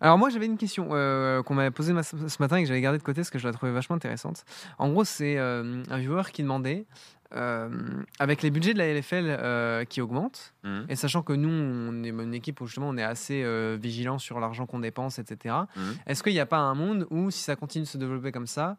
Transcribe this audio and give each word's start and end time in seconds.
Alors 0.00 0.16
moi 0.18 0.30
j'avais 0.30 0.46
une 0.46 0.56
question 0.56 0.88
euh, 0.92 1.42
qu'on 1.42 1.54
m'avait 1.54 1.70
posée 1.70 1.92
ce 2.02 2.36
matin 2.42 2.56
et 2.56 2.62
que 2.62 2.68
j'avais 2.68 2.80
gardée 2.80 2.98
de 2.98 3.02
côté 3.02 3.20
parce 3.20 3.30
que 3.30 3.38
je 3.38 3.46
la 3.46 3.52
trouvais 3.52 3.72
vachement 3.72 3.96
intéressante. 3.96 4.44
En 4.78 4.88
gros 4.90 5.04
c'est 5.04 5.36
euh, 5.38 5.82
un 5.90 5.98
viewer 5.98 6.22
qui 6.32 6.42
demandait, 6.42 6.86
euh, 7.34 7.68
avec 8.18 8.42
les 8.42 8.50
budgets 8.50 8.72
de 8.72 8.78
la 8.78 8.86
LFL 8.92 9.86
qui 9.86 10.00
augmentent, 10.00 10.54
Mhm. 10.64 10.86
et 10.88 10.96
sachant 10.96 11.22
que 11.22 11.32
nous 11.32 11.48
on 11.50 12.02
est 12.02 12.08
une 12.08 12.34
équipe 12.34 12.60
où 12.60 12.66
justement 12.66 12.88
on 12.88 12.96
est 12.96 13.02
assez 13.02 13.44
vigilant 13.78 14.18
sur 14.18 14.40
l'argent 14.40 14.66
qu'on 14.66 14.78
dépense, 14.80 15.18
etc. 15.18 15.54
Mhm. 15.76 15.82
Est-ce 16.06 16.22
qu'il 16.22 16.32
n'y 16.32 16.40
a 16.40 16.46
pas 16.46 16.58
un 16.58 16.74
monde 16.74 17.06
où 17.10 17.30
si 17.30 17.42
ça 17.42 17.56
continue 17.56 17.84
de 17.84 17.88
se 17.88 17.98
développer 17.98 18.32
comme 18.32 18.46
ça, 18.46 18.78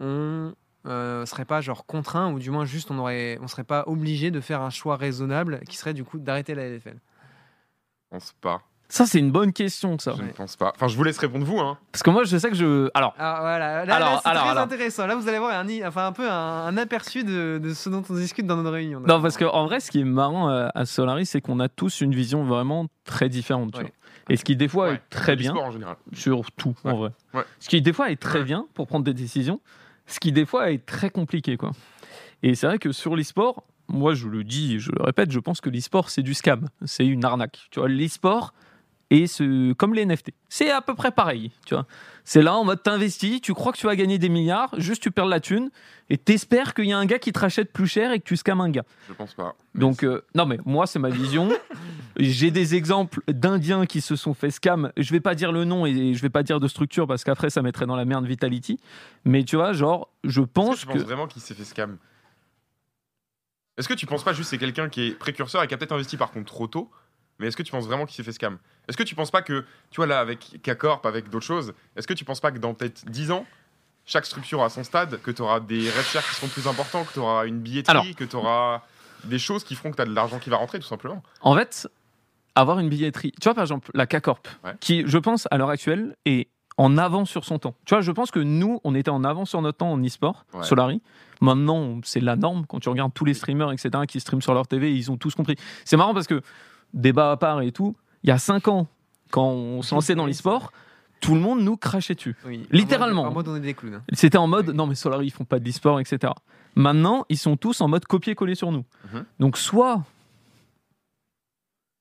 on 0.00 0.54
euh, 0.86 1.26
serait 1.26 1.44
pas 1.44 1.60
genre 1.60 1.86
contraint 1.86 2.32
ou 2.32 2.38
du 2.38 2.50
moins 2.50 2.64
juste 2.64 2.90
on 2.90 2.98
aurait, 2.98 3.38
on 3.42 3.48
serait 3.48 3.64
pas 3.64 3.84
obligé 3.86 4.30
de 4.30 4.40
faire 4.40 4.62
un 4.62 4.70
choix 4.70 4.96
raisonnable 4.96 5.60
qui 5.68 5.76
serait 5.76 5.92
du 5.94 6.04
coup 6.04 6.18
d'arrêter 6.18 6.54
la 6.54 6.64
LFL 6.68 6.94
Je 6.96 8.08
pense 8.10 8.32
pas. 8.40 8.62
Ça, 8.90 9.04
c'est 9.04 9.18
une 9.18 9.30
bonne 9.30 9.52
question, 9.52 9.98
ça. 9.98 10.14
Je 10.16 10.22
ne 10.22 10.28
pense 10.30 10.56
pas. 10.56 10.72
Enfin, 10.74 10.88
je 10.88 10.96
vous 10.96 11.04
laisse 11.04 11.18
répondre 11.18 11.44
vous. 11.44 11.58
Hein. 11.58 11.76
Parce 11.92 12.02
que 12.02 12.08
moi, 12.08 12.24
je 12.24 12.38
sais 12.38 12.48
que 12.48 12.56
je. 12.56 12.88
Alors, 12.94 13.14
Alors 13.18 13.40
voilà, 13.40 13.84
là, 13.84 13.94
Alors, 13.94 14.12
là, 14.12 14.20
c'est 14.22 14.28
alors, 14.30 14.42
très 14.44 14.50
alors. 14.52 14.62
intéressant. 14.64 15.06
Là, 15.06 15.14
vous 15.14 15.28
allez 15.28 15.38
voir 15.38 15.50
un, 15.58 15.66
enfin, 15.86 16.06
un 16.06 16.12
peu 16.12 16.26
un, 16.30 16.34
un 16.66 16.76
aperçu 16.78 17.22
de, 17.22 17.60
de 17.62 17.74
ce 17.74 17.90
dont 17.90 18.02
on 18.08 18.14
discute 18.14 18.46
dans 18.46 18.56
nos 18.56 18.70
réunions. 18.70 19.00
non, 19.00 19.20
parce 19.20 19.36
qu'en 19.36 19.66
vrai, 19.66 19.80
ce 19.80 19.90
qui 19.90 20.00
est 20.00 20.04
marrant 20.04 20.48
euh, 20.48 20.68
à 20.74 20.86
Solaris, 20.86 21.26
c'est 21.26 21.42
qu'on 21.42 21.60
a 21.60 21.68
tous 21.68 22.00
une 22.00 22.14
vision 22.14 22.44
vraiment 22.44 22.86
très 23.04 23.28
différente. 23.28 23.72
tu 23.72 23.78
Ouais. 23.78 23.84
vois. 23.84 23.92
Et 24.30 24.36
ce 24.38 24.44
qui, 24.44 24.56
des 24.56 24.68
fois, 24.68 24.88
Ouais. 24.88 24.94
est 24.94 25.02
très 25.10 25.36
bien, 25.36 25.50
sport 25.52 25.64
en 25.66 25.70
général. 25.70 25.96
sur 26.14 26.50
tout, 26.52 26.74
en 26.84 26.90
Ouais. 26.92 26.96
vrai. 26.96 27.10
Ouais. 27.34 27.44
Ce 27.60 27.68
qui, 27.68 27.82
des 27.82 27.92
fois, 27.92 28.10
est 28.10 28.16
très 28.16 28.38
Ouais. 28.38 28.44
bien 28.46 28.66
pour 28.72 28.86
prendre 28.86 29.04
des 29.04 29.14
décisions, 29.14 29.60
ce 30.06 30.18
qui, 30.18 30.32
des 30.32 30.46
fois, 30.46 30.70
est 30.70 30.84
très 30.86 31.10
compliqué, 31.10 31.58
quoi. 31.58 31.72
Et 32.42 32.54
c'est 32.54 32.66
vrai 32.66 32.78
que 32.78 32.92
sur 32.92 33.16
l'e-sport, 33.16 33.64
moi, 33.88 34.14
je 34.14 34.28
le 34.28 34.44
dis, 34.44 34.76
et 34.76 34.78
je 34.78 34.92
le 34.92 35.02
répète, 35.02 35.30
je 35.30 35.40
pense 35.40 35.60
que 35.60 35.68
l'e-sport, 35.68 36.08
c'est 36.08 36.22
du 36.22 36.32
scam. 36.32 36.68
C'est 36.86 37.06
une 37.06 37.24
arnaque. 37.26 37.58
Tu 37.70 37.80
vois, 37.80 37.88
l'e-sport, 37.90 38.52
et 39.10 39.26
ce, 39.26 39.72
comme 39.72 39.94
les 39.94 40.04
NFT. 40.04 40.32
C'est 40.48 40.70
à 40.70 40.82
peu 40.82 40.94
près 40.94 41.10
pareil, 41.10 41.50
tu 41.66 41.74
vois. 41.74 41.86
C'est 42.24 42.42
là 42.42 42.54
en 42.54 42.64
mode 42.64 42.82
t'investis, 42.82 43.40
tu 43.40 43.54
crois 43.54 43.72
que 43.72 43.78
tu 43.78 43.86
vas 43.86 43.96
gagner 43.96 44.18
des 44.18 44.28
milliards, 44.28 44.74
juste 44.78 45.02
tu 45.02 45.10
perds 45.10 45.26
la 45.26 45.40
thune 45.40 45.70
et 46.10 46.18
t'espères 46.18 46.74
qu'il 46.74 46.84
y 46.84 46.92
a 46.92 46.98
un 46.98 47.06
gars 47.06 47.18
qui 47.18 47.32
te 47.32 47.38
rachète 47.38 47.72
plus 47.72 47.86
cher 47.86 48.12
et 48.12 48.20
que 48.20 48.24
tu 48.24 48.36
scams 48.36 48.60
un 48.60 48.68
gars. 48.68 48.84
Je 49.08 49.14
pense 49.14 49.32
pas. 49.32 49.56
Donc 49.74 50.04
euh, 50.04 50.22
non 50.34 50.44
mais 50.44 50.58
moi 50.66 50.86
c'est 50.86 50.98
ma 50.98 51.08
vision. 51.08 51.48
J'ai 52.18 52.50
des 52.50 52.74
exemples 52.74 53.20
d'Indiens 53.28 53.86
qui 53.86 54.02
se 54.02 54.14
sont 54.14 54.34
fait 54.34 54.50
scam. 54.50 54.92
Je 54.98 55.10
vais 55.10 55.20
pas 55.20 55.34
dire 55.34 55.52
le 55.52 55.64
nom 55.64 55.86
et 55.86 56.12
je 56.12 56.20
vais 56.20 56.28
pas 56.28 56.42
dire 56.42 56.60
de 56.60 56.68
structure 56.68 57.06
parce 57.06 57.24
qu'après 57.24 57.48
ça 57.48 57.62
mettrait 57.62 57.86
dans 57.86 57.96
la 57.96 58.04
merde 58.04 58.26
Vitality. 58.26 58.78
Mais 59.24 59.44
tu 59.44 59.56
vois 59.56 59.72
genre 59.72 60.10
je 60.24 60.42
Est-ce 60.42 60.46
que 60.46 60.52
pense 60.52 60.80
tu 60.80 60.86
que 60.86 60.92
penses 60.92 61.02
vraiment 61.02 61.26
qu'il 61.28 61.40
s'est 61.40 61.54
fait 61.54 61.64
scam? 61.64 61.96
Est-ce 63.78 63.88
que 63.88 63.94
tu 63.94 64.04
penses 64.04 64.24
pas 64.24 64.32
juste 64.34 64.50
que 64.50 64.56
c'est 64.56 64.58
quelqu'un 64.58 64.90
qui 64.90 65.06
est 65.06 65.10
précurseur 65.12 65.62
et 65.62 65.68
qui 65.68 65.72
a 65.72 65.78
peut-être 65.78 65.92
investi 65.92 66.18
par 66.18 66.32
contre 66.32 66.52
trop 66.52 66.66
tôt 66.66 66.90
Mais 67.38 67.46
est-ce 67.46 67.56
que 67.56 67.62
tu 67.62 67.70
penses 67.72 67.86
vraiment 67.86 68.04
qu'il 68.06 68.16
s'est 68.16 68.22
fait 68.22 68.32
scam? 68.32 68.58
Est-ce 68.88 68.96
que 68.96 69.02
tu 69.02 69.14
penses 69.14 69.30
pas 69.30 69.42
que, 69.42 69.64
tu 69.90 69.96
vois 69.96 70.06
là 70.06 70.18
avec 70.20 70.60
K-Corp, 70.62 71.06
avec 71.06 71.30
d'autres 71.30 71.46
choses, 71.46 71.72
est-ce 71.96 72.06
que 72.06 72.14
tu 72.14 72.24
penses 72.24 72.40
pas 72.40 72.50
que 72.50 72.58
dans 72.58 72.74
peut-être 72.74 73.04
10 73.06 73.30
ans, 73.30 73.46
chaque 74.06 74.26
structure 74.26 74.62
a 74.62 74.68
son 74.70 74.82
stade, 74.84 75.20
que 75.22 75.30
tu 75.30 75.42
auras 75.42 75.60
des 75.60 75.88
red 75.90 76.04
shares 76.04 76.26
qui 76.28 76.34
seront 76.34 76.48
plus 76.48 76.66
importants, 76.66 77.04
que 77.04 77.12
tu 77.12 77.18
auras 77.20 77.46
une 77.46 77.60
billetterie, 77.60 77.90
Alors. 77.98 78.16
que 78.16 78.24
tu 78.24 78.36
auras 78.36 78.82
des 79.24 79.38
choses 79.38 79.64
qui 79.64 79.74
feront 79.74 79.90
que 79.90 79.96
tu 79.96 80.02
as 80.02 80.06
de 80.06 80.14
l'argent 80.14 80.38
qui 80.38 80.50
va 80.50 80.56
rentrer 80.56 80.78
tout 80.80 80.86
simplement? 80.86 81.22
En 81.42 81.54
fait, 81.54 81.88
avoir 82.54 82.78
une 82.80 82.88
billetterie. 82.88 83.32
Tu 83.32 83.44
vois, 83.44 83.54
par 83.54 83.62
exemple, 83.64 83.90
la 83.94 84.06
K-Corp, 84.06 84.48
Ouais. 84.64 84.72
qui, 84.80 85.04
je 85.06 85.18
pense, 85.18 85.46
à 85.50 85.58
l'heure 85.58 85.70
actuelle, 85.70 86.16
est 86.24 86.48
en 86.78 86.96
avance 86.96 87.28
sur 87.28 87.44
son 87.44 87.58
temps. 87.58 87.74
Tu 87.84 87.94
vois, 87.94 88.00
je 88.02 88.10
pense 88.12 88.30
que 88.30 88.38
nous, 88.40 88.80
on 88.84 88.94
était 88.94 89.10
en 89.10 89.22
avance 89.24 89.50
sur 89.50 89.60
notre 89.62 89.78
temps 89.78 89.92
en 89.92 90.02
e-sport, 90.04 90.44
Ouais. 90.54 90.62
Solari. 90.64 91.02
Maintenant, 91.40 92.00
c'est 92.04 92.20
la 92.20 92.34
norme. 92.36 92.66
Quand 92.66 92.80
tu 92.80 92.88
regardes 92.88 93.12
tous 93.14 93.24
les 93.24 93.34
streamers, 93.34 93.70
etc., 93.72 93.90
qui 94.08 94.18
streament 94.20 94.42
sur 94.42 94.54
leur 94.54 94.66
TV, 94.66 94.92
ils 94.94 95.10
ont 95.10 95.16
tous 95.16 95.34
compris. 95.34 95.56
C'est 95.84 95.96
marrant 95.96 96.14
parce 96.14 96.26
que, 96.26 96.40
débat 96.94 97.32
à 97.32 97.36
part 97.36 97.60
et 97.62 97.72
tout, 97.72 97.96
il 98.22 98.28
y 98.28 98.32
a 98.32 98.38
5 98.38 98.68
ans, 98.68 98.86
quand 99.30 99.46
on 99.48 99.82
se 99.82 99.94
lançait 99.94 100.14
dans 100.14 100.26
l'e-sport, 100.26 100.72
tout 101.20 101.34
le 101.34 101.40
monde 101.40 101.60
nous 101.60 101.76
crachait 101.76 102.14
dessus. 102.14 102.36
Oui, 102.46 102.66
Littéralement. 102.70 103.22
En 103.22 103.24
mode, 103.26 103.32
en 103.32 103.34
mode 103.34 103.48
on 103.48 103.56
est 103.56 103.60
des 103.66 103.74
clowns. 103.74 103.94
hein. 103.94 104.02
C'était 104.12 104.38
en 104.38 104.46
mode, 104.46 104.68
non 104.70 104.86
mais 104.86 104.94
Solari, 104.94 105.26
ils 105.26 105.30
font 105.30 105.44
pas 105.44 105.58
de 105.58 105.64
l'e-sport, 105.64 105.98
etc. 106.00 106.32
Maintenant, 106.76 107.24
ils 107.28 107.38
sont 107.38 107.56
tous 107.56 107.80
en 107.80 107.88
mode 107.88 108.04
copier-coller 108.04 108.54
sur 108.54 108.70
nous. 108.72 108.84
Mhm. 109.12 109.24
Donc 109.40 109.56
soit... 109.58 110.02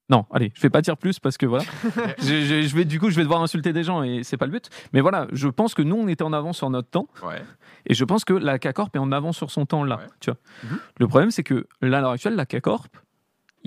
Non, 0.09 0.25
allez, 0.31 0.53
je 0.55 0.61
vais 0.61 0.69
pas 0.69 0.81
dire 0.81 0.95
plus 0.95 1.19
parce 1.19 1.37
que 1.37 1.45
voilà. 1.45 1.65
je, 2.19 2.41
je- 2.45 2.61
je 2.61 2.75
vais, 2.75 2.85
du 2.85 2.97
coup, 2.97 3.09
je 3.09 3.15
vais 3.17 3.23
devoir 3.23 3.41
insulter 3.41 3.73
des 3.73 3.83
gens 3.83 4.03
et 4.03 4.23
c'est 4.23 4.37
pas 4.37 4.45
le 4.45 4.53
but. 4.53 4.69
Mais 4.93 5.01
voilà, 5.01 5.27
je 5.33 5.49
pense 5.49 5.73
que 5.73 5.81
nous, 5.81 5.97
on 5.97 6.07
était 6.07 6.23
en 6.23 6.31
avance 6.31 6.57
sur 6.57 6.69
notre 6.69 6.89
temps 6.89 7.07
Ouais. 7.25 7.41
et 7.87 7.93
je 7.93 8.05
pense 8.05 8.23
que 8.23 8.33
la 8.33 8.57
K-Corp 8.57 8.95
est 8.95 8.99
en 8.99 9.11
avance 9.11 9.35
sur 9.35 9.51
son 9.51 9.65
temps 9.65 9.83
là. 9.83 9.97
Ouais. 9.97 10.03
Tu 10.21 10.29
vois. 10.31 10.39
Mhm. 10.63 10.79
Le 10.99 11.07
problème, 11.09 11.31
c'est 11.31 11.43
que 11.43 11.67
là, 11.81 11.97
à 11.97 12.01
l'heure 12.01 12.11
actuelle, 12.11 12.35
la 12.35 12.45
K-Corp, 12.45 12.87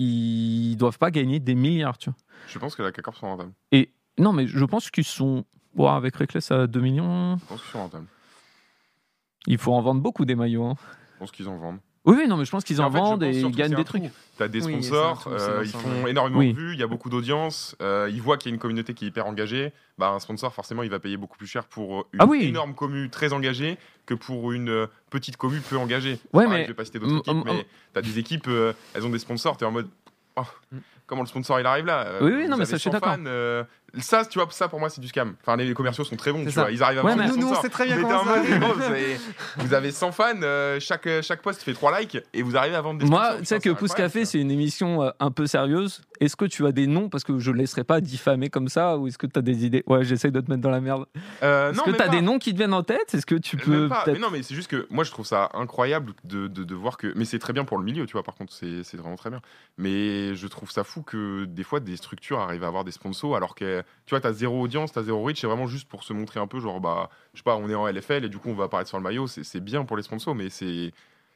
ils 0.03 0.75
doivent 0.77 0.97
pas 0.97 1.11
gagner 1.11 1.39
des 1.39 1.55
milliards. 1.55 1.97
Tu 1.97 2.09
vois. 2.09 2.17
Je 2.47 2.57
pense 2.59 2.75
que 2.75 2.81
la 2.83 2.91
K-Corp 2.91 3.15
sont 3.17 3.27
rentables. 3.27 3.53
Et 3.71 3.91
non, 4.17 4.33
mais 4.33 4.47
je 4.47 4.65
pense 4.65 4.89
qu'ils 4.89 5.03
sont. 5.05 5.45
Bon, 5.73 5.87
avec 5.87 6.15
Reckless 6.17 6.51
à 6.51 6.67
2 6.67 6.81
millions, 6.81 7.37
Je 7.37 7.45
pense 7.45 7.61
qu'ils 7.61 7.71
sont 7.71 7.79
rentables. 7.79 8.07
il 9.47 9.57
faut 9.57 9.73
en 9.73 9.81
vendre 9.81 10.01
beaucoup 10.01 10.25
des 10.25 10.35
maillots. 10.35 10.65
hein. 10.65 10.75
Je 11.13 11.19
pense 11.19 11.31
qu'ils 11.31 11.47
en 11.47 11.57
vendent. 11.57 11.79
Oui, 12.03 12.15
oui, 12.17 12.27
non, 12.27 12.35
mais 12.35 12.45
je 12.45 12.51
pense 12.51 12.63
qu'ils 12.63 12.81
en 12.81 12.85
en 12.85 12.91
fait, 12.91 12.97
je 12.97 13.03
vendent 13.03 13.23
et 13.23 13.39
ils 13.39 13.51
gagnent 13.51 13.75
des 13.75 13.83
trucs. 13.83 14.03
tout. 14.03 14.09
T'as 14.37 14.47
des 14.47 14.61
sponsors, 14.61 15.27
euh, 15.27 15.61
ils 15.63 15.69
font 15.69 16.07
énormément 16.07 16.39
Oui. 16.39 16.51
de 16.51 16.57
vues, 16.57 16.73
il 16.73 16.79
y 16.79 16.83
a 16.83 16.87
beaucoup 16.87 17.09
d'audience, 17.11 17.75
euh, 17.79 18.09
ils 18.11 18.19
voient 18.23 18.37
qu'il 18.37 18.49
y 18.49 18.53
a 18.53 18.55
une 18.55 18.59
communauté 18.59 18.95
qui 18.95 19.05
est 19.05 19.09
hyper 19.09 19.27
engagée. 19.27 19.71
Bah, 19.99 20.09
un 20.09 20.19
sponsor, 20.19 20.51
forcément, 20.51 20.81
il 20.81 20.89
va 20.89 20.97
payer 20.99 21.15
beaucoup 21.15 21.37
plus 21.37 21.45
cher 21.45 21.65
pour 21.65 22.07
une 22.11 22.19
Ah 22.21 22.25
oui. 22.25 22.45
énorme 22.45 22.73
commu 22.73 23.09
très 23.11 23.33
engagée 23.33 23.77
que 24.07 24.15
pour 24.15 24.51
une 24.51 24.69
euh, 24.69 24.87
petite 25.11 25.37
commu 25.37 25.59
peu 25.59 25.77
engagée. 25.77 26.17
Ouais, 26.33 26.45
Pareil, 26.45 26.49
mais- 26.49 26.63
Je 26.63 26.67
vais 26.69 26.73
pas 26.73 26.85
citer 26.85 26.97
d'autres 26.97 27.17
équipes, 27.19 27.45
mais 27.45 27.67
t'as 27.93 28.01
des 28.01 28.17
équipes, 28.17 28.47
euh, 28.47 28.73
elles 28.95 29.05
ont 29.05 29.09
des 29.11 29.19
sponsors, 29.19 29.55
t'es 29.57 29.65
en 29.65 29.71
mode. 29.71 29.87
oh, 30.37 30.41
Mm. 30.71 30.77
Comment 31.11 31.23
le 31.23 31.27
sponsor 31.27 31.59
il 31.59 31.65
arrive 31.65 31.85
là 31.87 32.05
Euh, 32.07 32.19
Oui, 32.21 32.31
oui, 32.37 32.47
non, 32.47 32.55
mais 32.55 32.63
ça, 32.63 32.77
je 32.77 32.81
suis 32.83 32.89
100 32.89 32.93
d'accord. 32.93 33.17
euh, 33.27 33.65
ça, 33.99 34.23
tu 34.23 34.39
vois, 34.39 34.47
ça 34.51 34.69
pour 34.69 34.79
moi 34.79 34.89
c'est 34.89 35.01
du 35.01 35.09
scam. 35.09 35.35
Enfin, 35.41 35.57
les, 35.57 35.65
les 35.67 35.73
commerciaux 35.73 36.05
sont 36.05 36.15
très 36.15 36.31
bons, 36.31 36.39
C'est 36.39 36.45
tu 36.45 36.51
ça. 36.53 36.61
vois, 36.61 36.71
ils 36.71 36.81
arrivent 36.81 36.99
à 36.99 37.03
Ouais, 37.03 37.11
vendre 37.11 37.23
mais- 37.25 37.29
des 37.31 37.37
Nous, 37.37 37.49
nous, 37.49 37.55
sait 37.61 37.67
très 37.67 37.85
bien 37.85 37.97
c'est- 37.97 39.19
vous 39.57 39.73
avez 39.73 39.91
100 39.91 40.13
fans, 40.13 40.41
euh, 40.41 40.79
chaque, 40.79 41.09
chaque 41.21 41.41
post 41.41 41.61
fait 41.63 41.73
3 41.73 41.99
likes 41.99 42.17
et 42.33 42.41
vous 42.43 42.55
arrivez 42.55 42.75
à 42.77 42.81
vendre 42.81 43.01
des 43.01 43.05
Moi, 43.05 43.35
tu 43.39 43.45
sais 43.45 43.57
que 43.59 43.63
c'est 43.69 43.75
Pouce 43.75 43.93
Café, 43.93 44.23
c'est 44.23 44.39
une 44.39 44.51
émission 44.51 45.11
un 45.19 45.31
peu 45.31 45.45
sérieuse. 45.47 45.99
Est-ce 46.21 46.37
que 46.37 46.45
tu 46.45 46.65
as 46.65 46.71
des 46.71 46.87
noms? 46.87 47.09
Parce 47.09 47.23
que 47.25 47.37
je 47.39 47.51
ne 47.51 47.57
laisserai 47.57 47.83
pas 47.83 47.99
diffamer 47.99 48.49
comme 48.49 48.69
ça. 48.69 48.97
Ou 48.97 49.07
est-ce 49.07 49.17
que 49.17 49.25
tu 49.27 49.37
as 49.37 49.41
des 49.41 49.65
idées? 49.65 49.83
Ouais, 49.87 50.05
j'essaye 50.05 50.31
de 50.31 50.39
te 50.39 50.49
mettre 50.49 50.61
dans 50.61 50.69
la 50.69 50.79
merde. 50.79 51.05
Euh, 51.43 51.71
Est-ce 51.71 51.81
que 51.81 51.89
tu 51.89 51.95
as 52.01 52.05
pas. 52.05 52.07
des 52.09 52.21
noms 52.21 52.37
qui 52.39 52.53
te 52.53 52.57
viennent 52.57 52.73
en 52.75 52.83
tête? 52.83 53.13
Est-ce 53.13 53.25
que 53.25 53.35
tu 53.35 53.57
peux 53.57 53.89
non, 54.19 54.29
mais 54.31 54.41
c'est 54.43 54.55
juste 54.55 54.69
que 54.69 54.87
moi 54.89 55.03
je 55.03 55.11
trouve 55.11 55.25
ça 55.25 55.49
incroyable 55.53 56.13
de, 56.23 56.47
de, 56.47 56.63
de 56.63 56.75
voir 56.75 56.95
que. 56.97 57.11
Mais 57.17 57.25
c'est 57.25 57.39
très 57.39 57.51
bien 57.53 57.65
pour 57.65 57.77
le 57.77 57.83
milieu, 57.83 58.05
tu 58.05 58.13
vois, 58.13 58.23
par 58.23 58.35
contre, 58.35 58.53
c'est 58.53 58.83
c'est 58.83 58.95
vraiment 58.97 59.15
très 59.17 59.31
bien. 59.31 59.41
Mais 59.77 60.33
je 60.35 60.47
trouve 60.47 60.71
ça 60.71 60.83
fou 60.85 61.00
que 61.01 61.45
des 61.45 61.63
fois 61.63 61.79
des 61.79 61.95
structures 61.97 62.39
arrivent 62.39 62.63
à 62.63 62.67
avoir 62.67 62.83
des 62.83 62.91
sponsors 62.91 63.35
alors 63.35 63.55
que 63.55 63.81
tu 64.05 64.11
vois, 64.11 64.21
t'as 64.21 64.31
zéro 64.33 64.61
audience, 64.61 64.91
t'as 64.91 65.03
zéro 65.03 65.23
reach, 65.23 65.41
c'est 65.41 65.47
vraiment 65.47 65.67
juste 65.67 65.87
pour 65.89 66.03
se 66.03 66.13
montrer 66.13 66.39
un 66.39 66.47
peu, 66.47 66.59
genre, 66.59 66.79
bah, 66.79 67.09
je 67.33 67.39
sais 67.39 67.43
pas, 67.43 67.55
on 67.57 67.69
est 67.69 67.75
en 67.75 67.87
LFL 67.87 68.25
et 68.25 68.29
du 68.29 68.37
coup 68.37 68.49
on 68.49 68.53
va 68.55 68.65
apparaître 68.65 68.89
sur 68.89 68.97
le 68.97 69.03
maillot, 69.03 69.27
c'est 69.27 69.43
c'est 69.43 69.59
bien 69.61 69.83
pour 69.85 69.97
les 69.97 70.03
sponsors, 70.03 70.35
mais 70.35 70.49
c'est 70.49 70.91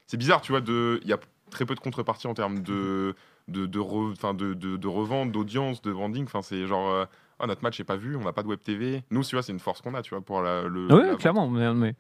c'est 0.08 0.18
bizarre, 0.18 0.42
tu 0.42 0.52
vois, 0.52 0.62
il 0.68 1.08
y 1.08 1.14
a 1.14 1.20
très 1.50 1.66
peu 1.66 1.76
de 1.76 1.80
contrepartie 1.80 2.28
en 2.28 2.34
termes 2.34 2.60
de. 2.62 3.16
De, 3.48 3.68
de, 3.68 3.78
re- 3.78 4.12
enfin, 4.14 4.34
de, 4.34 4.56
de, 4.56 4.76
de 4.76 4.88
revente, 4.88 5.32
d'audience, 5.32 5.80
de 5.84 5.94
branding. 5.94 6.24
Enfin, 6.26 6.42
c'est 6.42 6.66
genre, 6.66 6.90
euh, 6.90 7.06
Ah, 7.40 7.46
notre 7.46 7.62
match 7.62 7.78
n'est 7.78 7.86
pas 7.86 7.96
vu, 7.96 8.16
on 8.16 8.22
n'a 8.24 8.34
pas 8.34 8.42
de 8.42 8.48
web 8.48 8.58
TV. 8.60 9.04
Nous, 9.12 9.24
tu 9.24 9.36
vois, 9.36 9.44
c'est 9.44 9.52
une 9.52 9.60
force 9.60 9.82
qu'on 9.82 9.94
a, 9.94 10.02
tu 10.02 10.16
vois, 10.16 10.22
pour 10.22 10.42
la, 10.42 10.64
le. 10.64 10.88
Oui, 10.92 11.16
clairement. 11.18 11.48
Mais, 11.48 11.72
mais- 11.76 11.96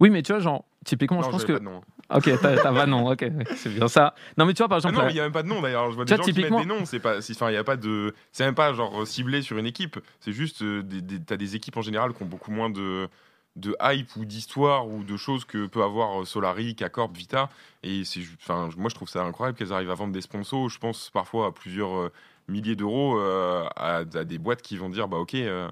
Oui, 0.00 0.10
mais 0.10 0.22
tu 0.22 0.32
vois, 0.32 0.40
genre, 0.40 0.64
typiquement, 0.84 1.18
Non, 1.18 1.24
je 1.26 1.30
pense 1.30 1.44
que. 1.44 1.52
pas 1.52 1.58
de 1.58 1.64
nom. 1.64 1.82
Ok, 2.12 2.28
t'as 2.40 2.56
pas 2.72 2.86
de 2.86 2.90
nom. 2.90 3.08
Ok, 3.10 3.24
c'est 3.56 3.68
bien 3.68 3.86
ça. 3.86 4.14
Non, 4.36 4.44
mais 4.46 4.54
tu 4.54 4.58
vois, 4.58 4.68
par 4.68 4.76
Ah 4.76 4.78
exemple. 4.78 4.96
non, 4.96 5.04
mais 5.04 5.10
il 5.10 5.14
n'y 5.14 5.20
a 5.20 5.24
même 5.24 5.32
pas 5.32 5.42
de 5.44 5.48
nom 5.48 5.60
d'ailleurs. 5.60 5.90
Je 5.90 5.96
vois 5.96 6.04
Tu 6.04 6.12
des 6.12 6.16
gens 6.16 6.22
qui 6.24 6.32
mettent 6.40 6.56
des 6.56 6.66
noms. 6.66 6.84
C'est 6.84 6.98
pas, 6.98 7.18
enfin, 7.18 7.50
il 7.50 7.56
a 7.56 7.62
pas 7.64 7.76
de, 7.76 8.14
c'est 8.32 8.44
même 8.44 8.54
pas 8.56 8.72
genre 8.72 9.06
ciblé 9.06 9.42
sur 9.42 9.58
une 9.58 9.66
équipe. 9.66 9.98
C'est 10.18 10.32
juste, 10.32 10.62
euh, 10.62 10.82
t'as 11.26 11.36
des 11.36 11.54
équipes 11.54 11.76
en 11.76 11.82
général 11.82 12.12
qui 12.14 12.22
ont 12.22 12.26
beaucoup 12.26 12.50
moins 12.50 12.68
de, 12.70 13.08
de 13.56 13.76
hype 13.82 14.16
ou 14.16 14.24
d'histoire 14.24 14.88
ou 14.88 15.04
de 15.04 15.16
choses 15.16 15.44
que 15.44 15.66
peut 15.66 15.82
avoir 15.84 16.22
euh, 16.22 16.24
Solari, 16.24 16.74
K-Corp, 16.74 17.14
Vita. 17.16 17.48
Et 17.84 18.02
c'est, 18.04 18.20
enfin, 18.42 18.70
moi 18.76 18.88
je 18.90 18.94
trouve 18.96 19.08
ça 19.08 19.22
incroyable 19.22 19.56
qu'elles 19.56 19.72
arrivent 19.72 19.90
à 19.90 19.94
vendre 19.94 20.12
des 20.12 20.22
sponsors. 20.22 20.68
Je 20.68 20.78
pense 20.78 21.10
parfois 21.10 21.46
à 21.48 21.52
plusieurs 21.52 21.94
euh, 21.96 22.12
milliers 22.48 22.74
d'euros 22.74 23.20
euh, 23.20 23.64
à, 23.76 23.96
à 23.98 24.24
des 24.24 24.38
boîtes 24.38 24.62
qui 24.62 24.76
vont 24.76 24.88
dire, 24.88 25.06
bah 25.06 25.18
ok. 25.18 25.34
euh, 25.34 25.68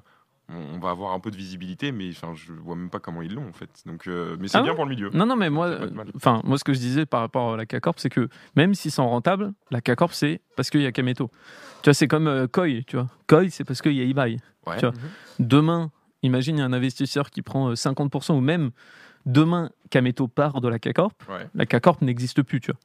on 0.51 0.79
va 0.79 0.91
avoir 0.91 1.13
un 1.13 1.21
peu 1.21 1.31
de 1.31 1.37
visibilité, 1.37 1.93
mais 1.93 2.09
enfin, 2.11 2.33
je 2.35 2.53
vois 2.53 2.75
même 2.75 2.91
pas 2.91 3.00
comment 3.00 3.21
ils 3.23 3.35
l'ont 3.35 3.49
en 3.49 3.53
fait. 3.53 3.69
Donc, 3.85 4.06
euh, 4.06 4.37
mais 4.41 4.49
c'est 4.49 4.59
Ah 4.59 4.62
bien 4.62 4.75
pour 4.75 4.85
le 4.85 4.91
milieu. 4.91 5.11
Non, 5.12 5.27
non, 5.27 5.37
mais 5.37 5.50
moi, 5.50 5.79
enfin, 6.17 6.41
moi, 6.45 6.56
ce 6.59 6.65
que 6.65 6.73
je 6.73 6.79
disais 6.79 7.05
par 7.06 7.21
rapport 7.21 7.55
à 7.55 7.56
la 7.56 7.67
K-Corp, 7.67 7.99
c'est 7.99 8.09
que 8.09 8.29
même 8.56 8.75
s'ils 8.75 8.91
sont 8.91 9.09
rentables, 9.09 9.53
la 9.71 9.81
K-Corp, 9.81 10.12
c'est 10.12 10.41
parce 10.56 10.71
qu'il 10.71 10.81
y 10.81 10.87
a 10.87 10.93
Kameto. 10.93 11.31
Tu 11.83 11.91
vois, 11.91 11.95
c'est 11.95 12.09
comme 12.09 12.29
euh, 12.29 12.47
Koi, 12.47 12.83
tu 12.87 12.97
vois. 12.97 13.09
Koi, 13.27 13.50
c'est 13.50 13.65
parce 13.65 13.83
qu'il 13.83 13.93
y 13.93 14.00
a 14.00 14.05
Ibai. 14.05 14.39
Ouais. 14.67 14.77
Tu 14.79 14.87
vois. 14.87 14.95
Demain, 15.39 15.91
imagine, 16.23 16.56
il 16.56 16.61
y 16.61 16.62
a 16.62 16.67
un 16.67 16.73
investisseur 16.73 17.31
qui 17.31 17.43
prend 17.43 17.71
euh, 17.71 17.75
50% 17.75 18.35
ou 18.35 18.41
même 18.41 18.71
demain, 19.27 19.71
Kameto 19.91 20.29
part 20.29 20.61
de 20.61 20.69
la 20.69 20.79
K-Corp. 20.79 21.23
Ouais. 21.29 21.47
La 21.55 21.67
K-Corp 21.67 22.01
n'existe 22.01 22.43
plus, 22.43 22.61
tu 22.61 22.73
vois. 22.73 22.81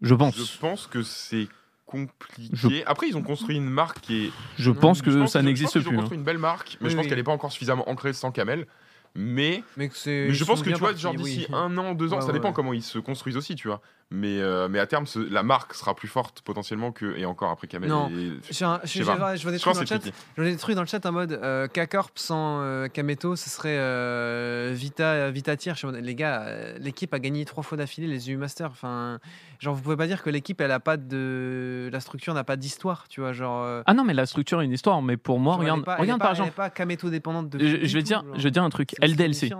Je 0.00 0.14
pense. 0.16 0.36
Je 0.36 0.58
pense 0.58 0.88
que 0.88 1.02
c'est 1.02 1.46
compliqué. 1.92 2.50
Je- 2.52 2.82
Après, 2.86 3.06
ils 3.08 3.16
ont 3.16 3.22
construit 3.22 3.56
une 3.56 3.68
marque 3.70 4.00
qui 4.00 4.24
est. 4.26 4.30
Je 4.58 4.70
pense 4.70 5.02
que 5.02 5.10
je 5.10 5.18
pense 5.18 5.32
ça 5.32 5.42
n'existe 5.42 5.78
plus. 5.78 5.88
ont 5.88 5.92
hein. 5.92 5.96
construit 5.98 6.18
une 6.18 6.24
belle 6.24 6.38
marque, 6.38 6.76
mais 6.80 6.86
Oui, 6.86 6.90
je 6.90 6.96
pense 6.96 7.06
qu'elle 7.06 7.18
n'est 7.18 7.22
pas 7.22 7.32
encore 7.32 7.52
suffisamment 7.52 7.88
ancrée 7.88 8.12
sans 8.12 8.32
Kamel. 8.32 8.66
Mais, 9.14 9.62
Mais, 9.76 9.90
mais 10.06 10.32
je 10.32 10.42
ils 10.42 10.46
pense 10.46 10.62
que 10.62 10.70
tu 10.70 10.76
vois, 10.78 10.94
genre 10.94 11.12
oui. 11.18 11.22
d'ici 11.22 11.46
un 11.52 11.76
an, 11.76 11.92
deux 11.94 12.14
ans, 12.14 12.16
Ouais, 12.20 12.22
ça 12.26 12.32
dépend 12.32 12.48
ouais. 12.48 12.54
comment 12.54 12.72
ils 12.72 12.82
se 12.82 12.98
construisent 12.98 13.36
aussi, 13.36 13.54
tu 13.56 13.68
vois. 13.68 13.82
Mais, 14.12 14.40
euh, 14.40 14.68
mais 14.68 14.78
à 14.78 14.86
terme, 14.86 15.06
ce- 15.06 15.18
la 15.18 15.42
marque 15.42 15.74
sera 15.74 15.94
plus 15.94 16.08
forte 16.08 16.42
potentiellement 16.42 16.92
que. 16.92 17.16
Et 17.16 17.24
encore 17.24 17.50
après 17.50 17.66
Kamel. 17.66 17.88
Non. 17.88 18.08
et- 18.10 18.32
Je, 18.50 18.64
un- 18.64 18.80
je- 18.84 19.02
vois- 19.02 19.36
je 19.36 19.42
vois 19.42 19.52
des 19.52 19.58
trucs 19.58 19.74
dans 19.74 19.80
le 19.80 19.86
chat. 19.86 19.98
tricky. 19.98 20.16
Je 20.36 20.42
vois 20.42 20.50
des 20.50 20.56
trucs 20.56 20.74
dans 20.74 20.82
le 20.82 20.86
chat 20.86 21.04
en 21.06 21.12
mode 21.12 21.32
euh, 21.32 21.66
K-Corp 21.68 22.12
sans 22.18 22.60
euh, 22.60 22.88
Kameto, 22.88 23.36
ce 23.36 23.48
serait 23.50 23.76
euh, 23.78 24.72
Vita, 24.74 25.30
Vita 25.30 25.56
Tier. 25.56 25.72
Les 26.00 26.14
gars, 26.14 26.42
euh, 26.42 26.76
l'équipe 26.78 27.12
a 27.14 27.18
gagné 27.18 27.44
trois 27.44 27.62
fois 27.62 27.78
d'affilée 27.78 28.06
les 28.06 28.30
EU 28.30 28.36
Masters. 28.36 28.70
Enfin, 28.70 29.18
genre, 29.60 29.74
vous 29.74 29.82
pouvez 29.82 29.96
pas 29.96 30.06
dire 30.06 30.22
que 30.22 30.30
l'équipe, 30.30 30.60
elle 30.60 30.70
a 30.72 30.80
pas 30.80 30.96
de. 30.96 31.88
La 31.92 32.00
structure 32.00 32.34
n'a 32.34 32.44
pas 32.44 32.56
d'histoire, 32.56 33.06
tu 33.08 33.20
vois. 33.20 33.32
Genre. 33.32 33.62
euh, 33.64 33.82
Ah 33.86 33.94
non, 33.94 34.04
mais 34.04 34.14
la 34.14 34.26
structure 34.26 34.60
est 34.62 34.64
une 34.64 34.72
histoire. 34.72 35.00
Mais 35.02 35.16
pour 35.16 35.38
moi, 35.40 35.54
genre, 35.54 35.60
regarde, 35.62 35.84
pas- 35.84 35.96
regarde 35.96 36.18
pas- 36.20 36.24
par 36.26 36.32
exemple. 36.32 36.52
pas 36.52 36.70
Kameto 36.70 37.08
dépendante 37.10 37.48
de. 37.48 37.58
Je, 37.58 37.94
vais 37.96 38.02
dire, 38.02 38.22
genre. 38.24 38.34
je 38.38 38.42
vais 38.42 38.50
dire 38.50 38.62
un 38.62 38.70
truc. 38.70 38.94
LDLC. 39.00 39.50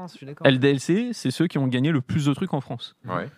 LDLC, 0.45 1.11
c'est 1.13 1.31
ceux 1.31 1.47
qui 1.47 1.59
ont 1.59 1.67
gagné 1.67 1.91
le 1.93 2.01
plus 2.01 2.27
de 2.27 2.35
trucs 2.35 2.55
en 2.55 2.61
France. 2.61 2.95
Ouais. 3.07 3.29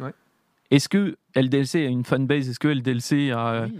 Est-ce 0.70 0.88
que 0.88 1.16
LDLC 1.36 1.76
a 1.86 1.88
une 1.88 2.04
fanbase? 2.04 2.48
Est-ce 2.48 2.58
que 2.58 2.68
LDLC 2.68 3.30
a. 3.32 3.66
Oui. 3.66 3.78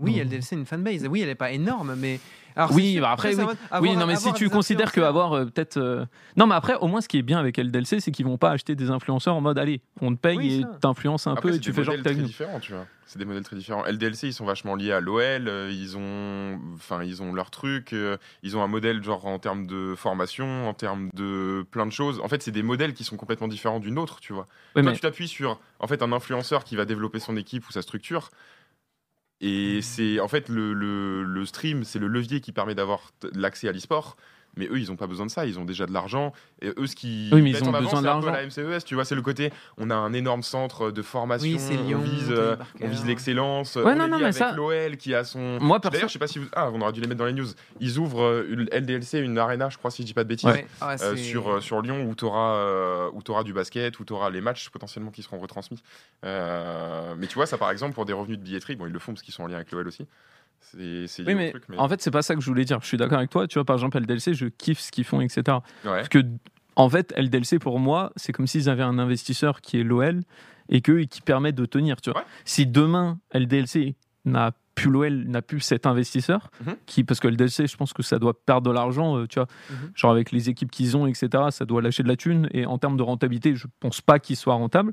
Oui, 0.00 0.16
Non. 0.16 0.24
LDLC, 0.24 0.52
une 0.52 0.66
fanbase. 0.66 1.06
Oui, 1.08 1.20
elle 1.20 1.28
est 1.28 1.34
pas 1.34 1.52
énorme, 1.52 1.94
mais. 1.96 2.18
Alors, 2.56 2.72
Oui, 2.72 2.98
bah 3.00 3.10
après, 3.10 3.34
oui. 3.34 3.40
avoir- 3.70 3.96
non, 3.96 4.06
mais 4.06 4.14
si 4.16 4.22
avoir 4.28 4.34
tu 4.36 4.48
considères 4.48 4.88
influenceurs- 4.88 5.04
qu'avoir 5.06 5.32
euh, 5.32 5.44
peut-être. 5.46 5.76
euh, 5.76 6.04
Non, 6.36 6.46
mais 6.46 6.54
après, 6.54 6.74
au 6.76 6.86
moins, 6.86 7.00
ce 7.00 7.08
qui 7.08 7.18
est 7.18 7.22
bien 7.22 7.38
avec 7.38 7.58
LDLC, 7.58 8.00
c'est 8.00 8.12
qu'ils 8.12 8.26
vont 8.26 8.38
pas 8.38 8.50
acheter 8.50 8.74
des 8.76 8.90
influenceurs 8.90 9.34
en 9.34 9.40
mode 9.40 9.58
allez, 9.58 9.80
on 10.00 10.14
te 10.14 10.20
paye 10.20 10.36
Oui, 10.38 10.52
et 10.54 10.62
ça. 10.62 10.78
t'influences 10.80 11.26
un 11.26 11.32
Après, 11.32 11.42
peu 11.42 11.50
c'est 11.52 11.56
et 11.56 11.60
tu 11.60 11.70
des 11.70 11.76
fais 11.76 11.84
genre 11.84 11.94
que 11.94 11.98
modèles 11.98 12.12
t'as 12.14 12.18
très 12.18 12.26
différents, 12.26 12.60
tu 12.60 12.72
vois. 12.72 12.86
C'est 13.06 13.18
des 13.18 13.26
modèles 13.26 13.44
très 13.44 13.56
différents. 13.56 13.84
LDLC, 13.84 14.28
ils 14.28 14.32
sont 14.32 14.46
vachement 14.46 14.74
liés 14.76 14.90
à 14.92 15.00
l'OL. 15.00 15.20
euh, 15.46 15.70
ils 15.72 15.96
ont, 15.96 16.58
enfin, 16.74 17.02
ils 17.04 17.22
ont 17.22 17.32
leur 17.32 17.50
truc. 17.50 17.92
euh, 17.92 18.16
ils 18.42 18.56
ont 18.56 18.62
un 18.62 18.66
modèle 18.66 19.02
genre 19.04 19.26
en 19.26 19.38
termes 19.38 19.66
de 19.66 19.94
formation, 19.96 20.68
en 20.68 20.74
termes 20.74 21.10
de 21.12 21.66
plein 21.70 21.86
de 21.86 21.92
choses. 21.92 22.20
En 22.24 22.28
fait, 22.28 22.42
c'est 22.42 22.50
des 22.50 22.62
modèles 22.62 22.94
qui 22.94 23.04
sont 23.04 23.16
complètement 23.16 23.46
différents 23.48 23.78
d'une 23.80 23.98
autre, 23.98 24.20
tu 24.20 24.32
vois. 24.32 24.46
Ouais, 24.74 24.82
Toi, 24.82 24.90
mais- 24.90 24.92
tu 24.94 25.00
t'appuies 25.00 25.28
sur 25.28 25.60
en 25.80 25.86
fait 25.86 26.02
un 26.02 26.12
influenceur 26.12 26.64
qui 26.64 26.76
va 26.76 26.84
développer 26.86 27.18
son 27.18 27.36
équipe 27.36 27.68
ou 27.68 27.72
sa 27.72 27.82
structure. 27.82 28.30
Et 29.40 29.82
c'est 29.82 30.20
en 30.20 30.28
fait 30.28 30.48
le, 30.48 30.72
le- 30.74 31.22
le 31.24 31.46
stream, 31.46 31.84
c'est 31.84 31.98
le 31.98 32.08
levier 32.08 32.40
qui 32.40 32.52
permet 32.52 32.74
d'avoir 32.74 33.12
l'accès 33.34 33.68
à 33.68 33.72
l'e-sport. 33.72 34.16
Mais 34.56 34.66
eux, 34.66 34.78
ils 34.78 34.88
n'ont 34.88 34.96
pas 34.96 35.06
besoin 35.06 35.26
de 35.26 35.30
ça. 35.30 35.46
Ils 35.46 35.58
ont 35.58 35.64
déjà 35.64 35.86
de 35.86 35.92
l'argent. 35.92 36.32
Et 36.62 36.68
eux, 36.76 36.86
ce 36.86 36.94
qui 36.94 37.28
Oui, 37.32 37.42
mais 37.42 37.50
ils 37.50 37.62
ont 37.64 37.66
en 37.68 37.74
avant, 37.74 37.82
besoin 37.84 38.00
de 38.02 38.06
c'est 38.06 38.12
un 38.12 38.20
peu 38.20 38.26
l'argent. 38.26 38.62
la 38.62 38.74
MCES. 38.78 38.84
Tu 38.84 38.94
vois, 38.94 39.04
c'est 39.04 39.14
le 39.14 39.22
côté. 39.22 39.52
On 39.78 39.90
a 39.90 39.94
un 39.94 40.12
énorme 40.12 40.42
centre 40.42 40.90
de 40.90 41.02
formation. 41.02 41.48
Oui, 41.48 41.56
c'est 41.58 41.76
Lyon, 41.76 41.98
on 42.00 42.04
vise, 42.04 42.26
Tony 42.28 42.38
euh, 42.38 42.56
on 42.80 42.88
vise 42.88 43.04
l'excellence. 43.06 43.76
Ouais, 43.76 43.82
on 43.84 43.96
non, 43.96 44.08
non, 44.08 44.18
mais 44.18 44.24
avec 44.24 44.34
ça- 44.34 44.52
l'OL 44.52 44.96
qui 44.96 45.14
a 45.14 45.24
son. 45.24 45.58
Moi, 45.60 45.80
perso- 45.80 45.92
D'ailleurs, 45.92 46.08
je 46.08 46.12
sais 46.12 46.18
pas 46.18 46.26
si 46.26 46.38
vous. 46.38 46.46
Ah, 46.54 46.70
on 46.72 46.80
aurait 46.80 46.92
dû 46.92 47.00
les 47.00 47.06
mettre 47.08 47.18
dans 47.18 47.26
les 47.26 47.32
news. 47.32 47.46
Ils 47.80 47.98
ouvrent 47.98 48.22
euh, 48.22 48.46
une 48.48 48.68
LDLC, 48.70 49.18
une 49.18 49.38
arena, 49.38 49.68
je 49.70 49.78
crois, 49.78 49.90
si 49.90 50.02
je 50.02 50.06
dis 50.06 50.14
pas 50.14 50.24
de 50.24 50.28
bêtises. 50.28 50.48
Ouais. 50.48 50.66
Ah, 50.80 50.92
Euh, 51.00 51.16
c'est- 51.16 51.22
sur, 51.22 51.48
euh, 51.50 51.60
sur 51.60 51.82
Lyon 51.82 52.04
où 52.08 52.14
tu 52.14 52.24
auras, 52.24 53.42
du 53.44 53.52
basket, 53.52 53.98
où 53.98 54.04
tu 54.04 54.12
auras 54.12 54.30
les 54.30 54.40
matchs 54.40 54.68
potentiellement 54.70 55.10
qui 55.10 55.22
seront 55.22 55.38
retransmis. 55.38 55.82
Euh, 56.24 57.14
mais 57.18 57.26
tu 57.26 57.34
vois, 57.34 57.46
ça 57.46 57.58
par 57.58 57.70
exemple, 57.70 57.94
pour 57.94 58.04
des 58.04 58.12
revenus 58.12 58.38
de 58.38 58.42
billetterie, 58.44 58.76
bon, 58.76 58.86
ils 58.86 58.92
le 58.92 58.98
font 58.98 59.12
parce 59.12 59.22
qu'ils 59.22 59.34
sont 59.34 59.42
en 59.42 59.46
lien 59.46 59.56
avec 59.56 59.70
l'OL 59.72 59.86
aussi. 59.86 60.06
C'est 60.72 61.06
c'est 61.06 61.24
Oui, 61.26 61.34
mais, 61.34 61.50
truc, 61.50 61.64
mais- 61.68 61.78
en 61.78 61.88
fait, 61.88 62.00
c'est 62.02 62.10
pas 62.10 62.22
ça 62.22 62.34
que 62.34 62.40
je 62.40 62.46
voulais 62.46 62.64
dire. 62.64 62.78
Je 62.82 62.86
suis 62.86 62.96
d'accord 62.96 63.18
avec 63.18 63.30
toi. 63.30 63.46
Tu 63.46 63.54
vois, 63.54 63.64
par 63.64 63.76
exemple, 63.76 63.96
LDLC, 63.98 64.34
je 64.34 64.46
kiffe 64.46 64.80
ce 64.80 64.90
qu'ils 64.90 65.04
font, 65.04 65.20
etc. 65.20 65.42
Ouais. 65.46 65.62
Parce 65.84 66.08
que, 66.08 66.18
en 66.76 66.88
fait, 66.88 67.12
LDLC, 67.16 67.58
pour 67.58 67.78
moi, 67.78 68.12
c'est 68.16 68.32
comme 68.32 68.46
s'ils 68.46 68.68
avaient 68.68 68.82
un 68.82 68.98
investisseur 68.98 69.60
qui 69.60 69.78
est 69.80 69.84
l'OL 69.84 70.20
et 70.68 70.80
que, 70.80 71.02
qui 71.04 71.20
permet 71.20 71.52
de 71.52 71.64
tenir. 71.66 72.00
Tu 72.00 72.10
vois. 72.10 72.20
Ouais. 72.20 72.26
Si 72.44 72.66
demain, 72.66 73.18
LDLC 73.32 73.94
n'a 74.24 74.52
plus 74.74 74.90
l'OL, 74.90 75.24
n'a 75.28 75.40
plus 75.42 75.60
cet 75.60 75.86
investisseur, 75.86 76.50
Mhm. 76.66 76.76
qui, 76.86 77.04
parce 77.04 77.20
que 77.20 77.28
LDLC, 77.28 77.68
je 77.68 77.76
pense 77.76 77.92
que 77.92 78.02
ça 78.02 78.18
doit 78.18 78.34
perdre 78.34 78.68
de 78.68 78.74
l'argent, 78.74 79.16
euh, 79.18 79.26
tu 79.28 79.38
vois, 79.38 79.46
Mhm. 79.70 79.92
genre 79.94 80.10
avec 80.10 80.32
les 80.32 80.48
équipes 80.48 80.70
qu'ils 80.72 80.96
ont, 80.96 81.06
etc., 81.06 81.28
ça 81.50 81.64
doit 81.64 81.80
lâcher 81.80 82.02
de 82.02 82.08
la 82.08 82.16
thune. 82.16 82.48
Et 82.52 82.66
en 82.66 82.78
termes 82.78 82.96
de 82.96 83.02
rentabilité, 83.04 83.54
je 83.54 83.68
pense 83.78 84.00
pas 84.00 84.18
qu'il 84.18 84.34
soit 84.36 84.54
rentable. 84.54 84.92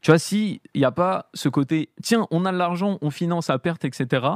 Tu 0.00 0.12
vois, 0.12 0.18
s'il 0.18 0.60
n'y 0.76 0.84
a 0.84 0.92
pas 0.92 1.28
ce 1.34 1.48
côté, 1.48 1.90
tiens, 2.02 2.28
on 2.30 2.44
a 2.44 2.52
de 2.52 2.56
l'argent, 2.56 2.98
on 3.02 3.10
finance 3.10 3.50
à 3.50 3.58
perte, 3.58 3.84
etc., 3.84 4.26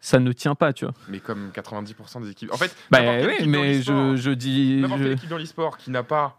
ça 0.00 0.18
ne 0.20 0.32
tient 0.32 0.54
pas, 0.54 0.72
tu 0.72 0.84
vois. 0.84 0.94
Mais 1.08 1.20
comme 1.20 1.50
90% 1.52 2.20
des 2.22 2.30
équipes. 2.30 2.52
En 2.52 2.56
fait, 2.56 2.74
Bah 2.90 3.00
oui, 3.26 3.46
mais 3.48 3.82
je, 3.82 4.16
je 4.16 4.30
dis. 4.30 4.76
N'importe 4.80 5.00
je- 5.00 5.04
quelle 5.04 5.12
équipe 5.14 5.30
dans 5.30 5.38
l'e-sport 5.38 5.76
qui 5.78 5.90
n'a 5.90 6.02
pas 6.02 6.38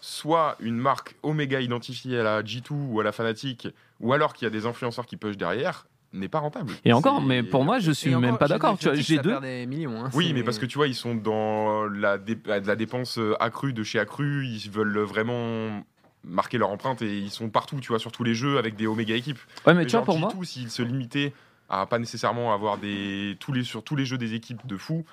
soit 0.00 0.56
une 0.60 0.76
marque 0.76 1.16
Omega 1.22 1.60
identifiée 1.60 2.18
à 2.20 2.22
la 2.22 2.42
G2 2.42 2.70
ou 2.72 3.00
à 3.00 3.04
la 3.04 3.12
Fnatic, 3.12 3.68
ou 4.00 4.12
alors 4.12 4.32
qu'il 4.32 4.44
y 4.44 4.46
a 4.46 4.50
des 4.50 4.66
influenceurs 4.66 5.06
qui 5.06 5.16
push 5.16 5.36
derrière, 5.36 5.86
n'est 6.12 6.28
pas 6.28 6.38
rentable. 6.38 6.72
Et 6.84 6.92
encore, 6.92 7.20
mais 7.20 7.42
pour 7.42 7.64
moi, 7.64 7.80
je 7.80 7.90
Et 7.90 7.94
suis 7.94 8.10
encore, 8.14 8.20
même 8.20 8.38
pas 8.38 8.46
d'accord. 8.48 8.78
Tu 8.78 8.86
vois, 8.88 8.94
G2, 8.94 9.22
perd 9.22 9.42
des 9.42 9.66
millions. 9.66 10.04
hein, 10.04 10.10
Oui, 10.14 10.32
mais 10.32 10.42
parce 10.44 10.58
que 10.58 10.66
tu 10.66 10.78
vois, 10.78 10.86
ils 10.86 10.94
sont 10.94 11.14
dans 11.14 11.84
la, 11.86 12.16
dé- 12.18 12.38
la 12.46 12.76
dépense 12.76 13.18
euh, 13.18 13.34
accrue 13.40 13.72
de 13.72 13.82
chez 13.82 13.98
accrue. 13.98 14.46
Ils 14.46 14.70
veulent 14.70 14.98
vraiment 15.00 15.82
marquer 16.24 16.58
leur 16.58 16.70
empreinte 16.70 17.02
et 17.02 17.18
ils 17.18 17.30
sont 17.30 17.48
partout, 17.50 17.80
tu 17.80 17.88
vois, 17.88 17.98
sur 17.98 18.12
tous 18.12 18.24
les 18.24 18.34
jeux 18.34 18.58
avec 18.58 18.76
des 18.76 18.86
Omega 18.86 19.14
équipes. 19.16 19.38
ouais, 19.66 19.74
mais 19.74 19.84
tu 19.86 19.96
vois, 19.96 20.04
pour 20.04 20.18
moi, 20.18 20.30
G2, 20.30 20.44
s'ils 20.44 20.70
se 20.70 20.82
limitaient 20.82 21.32
à 21.68 21.86
pas 21.86 21.98
nécessairement 21.98 22.52
avoir 22.54 22.78
des 22.78 23.36
tous 23.40 23.52
les 23.52 23.64
sur 23.64 23.82
tous 23.82 23.96
les 23.96 24.04
jeux 24.04 24.18
des 24.18 24.34
équipes 24.34 24.66
de 24.66 24.76
fous. 24.76 25.04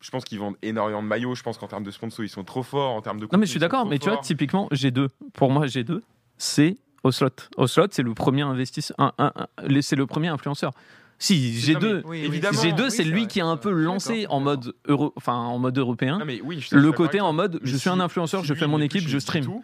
Je 0.00 0.10
pense 0.10 0.24
qu'ils 0.24 0.38
vendent 0.38 0.56
énormément 0.62 1.02
de 1.02 1.08
maillots. 1.08 1.34
Je 1.34 1.42
pense 1.42 1.58
qu'en 1.58 1.66
termes 1.66 1.84
de 1.84 1.90
sponsors, 1.90 2.24
ils 2.24 2.28
sont 2.28 2.44
trop 2.44 2.62
forts. 2.62 2.92
En 2.94 3.02
termes 3.02 3.18
de 3.20 3.28
non, 3.30 3.38
mais 3.38 3.46
je 3.46 3.50
suis 3.50 3.60
d'accord, 3.60 3.84
mais 3.86 3.98
tu 3.98 4.08
vois, 4.08 4.18
typiquement, 4.18 4.68
G2, 4.72 5.08
pour 5.34 5.50
moi, 5.50 5.66
G2, 5.66 6.00
c'est 6.38 6.76
Oslot. 7.04 7.28
Oslot, 7.56 7.86
c'est 7.90 8.02
le 8.02 8.14
premier 8.14 8.42
investisseur, 8.42 8.94
un- 8.98 9.12
un- 9.18 9.32
un- 9.36 9.46
les- 9.66 9.82
c'est 9.82 9.96
le 9.96 10.06
premier 10.06 10.28
influenceur. 10.28 10.72
Si, 11.18 11.60
C'est- 11.60 11.74
non, 11.74 11.80
G2, 11.80 11.94
mais 11.96 12.02
Oui, 12.06 12.18
évidemment. 12.24 12.58
G2 12.62 12.84
oui, 12.84 12.90
c'est 12.90 13.04
lui 13.04 13.20
vrai. 13.20 13.28
qui 13.28 13.40
a 13.42 13.46
un 13.46 13.58
peu 13.58 13.70
lancé 13.70 14.26
en 14.30 14.40
mode, 14.40 14.74
euro, 14.86 15.12
enfin, 15.16 15.34
en 15.34 15.58
mode 15.58 15.76
européen. 15.76 16.18
Non, 16.18 16.24
mais 16.24 16.40
oui, 16.42 16.60
je 16.60 16.66
suis 16.68 16.76
le 16.76 16.92
côté 16.92 17.20
en 17.20 17.34
mode, 17.34 17.60
je 17.62 17.76
suis 17.76 17.90
un 17.90 18.00
influenceur, 18.00 18.40
si 18.40 18.46
je 18.46 18.54
fais 18.54 18.66
mon 18.66 18.80
équipe, 18.80 19.06
je 19.06 19.18
stream. 19.18 19.44
G2, 19.44 19.60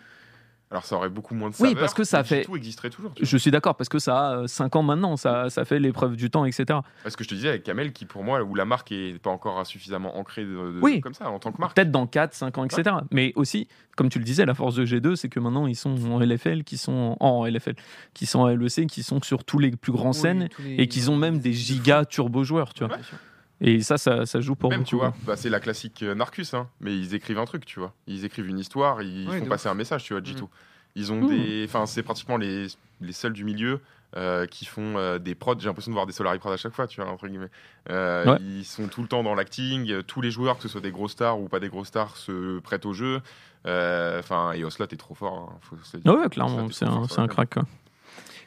alors 0.71 0.85
ça 0.85 0.97
aurait 0.97 1.09
beaucoup 1.09 1.35
moins 1.35 1.49
de 1.51 1.55
Oui, 1.61 1.69
saveur, 1.69 1.81
parce 1.81 1.95
que 1.95 2.03
ça 2.05 2.25
fait- 2.25 2.43
G2 2.43 2.57
existerait 2.57 2.91
toujours. 2.91 3.13
Je 3.21 3.37
suis 3.37 3.51
d'accord, 3.53 3.77
parce 3.77 3.89
que 3.89 3.99
ça 4.01 4.41
a 4.41 4.49
5 4.49 4.75
ans 4.75 4.83
maintenant, 4.83 5.17
ça, 5.17 5.49
ça 5.49 5.65
fait 5.65 5.79
l'épreuve 5.79 6.17
du 6.17 6.29
temps, 6.31 6.45
etc. 6.45 6.81
Parce 7.05 7.15
que 7.15 7.23
je 7.23 7.29
te 7.29 7.35
disais 7.35 7.49
avec 7.51 7.63
Kamel, 7.63 7.93
qui 7.93 8.05
pour 8.05 8.25
moi, 8.25 8.43
où 8.43 8.55
la 8.57 8.65
marque 8.65 8.91
est 8.91 9.19
pas 9.21 9.31
encore 9.31 9.65
suffisamment 9.65 10.19
ancrée 10.19 10.43
de, 10.45 10.49
de- 10.51 10.79
Oui. 10.83 11.01
comme 11.01 11.15
ça 11.15 11.31
en 11.31 11.39
tant 11.39 11.53
que 11.53 11.61
marque. 11.61 11.75
Peut-être 11.77 11.93
dans 11.93 12.07
4, 12.09 12.35
5 12.35 12.59
ans, 12.59 12.65
etc. 12.65 12.97
Mais 13.13 13.33
aussi, 13.37 13.69
comme 13.97 14.09
tu 14.09 14.19
le 14.19 14.25
disais, 14.25 14.45
la 14.45 14.55
force 14.55 14.75
de 14.75 14.85
G2, 14.85 15.15
c'est 15.15 15.29
que 15.29 15.39
maintenant, 15.39 15.67
ils 15.69 15.77
sont 15.77 15.95
en 16.11 16.21
LFL, 16.21 16.65
qui 16.65 16.79
sont 16.79 17.17
en, 17.21 17.27
en 17.27 17.47
LFL, 17.47 17.75
qui 18.13 18.27
sont 18.27 18.41
en 18.41 18.49
LEC, 18.49 18.87
qui 18.89 19.03
sont 19.05 19.23
sur 19.23 19.45
tous 19.45 19.59
les 19.61 19.71
plus 19.71 19.93
grands 19.93 20.09
Oui, 20.09 20.15
scènes 20.15 20.49
les- 20.59 20.75
et 20.83 20.89
qu'ils 20.89 21.11
ont 21.13 21.17
même 21.17 21.39
des 21.39 21.53
gigas 21.53 22.05
turbo 22.07 22.43
joueurs, 22.45 22.75
tu 22.75 22.85
vois. 22.85 22.97
Bien 22.97 23.05
sûr. 23.05 23.19
Et 23.61 23.81
ça, 23.81 23.97
ça, 23.99 24.27
ça 24.27 24.41
joue 24.41 24.55
pour 24.55 24.71
Même, 24.71 24.81
beaucoup. 24.81 24.91
tu 24.91 24.97
vois, 24.97 25.15
bah, 25.27 25.37
c'est 25.37 25.49
la 25.49 25.61
classique 25.61 26.03
euh, 26.03 26.15
Narcus, 26.15 26.53
hein, 26.55 26.69
mais 26.81 26.95
ils 26.97 27.15
écrivent 27.15 27.39
un 27.39 27.45
truc, 27.47 27.65
tu 27.65 27.81
vois. 27.81 27.93
Ils 28.07 28.25
écrivent 28.25 28.49
une 28.49 28.59
histoire, 28.59 29.01
ils 29.03 29.29
Ouais, 29.29 29.39
font 29.39 29.47
passer 29.47 29.69
un 29.69 29.75
message, 29.75 30.05
tu 30.05 30.13
vois, 30.13 30.21
G2. 30.23 30.47
Ils 30.95 31.13
ont 31.13 31.23
Mhm. 31.23 31.29
des. 31.29 31.65
Enfin, 31.67 31.87
c'est 31.87 32.03
pratiquement 32.03 32.37
les, 32.37 32.67
les 33.01 33.13
seuls 33.13 33.33
du 33.33 33.45
milieu 33.45 33.81
euh, 34.17 34.47
qui 34.47 34.65
font 34.65 34.97
euh, 34.97 35.19
des 35.19 35.35
prods. 35.35 35.57
J'ai 35.59 35.67
l'impression 35.67 35.91
de 35.91 35.95
voir 35.95 36.07
des 36.07 36.13
Solari 36.13 36.39
Prod 36.39 36.53
à 36.53 36.57
chaque 36.57 36.73
fois, 36.75 36.87
tu 36.87 37.01
vois, 37.03 37.11
entre 37.11 37.29
guillemets. 37.29 37.51
Euh, 37.91 38.25
Ouais. 38.33 38.39
Ils 38.41 38.65
sont 38.65 38.89
tout 38.89 39.03
le 39.03 39.09
temps 39.09 39.23
dans 39.23 39.35
l'acting. 39.35 40.03
Tous 40.05 40.21
les 40.21 40.31
joueurs, 40.31 40.57
que 40.57 40.63
ce 40.63 40.69
soit 40.69 40.81
des 40.81 40.91
gros 40.91 41.09
stars 41.09 41.39
ou 41.41 41.49
pas 41.49 41.61
des 41.61 41.69
gros 41.69 41.85
stars, 41.85 42.17
se 42.17 42.59
prêtent 42.61 42.87
au 42.87 42.93
jeu. 42.95 43.21
Euh, 43.67 44.19
Enfin, 44.21 44.53
et 44.53 44.65
Oslot 44.65 44.87
est 44.87 44.97
trop 44.97 45.15
fort. 45.15 45.51
hein, 45.53 45.59
faut 45.63 45.77
se 45.83 45.97
le 45.97 46.03
dire. 46.03 46.15
Ouais, 46.15 46.29
clairement, 46.29 46.69
c'est 46.71 46.85
un, 46.87 47.03
un 47.19 47.27
crack. 47.27 47.55
quoi. 47.55 47.65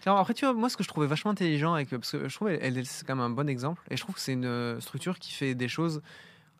Alors 0.05 0.19
après, 0.19 0.33
tu 0.33 0.45
vois, 0.45 0.53
moi, 0.53 0.69
ce 0.69 0.77
que 0.77 0.83
je 0.83 0.87
trouvais 0.87 1.07
vachement 1.07 1.31
intelligent 1.31 1.73
avec. 1.73 1.89
Parce 1.89 2.11
que 2.11 2.29
je 2.29 2.35
trouve 2.35 2.49
LDLC, 2.49 2.85
c'est 2.85 3.05
quand 3.05 3.15
même 3.15 3.25
un 3.25 3.29
bon 3.29 3.49
exemple. 3.49 3.81
Et 3.89 3.97
je 3.97 4.01
trouve 4.01 4.15
que 4.15 4.21
c'est 4.21 4.33
une 4.33 4.45
euh, 4.45 4.79
structure 4.79 5.19
qui 5.19 5.33
fait 5.33 5.55
des 5.55 5.67
choses. 5.67 6.01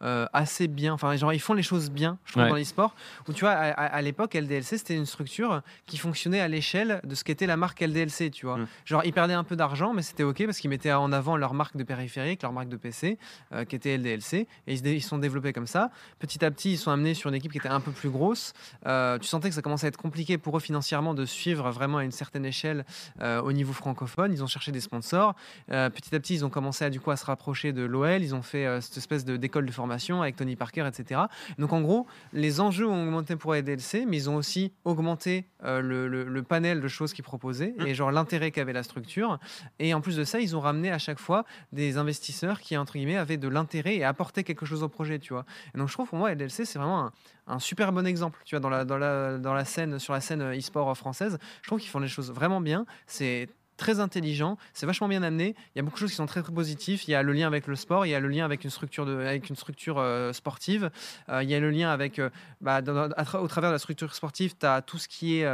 Euh, 0.02 0.26
assez 0.34 0.68
bien, 0.68 0.94
enfin 0.94 1.16
genre 1.16 1.34
ils 1.34 1.40
font 1.40 1.54
les 1.54 1.64
choses 1.64 1.90
bien, 1.92 2.18
je 2.26 2.32
trouve 2.32 2.44
Ouais. 2.44 2.50
dans 2.50 2.56
l'e-sport. 2.56 2.96
Où 3.28 3.34
tu 3.34 3.42
vois, 3.42 3.52
à, 3.52 3.70
à- 3.72 3.86
à 3.86 4.02
l'époque 4.02 4.34
LDLC 4.36 4.78
c'était 4.78 4.96
une 4.96 5.06
structure 5.06 5.62
qui 5.86 5.98
fonctionnait 5.98 6.40
à 6.40 6.48
l'échelle 6.48 7.02
de 7.04 7.16
ce 7.16 7.24
qu'était 7.24 7.46
la 7.48 7.58
marque 7.58 7.82
LDLC, 7.82 8.32
tu 8.32 8.46
vois. 8.46 8.58
Mm. 8.58 8.68
Genre 8.86 9.02
ils 9.06 9.14
perdaient 9.14 9.34
un 9.34 9.44
peu 9.44 9.56
d'argent, 9.56 9.94
mais 9.94 10.02
c'était 10.02 10.24
ok 10.24 10.46
parce 10.46 10.60
qu'ils 10.60 10.70
mettaient 10.70 10.94
en 10.94 11.12
avant 11.12 11.36
leur 11.38 11.54
marque 11.54 11.76
de 11.78 11.84
périphérique, 11.84 12.42
leur 12.44 12.54
marque 12.54 12.70
de 12.70 12.78
PC, 12.78 13.18
euh, 13.54 13.66
qui 13.66 13.76
était 13.76 13.98
LDLC, 13.98 14.34
et 14.68 14.74
ils 14.74 14.86
ils 14.88 15.02
sont 15.04 15.18
développés 15.18 15.54
comme 15.54 15.68
ça. 15.68 15.92
Petit 16.20 16.44
à 16.46 16.52
petit, 16.52 16.74
ils 16.74 16.78
sont 16.78 16.92
amenés 16.92 17.14
sur 17.14 17.30
une 17.30 17.36
équipe 17.36 17.52
qui 17.52 17.58
était 17.58 17.68
un 17.70 17.82
peu 17.82 17.92
plus 17.92 18.10
grosse. 18.10 18.54
Euh, 18.88 19.18
tu 19.20 19.28
sentais 19.28 19.50
que 19.50 19.56
ça 19.56 19.62
commençait 19.62 19.88
à 19.88 19.90
être 19.90 19.98
compliqué 19.98 20.38
pour 20.38 20.56
eux 20.58 20.60
financièrement 20.62 21.14
de 21.14 21.26
suivre 21.26 21.70
vraiment 21.72 21.98
à 21.98 22.04
une 22.04 22.12
certaine 22.12 22.46
échelle 22.46 22.86
euh, 23.22 23.42
au 23.42 23.52
niveau 23.52 23.74
francophone. 23.74 24.32
Ils 24.34 24.44
ont 24.44 24.48
cherché 24.48 24.72
des 24.72 24.80
sponsors. 24.82 25.36
Petit 25.68 26.16
à 26.16 26.20
petit, 26.20 26.36
ils 26.36 26.46
ont 26.46 26.50
commencé 26.50 26.86
à, 26.86 26.90
du 26.90 27.00
coup, 27.00 27.12
à 27.12 27.18
se 27.18 27.26
rapprocher 27.26 27.74
de 27.74 27.84
l'OL. 27.84 28.22
Ils 28.22 28.34
ont 28.36 28.42
fait 28.42 28.80
cette 28.82 28.98
espèce 28.98 29.26
de- 29.26 29.36
d'école 29.38 29.66
de 29.66 29.72
formation 29.72 29.89
avec 30.22 30.36
Tony 30.36 30.56
Parker, 30.56 30.86
etc. 30.88 31.22
Donc 31.58 31.74
en 31.74 31.82
gros, 31.82 32.08
les 32.34 32.60
enjeux 32.60 32.88
ont 32.88 33.04
augmenté 33.04 33.36
pour 33.36 33.54
LDLC, 33.56 34.06
mais 34.08 34.18
ils 34.18 34.30
ont 34.30 34.36
aussi 34.36 34.74
augmenté 34.86 35.46
euh, 35.64 35.82
le, 35.82 36.08
le- 36.08 36.24
le 36.24 36.44
panel 36.44 36.82
de 36.82 36.88
choses 36.88 37.14
qu'ils 37.14 37.24
proposaient 37.24 37.74
Mm. 37.78 37.88
et 37.88 37.96
genre 37.96 38.12
l'intérêt 38.12 38.52
qu'avait 38.52 38.74
la 38.74 38.84
structure. 38.84 39.40
Et 39.80 39.94
en 39.94 40.02
plus 40.02 40.16
de 40.16 40.24
ça, 40.24 40.40
ils 40.40 40.56
ont 40.56 40.60
ramené 40.60 40.92
à 40.92 40.98
chaque 40.98 41.20
fois 41.20 41.46
des 41.72 41.98
investisseurs 41.98 42.60
qui, 42.60 42.78
entre 42.78 42.94
guillemets, 42.94 43.18
avaient 43.18 43.38
de 43.38 43.48
l'intérêt 43.48 43.96
et 43.96 44.04
apportaient 44.04 44.44
quelque 44.44 44.66
chose 44.66 44.84
au 44.84 44.90
projet, 44.90 45.20
tu 45.20 45.34
vois. 45.34 45.46
Et 45.74 45.78
donc 45.78 45.88
je 45.88 45.94
trouve 45.94 46.08
pour 46.10 46.18
moi, 46.18 46.32
LDLC, 46.34 46.66
c'est 46.66 46.80
vraiment 46.80 47.06
un, 47.06 47.12
un 47.48 47.60
super 47.60 47.92
bon 47.92 48.06
exemple, 48.08 48.40
tu 48.46 48.56
vois, 48.56 48.60
dans 48.60 48.70
la, 48.70 48.86
dans 48.86 48.98
la, 48.98 49.38
dans 49.38 49.54
la 49.54 49.66
scène, 49.66 50.00
sur 50.00 50.14
la 50.14 50.22
scène 50.22 50.42
euh, 50.42 50.58
e-sport 50.58 50.96
française. 50.98 51.38
Je 51.62 51.68
trouve 51.68 51.80
qu'ils 51.80 51.90
font 51.90 52.00
les 52.00 52.08
choses 52.08 52.32
vraiment 52.32 52.62
bien. 52.62 52.86
C'est 53.08 53.50
très 53.80 54.00
intelligent, 54.00 54.58
c'est 54.74 54.86
vachement 54.86 55.08
bien 55.08 55.24
amené. 55.24 55.56
Il 55.74 55.78
y 55.78 55.80
a 55.80 55.84
beaucoup 55.84 55.96
de 55.96 56.00
choses 56.02 56.12
qui 56.12 56.16
sont 56.18 56.26
très, 56.28 56.44
très 56.44 56.54
positifs. 56.54 57.08
Il 57.08 57.12
y 57.12 57.16
a 57.16 57.24
le 57.24 57.34
lien 57.34 57.48
avec 57.48 57.66
le 57.66 57.76
sport, 57.76 58.06
il 58.06 58.10
y 58.10 58.16
a 58.16 58.20
le 58.20 58.28
lien 58.28 58.46
avec 58.46 58.64
une 58.64 58.70
structure, 58.70 59.06
de, 59.08 59.16
avec 59.20 59.50
une 59.50 59.56
structure 59.56 59.98
euh, 59.98 60.34
sportive, 60.34 60.92
Euh, 61.30 61.42
il 61.44 61.50
y 61.50 61.56
a 61.56 61.60
le 61.60 61.72
lien 61.72 61.90
avec, 61.90 62.20
euh, 62.20 62.30
bah, 62.62 62.82
dans- 62.82 63.08
tra- 63.10 63.40
au 63.40 63.48
travers 63.48 63.70
de 63.72 63.76
la 63.76 63.80
structure 63.80 64.14
sportive, 64.14 64.54
tu 64.60 64.66
as 64.66 64.82
tout 64.82 64.98
ce 65.00 65.08
qui 65.08 65.40
est 65.40 65.48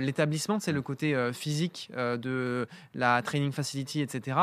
l'établissement, 0.00 0.58
c'est 0.60 0.72
le 0.72 0.82
côté 0.82 1.14
physique 1.32 1.90
de 1.96 2.66
la 2.94 3.22
training 3.22 3.52
facility, 3.52 4.00
etc. 4.00 4.36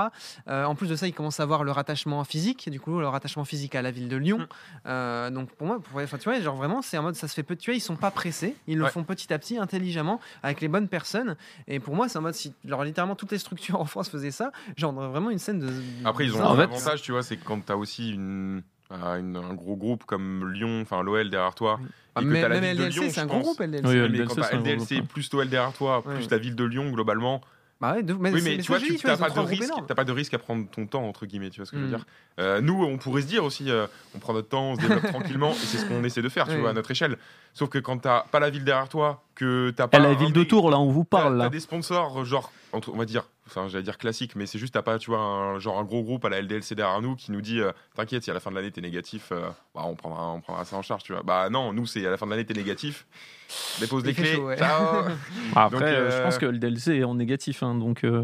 En 0.47 0.75
plus 0.75 0.87
de 0.87 0.95
ça, 0.95 1.07
ils 1.07 1.13
commencent 1.13 1.39
à 1.39 1.43
avoir 1.43 1.63
le 1.63 1.71
rattachement 1.71 2.23
physique, 2.23 2.69
du 2.69 2.79
coup, 2.79 2.99
le 2.99 3.07
rattachement 3.07 3.45
physique 3.45 3.75
à 3.75 3.81
la 3.81 3.91
ville 3.91 4.07
de 4.07 4.17
Lyon. 4.17 4.47
Mm. 4.85 5.33
Donc 5.33 5.51
pour 5.55 5.67
moi, 5.67 5.79
pour- 5.79 5.99
enfin, 6.01 6.17
tu 6.17 6.25
vois, 6.29 6.39
genre 6.41 6.55
vraiment, 6.55 6.81
c'est 6.81 6.97
en 6.97 7.03
mode 7.03 7.15
ça 7.15 7.27
se 7.27 7.33
fait 7.33 7.43
peu. 7.43 7.55
Tu 7.55 7.71
vois, 7.71 7.75
ils 7.75 7.81
sont 7.81 7.95
pas 7.95 8.11
pressés, 8.11 8.55
ils 8.67 8.77
le 8.77 8.83
Ouais. 8.85 8.89
font 8.91 9.03
petit 9.03 9.33
à 9.33 9.39
petit, 9.39 9.57
intelligemment, 9.57 10.19
avec 10.43 10.61
les 10.61 10.67
bonnes 10.67 10.87
personnes. 10.87 11.35
Et 11.67 11.79
pour 11.79 11.95
moi, 11.95 12.07
c'est 12.09 12.17
en 12.17 12.21
mode 12.21 12.33
si, 12.35 12.53
genre 12.65 12.83
littéralement 12.83 13.06
toutes 13.15 13.31
les 13.31 13.37
structures 13.39 13.79
en 13.79 13.85
France 13.85 14.09
faisaient 14.09 14.31
ça, 14.31 14.51
genre 14.75 14.93
vraiment 14.93 15.29
une 15.29 15.39
scène 15.39 15.59
de. 15.59 15.69
Après, 16.05 16.25
ils 16.25 16.35
ont 16.35 16.43
En 16.43 16.53
un 16.53 16.55
fait- 16.55 16.61
avantage, 16.63 17.01
tu 17.01 17.11
vois, 17.11 17.23
c'est 17.23 17.37
que 17.37 17.43
quand 17.45 17.65
tu 17.65 17.71
as 17.71 17.77
aussi 17.77 18.11
une, 18.13 18.61
euh, 18.91 19.19
une- 19.19 19.35
un 19.37 19.53
gros 19.53 19.75
groupe 19.75 20.03
comme 20.05 20.51
Lyon, 20.51 20.81
enfin 20.81 21.01
l'OL 21.03 21.29
derrière 21.29 21.55
toi, 21.55 21.79
Ah, 22.15 22.21
et 22.21 22.23
que 22.23 22.29
mais- 22.29 22.41
t'as 22.41 22.47
la 22.49 22.59
même 22.61 22.63
ville 22.71 22.77
de 22.77 22.83
LDLC, 22.85 22.99
Lyon, 23.01 23.09
c'est 23.13 23.19
un 23.21 23.25
gros 23.27 23.39
groupe 23.41 23.59
LDLC. 23.59 23.87
Oui, 23.87 23.95
mais 23.95 24.07
LDLC, 24.07 24.27
quand 24.35 24.41
t'as 24.41 24.55
LDLC 24.57 25.01
plus 25.03 25.31
l'OL 25.33 25.49
derrière 25.49 25.73
toi, 25.73 26.01
plus 26.03 26.13
Ouais. 26.13 26.27
la 26.31 26.37
ville 26.37 26.55
de 26.55 26.63
Lyon, 26.63 26.89
globalement, 26.91 27.41
Bah 27.79 27.93
ouais, 27.93 28.01
de- 28.03 28.13
mais 28.13 28.31
oui, 28.31 28.41
mais 28.43 28.57
mais 28.57 28.63
tu 28.63 28.67
vois, 28.71 28.79
tu 28.79 28.95
tu 28.97 29.05
n'as 29.05 29.17
pas 29.17 29.29
pas 29.29 30.03
de 30.03 30.11
risque 30.11 30.33
à 30.33 30.39
prendre 30.39 30.67
ton 30.67 30.87
temps 30.87 31.03
entre 31.07 31.27
guillemets, 31.27 31.51
tu 31.51 31.57
vois 31.59 31.65
ce 31.67 31.71
que 31.71 31.77
je 31.77 31.81
veux 31.83 31.87
Mm. 31.87 31.95
dire. 31.95 32.05
Euh, 32.39 32.59
nous, 32.59 32.83
on 32.83 32.97
pourrait 32.97 33.21
se 33.21 33.27
dire 33.27 33.43
aussi, 33.43 33.69
euh, 33.69 33.85
on 34.15 34.19
prend 34.19 34.33
notre 34.33 34.49
temps, 34.49 34.71
on 34.71 34.75
se 34.75 34.81
développe 34.81 35.03
tranquillement, 35.37 35.51
et 35.51 35.55
c'est 35.55 35.77
ce 35.77 35.85
qu'on 35.85 36.03
essaie 36.03 36.23
de 36.23 36.29
faire, 36.29 36.47
tu 36.47 36.55
Oui. 36.55 36.61
vois, 36.61 36.71
à 36.71 36.73
notre 36.73 36.89
échelle. 36.89 37.17
Sauf 37.53 37.69
que 37.69 37.77
quand 37.77 37.99
t'as 37.99 38.21
pas 38.31 38.39
la 38.39 38.49
ville 38.49 38.63
derrière 38.63 38.89
toi, 38.89 39.23
que 39.35 39.71
t'as 39.75 39.87
pas 39.87 39.97
À 39.97 39.99
la 39.99 40.13
ville 40.15 40.33
de 40.33 40.43
Tours, 40.43 40.71
là, 40.71 40.79
on 40.79 40.89
vous 40.89 41.03
parle. 41.03 41.37
T'as 41.37 41.43
Là. 41.45 41.49
des 41.49 41.59
sponsors, 41.59 42.25
genre, 42.25 42.51
entre- 42.73 42.91
on 42.93 42.97
va 42.97 43.05
dire, 43.05 43.23
enfin, 43.47 43.67
j'allais 43.67 43.83
dire 43.83 43.97
classique, 43.97 44.35
mais 44.35 44.45
c'est 44.45 44.59
juste, 44.59 44.73
t'as 44.73 44.81
pas, 44.81 44.99
tu 44.99 45.09
vois, 45.09 45.19
un, 45.19 45.59
genre 45.59 45.79
un 45.79 45.83
gros 45.83 46.03
groupe 46.03 46.23
à 46.25 46.29
la 46.29 46.41
LDLC 46.41 46.75
derrière 46.75 47.01
nous 47.01 47.15
qui 47.15 47.31
nous 47.31 47.41
dit, 47.41 47.59
euh, 47.59 47.71
t'inquiète, 47.95 48.23
si 48.23 48.31
à 48.31 48.33
la 48.33 48.39
fin 48.39 48.51
de 48.51 48.55
l'année 48.55 48.71
t'es 48.71 48.81
négatif, 48.81 49.29
euh, 49.31 49.49
bah, 49.73 49.81
on, 49.85 49.95
prendra, 49.95 50.31
on 50.31 50.41
prendra 50.41 50.65
ça 50.65 50.75
en 50.75 50.81
charge, 50.81 51.03
tu 51.03 51.13
vois. 51.13 51.23
Bah 51.23 51.49
non, 51.49 51.73
nous, 51.73 51.85
c'est 51.85 52.05
à 52.05 52.11
la 52.11 52.17
fin 52.17 52.25
de 52.25 52.31
l'année 52.31 52.45
t'es 52.45 52.53
négatif, 52.53 53.07
dépose 53.79 54.05
les 54.05 54.13
clés, 54.13 54.35
chaud, 54.35 54.45
ouais. 54.47 54.57
ciao. 54.57 55.05
Après, 55.55 55.79
Donc, 55.79 55.81
euh, 55.83 56.11
je 56.17 56.21
pense 56.23 56.37
que 56.37 56.45
le 56.45 56.57
DLC 56.57 56.95
est 56.97 57.03
en 57.03 57.15
négatif. 57.15 57.63
hein, 57.63 57.75
donc, 57.75 58.03
euh, 58.03 58.23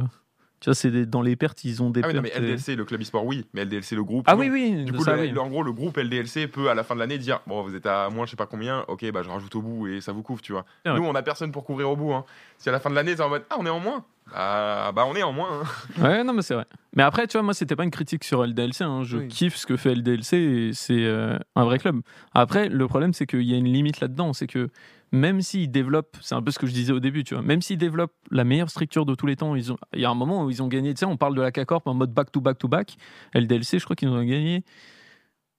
tu 0.64 0.70
vois, 0.70 0.76
c'est 0.76 0.92
des- 0.92 1.06
dans 1.06 1.22
les 1.22 1.36
pertes, 1.36 1.66
ils 1.66 1.84
ont 1.84 1.90
des 1.90 2.00
ah 2.02 2.08
oui, 2.08 2.14
non, 2.14 2.22
mais 2.22 2.30
et- 2.30 2.40
LDLC, 2.40 2.78
le 2.78 2.86
club 2.86 3.02
e-sport, 3.02 3.26
oui, 3.26 3.46
mais 3.54 3.64
LDLC, 3.66 3.96
le 3.98 4.04
groupe. 4.06 4.24
Ah 4.30 4.36
non. 4.36 4.40
oui, 4.40 4.50
oui. 4.50 4.86
Du 4.86 4.94
coup, 4.94 5.04
ça, 5.04 5.18
le- 5.18 5.24
oui. 5.24 5.30
le- 5.32 5.42
en 5.42 5.50
gros, 5.50 5.62
le 5.62 5.74
groupe 5.74 5.98
LDLC 5.98 6.48
peut 6.48 6.70
à 6.70 6.74
la 6.74 6.86
fin 6.86 6.96
de 6.96 7.02
l'année 7.02 7.18
dire 7.18 7.42
Bon, 7.48 7.62
vous 7.64 7.76
êtes 7.76 7.86
à 7.86 8.10
moins, 8.10 8.26
je 8.26 8.32
sais 8.32 8.38
pas 8.38 8.46
combien, 8.46 8.86
ok, 8.88 9.12
bah 9.12 9.24
je 9.24 9.30
rajoute 9.30 9.54
au 9.58 9.62
bout 9.62 9.88
et 9.88 10.00
ça 10.00 10.14
vous 10.14 10.22
couvre, 10.24 10.42
tu 10.42 10.54
vois. 10.54 10.64
Nous, 10.86 11.04
on 11.04 11.14
a 11.16 11.22
personne 11.22 11.52
pour 11.52 11.66
couvrir 11.66 11.90
au 11.90 11.98
bout. 11.98 12.14
Hein. 12.14 12.24
Si 12.58 12.70
à 12.70 12.72
la 12.72 12.80
fin 12.80 12.90
de 12.90 12.96
l'année, 12.96 13.14
c'est 13.18 13.22
en 13.24 13.28
mode 13.30 13.44
Ah, 13.50 13.58
on 13.60 13.66
est 13.66 13.70
en 13.70 13.82
moins 13.82 14.06
Bah, 14.32 14.94
bah 14.96 15.04
on 15.06 15.16
est 15.16 15.24
en 15.24 15.34
moins. 15.34 15.50
hein. 15.64 15.64
Ouais, 16.02 16.24
non, 16.24 16.32
mais 16.32 16.42
c'est 16.44 16.54
vrai. 16.54 16.66
Mais 16.96 17.04
après, 17.04 17.28
tu 17.28 17.34
vois, 17.34 17.42
moi, 17.44 17.54
c'était 17.54 17.76
pas 17.76 17.84
une 17.84 17.92
critique 17.92 18.24
sur 18.24 18.42
LDLC. 18.46 18.84
hein. 18.86 19.04
Je 19.04 19.18
Oui. 19.18 19.28
kiffe 19.28 19.58
ce 19.58 19.66
que 19.66 19.76
fait 19.76 19.92
LDLC 19.94 20.38
et 20.38 20.72
c'est 20.74 21.04
euh, 21.04 21.38
un 21.58 21.66
vrai 21.66 21.78
club. 21.78 22.00
Après, 22.34 22.70
le 22.70 22.88
problème, 22.88 23.12
c'est 23.14 23.26
qu'il 23.26 23.42
y 23.44 23.54
a 23.54 23.58
une 23.58 23.66
limite 23.72 24.00
là-dedans. 24.00 24.32
C'est 24.32 24.48
que 24.48 24.70
même 25.14 25.42
s'ils 25.42 25.70
développent, 25.72 26.18
c'est 26.22 26.34
un 26.36 26.42
peu 26.42 26.50
ce 26.52 26.58
que 26.60 26.66
je 26.68 26.74
disais 26.74 26.92
au 26.92 27.00
début, 27.00 27.24
tu 27.24 27.36
vois, 27.36 27.44
même 27.44 27.62
s'ils 27.62 27.78
développent 27.78 28.16
la 28.32 28.44
meilleure 28.44 28.70
structure 28.70 29.06
de 29.06 29.14
tous 29.16 29.28
les 29.28 29.36
temps, 29.38 29.56
ils 29.56 29.72
ont, 29.72 29.78
il 29.94 30.02
y 30.02 30.06
a 30.06 30.10
un 30.10 30.16
moment 30.16 30.44
où 30.44 30.50
ils 30.50 30.62
ont 30.64 30.68
gagné, 30.68 30.94
tu 30.94 31.00
sais, 31.00 31.06
on 31.06 31.18
parle 31.18 31.36
de 31.36 31.42
la 31.42 31.52
K-Corp 31.52 31.86
en 31.88 31.94
mode 31.94 32.12
back-to-back-to-back. 32.14 32.98
LDLC, 33.36 33.78
je 33.80 33.84
crois 33.86 33.96
qu'ils 33.96 34.10
ont 34.10 34.24
gagné 34.24 34.64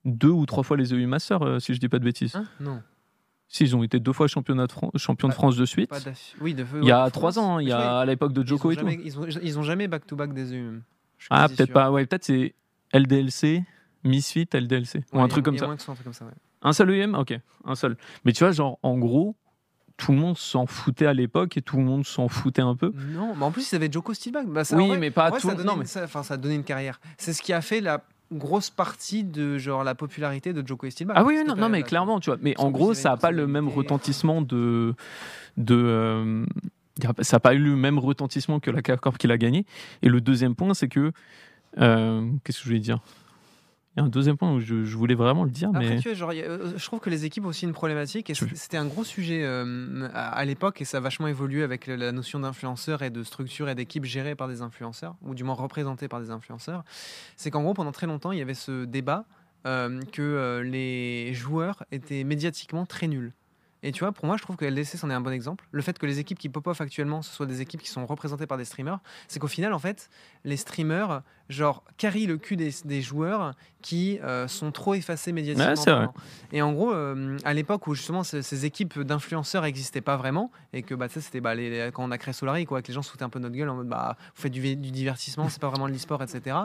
deux 0.04 0.28
ou 0.30 0.44
trois 0.44 0.62
fois 0.64 0.76
les 0.76 0.92
EU 0.92 1.06
Masters, 1.06 1.42
euh, 1.42 1.58
si 1.61 1.73
je 1.73 1.80
dis 1.80 1.88
pas 1.88 1.99
de 1.99 2.04
bêtises. 2.04 2.37
Hein? 2.37 2.44
Non, 2.61 2.82
Si, 3.49 3.62
ils 3.64 3.76
ont 3.76 3.82
été 3.84 4.00
deux 4.00 4.12
fois 4.12 4.26
championnat 4.26 4.66
de 4.66 4.73
Fran- 4.73 4.90
champion 4.96 5.28
de 5.28 5.32
France 5.34 5.56
de 5.56 5.64
suite. 5.64 5.90
Oui, 6.40 6.52
de 6.54 6.64
Il 6.82 6.88
y 6.88 6.92
a 6.92 7.08
trois 7.11 7.38
ans, 7.38 7.56
hein, 7.56 7.62
il 7.62 7.68
y 7.68 7.73
a 7.73 8.00
à 8.00 8.04
l'époque 8.04 8.32
de 8.32 8.44
Joko 8.46 8.73
et 8.73 8.76
tout. 8.76 8.88
Ils 8.88 9.18
ont, 9.18 9.26
ils 9.42 9.58
ont 9.58 9.62
jamais 9.62 9.87
back-to-back 9.88 10.34
des 10.34 10.52
EU. 10.52 10.82
Ah, 11.30 11.49
peut-être 11.49 11.73
pas. 11.73 11.90
Ouais, 11.92 12.04
peut-être 12.06 12.25
c'est 12.25 12.54
LDLC, 12.92 13.62
Misfit, 14.02 14.49
LDLC. 14.52 15.04
ou 15.12 15.20
un 15.20 15.28
truc 15.28 15.44
comme 15.44 15.56
ça. 15.56 15.66
un 15.66 15.76
truc 15.76 16.02
comme 16.04 16.12
ça, 16.12 16.25
ouais. 16.26 16.32
Un 16.62 16.73
seul 16.73 16.90
EM 16.90 17.14
Ok, 17.14 17.38
un 17.64 17.75
seul. 17.75 17.96
Mais 18.25 18.32
tu 18.32 18.42
vois, 18.44 18.52
genre, 18.52 18.78
en 18.82 18.99
gros, 18.99 19.37
tout 19.97 20.13
le 20.13 20.19
monde 20.19 20.37
s'en 20.37 20.67
foutait 20.67 21.07
à 21.07 21.13
l'époque 21.15 21.57
et 21.57 21.63
tout 21.63 21.77
le 21.77 21.85
monde 21.85 22.05
s'en 22.05 22.29
foutait 22.29 22.63
un 22.63 22.75
peu. 22.75 22.93
Non, 23.13 23.35
mais 23.37 23.45
en 23.45 23.51
plus, 23.53 23.71
ils 23.73 23.77
avaient 23.77 23.91
Joko 23.91 24.13
Steelback. 24.15 24.47
Bah, 24.49 24.65
ça, 24.65 24.77
oui, 24.77 24.89
vrai- 24.89 24.99
mais 24.99 25.11
pas 25.11 25.31
vrai, 25.31 25.41
tout. 25.41 25.47
ça, 25.47 25.53
a 25.53 25.57
donné 25.57 25.67
Non, 25.69 25.75
une, 25.75 25.81
mais 25.81 25.87
ça, 25.87 26.07
a 26.31 26.37
donné 26.37 26.55
une 26.57 26.65
carrière. 26.65 27.01
C'est 27.19 27.33
ce 27.33 27.41
qui 27.43 27.53
a 27.53 27.61
fait 27.61 27.81
la 27.81 28.03
grosse 28.33 28.71
partie 28.71 29.23
de 29.23 29.59
genre 29.59 29.85
la 29.85 29.95
popularité 29.95 30.53
de 30.53 30.67
Joko 30.67 30.91
Steelback. 30.91 31.17
Ah 31.19 31.25
oui, 31.25 31.39
non, 31.47 31.55
non, 31.55 31.69
mais 31.69 31.83
clairement, 31.83 32.19
tu 32.21 32.31
vois. 32.31 32.39
Mais 32.43 32.55
en 32.59 32.71
gros, 32.71 32.95
ça 32.95 33.11
n'a 33.11 33.17
pas 33.17 33.31
le 33.31 33.47
même 33.47 33.69
retentissement 33.69 34.43
de. 34.43 34.95
de 35.57 35.75
euh, 35.77 36.45
ça 37.21 37.37
n'a 37.37 37.41
pas 37.41 37.55
eu 37.55 37.59
le 37.59 37.77
même 37.77 37.99
retentissement 37.99 38.61
que 38.61 38.71
la 38.71 38.83
K-Corp 38.83 39.19
qu'il 39.19 39.31
a 39.31 39.39
gagné. 39.39 39.65
Et 40.03 40.09
le 40.09 40.21
deuxième 40.21 40.55
point, 40.55 40.75
c'est 40.75 40.89
que. 40.89 41.13
euh, 41.79 42.29
Qu'est-ce 42.43 42.59
que 42.59 42.65
je 42.65 42.69
voulais 42.69 42.81
dire? 42.81 42.99
Il 43.97 44.01
y 44.01 44.03
a 44.03 44.07
un 44.07 44.09
deuxième 44.09 44.37
point 44.37 44.53
où 44.53 44.61
je, 44.61 44.85
je 44.85 44.97
voulais 44.97 45.15
vraiment 45.15 45.45
le 45.45 45.51
dire, 45.51 45.69
Après, 45.69 45.89
mais. 45.89 45.99
tu 45.99 46.09
vois, 46.09 46.19
genre, 46.19 46.33
euh, 46.35 46.73
je 46.77 46.85
trouve 46.85 46.99
que 46.99 47.11
les 47.11 47.25
équipes 47.27 47.45
ont 47.45 47.49
aussi 47.49 47.65
une 47.65 47.73
problématique, 47.73 48.29
et 48.29 48.35
c'était 48.35 48.77
un 48.77 48.87
gros 48.87 49.05
sujet 49.05 49.43
euh, 49.45 50.09
à, 50.13 50.31
à 50.31 50.45
l'époque, 50.45 50.81
et 50.81 50.85
ça 50.85 50.97
a 50.97 51.01
vachement 51.01 51.29
évolué 51.29 51.63
avec 51.63 51.87
la 51.87 52.11
notion 52.11 52.41
d'influenceur 52.41 53.03
et 53.03 53.11
de 53.11 53.23
structure 53.23 53.69
et 53.69 53.77
d'équipe 53.77 54.05
gérée 54.05 54.35
par 54.35 54.49
des 54.49 54.63
influenceurs, 54.63 55.15
ou 55.23 55.35
du 55.37 55.45
moins 55.45 55.55
représentée 55.55 56.09
par 56.09 56.21
des 56.21 56.31
influenceurs. 56.31 56.83
C'est 57.37 57.51
qu'en 57.53 57.63
gros, 57.63 57.75
pendant 57.75 57.93
très 57.93 58.07
longtemps, 58.07 58.33
il 58.33 58.39
y 58.39 58.43
avait 58.43 58.55
ce 58.55 58.85
débat 58.85 59.27
euh, 59.67 60.01
que 60.13 60.23
euh, 60.23 60.63
les 60.63 61.33
joueurs 61.33 61.85
étaient 61.91 62.25
médiatiquement 62.25 62.85
très 62.87 63.07
nuls. 63.07 63.33
Et 63.87 63.93
tu 63.93 64.00
vois, 64.00 64.12
pour 64.12 64.25
moi, 64.25 64.38
je 64.38 64.43
trouve 64.43 64.57
que 64.57 64.64
LDC, 64.64 64.97
c'en 64.97 65.11
est 65.11 65.14
un 65.14 65.21
bon 65.21 65.31
exemple. 65.31 65.67
Le 65.71 65.83
fait 65.83 65.99
que 65.99 66.07
les 66.07 66.19
équipes 66.19 66.38
qui 66.38 66.49
pop-off 66.49 66.81
actuellement, 66.81 67.21
ce 67.21 67.31
soit 67.35 67.45
des 67.45 67.61
équipes 67.61 67.83
qui 67.83 67.91
sont 67.91 68.07
représentées 68.07 68.47
par 68.47 68.57
des 68.57 68.64
streamers, 68.64 68.99
c'est 69.29 69.38
qu'au 69.38 69.47
final, 69.47 69.75
en 69.75 69.79
fait, 69.79 70.09
les 70.45 70.57
streamers, 70.57 71.21
genre, 71.50 71.85
carrient 71.99 72.26
le 72.26 72.38
cul 72.38 72.57
des, 72.57 72.71
des 72.87 73.03
joueurs 73.03 73.53
qui 73.83 74.19
euh, 74.23 74.49
sont 74.49 74.73
trop 74.73 74.95
effacés 74.95 75.33
médiatiquement. 75.33 75.75
Ouais, 75.91 76.07
vrai. 76.07 76.09
Et 76.53 76.62
en 76.62 76.73
gros, 76.73 76.95
euh, 76.95 77.37
à 77.45 77.53
l'époque 77.53 77.87
où 77.87 77.95
justement 77.95 78.23
ces, 78.25 78.41
ces 78.41 78.64
équipes 78.64 78.99
d'influenceurs 79.00 79.62
n'existaient 79.64 80.00
pas 80.00 80.17
vraiment, 80.17 80.50
et 80.73 80.83
que 80.83 80.95
bah, 80.95 81.09
c'était 81.11 81.43
bah, 81.43 81.55
les- 81.55 81.69
les- 81.69 81.93
quand 81.93 82.03
on 82.05 82.11
a 82.11 82.17
créé 82.17 82.33
Solari, 82.33 82.64
quoi, 82.64 82.81
que 82.81 82.88
les 82.88 82.95
gens 82.95 83.03
foutaient 83.03 83.25
un 83.25 83.29
peu 83.29 83.38
notre 83.38 83.55
gueule 83.55 83.69
en 83.69 83.75
mode 83.76 83.88
bah, 83.88 84.17
vous 84.35 84.41
faites 84.41 84.53
du, 84.53 84.76
du 84.76 84.91
divertissement, 84.91 85.50
c'est 85.50 85.61
pas 85.61 85.69
vraiment 85.69 85.88
de 85.88 85.93
l'e-sport, 85.93 86.23
etc. 86.23 86.57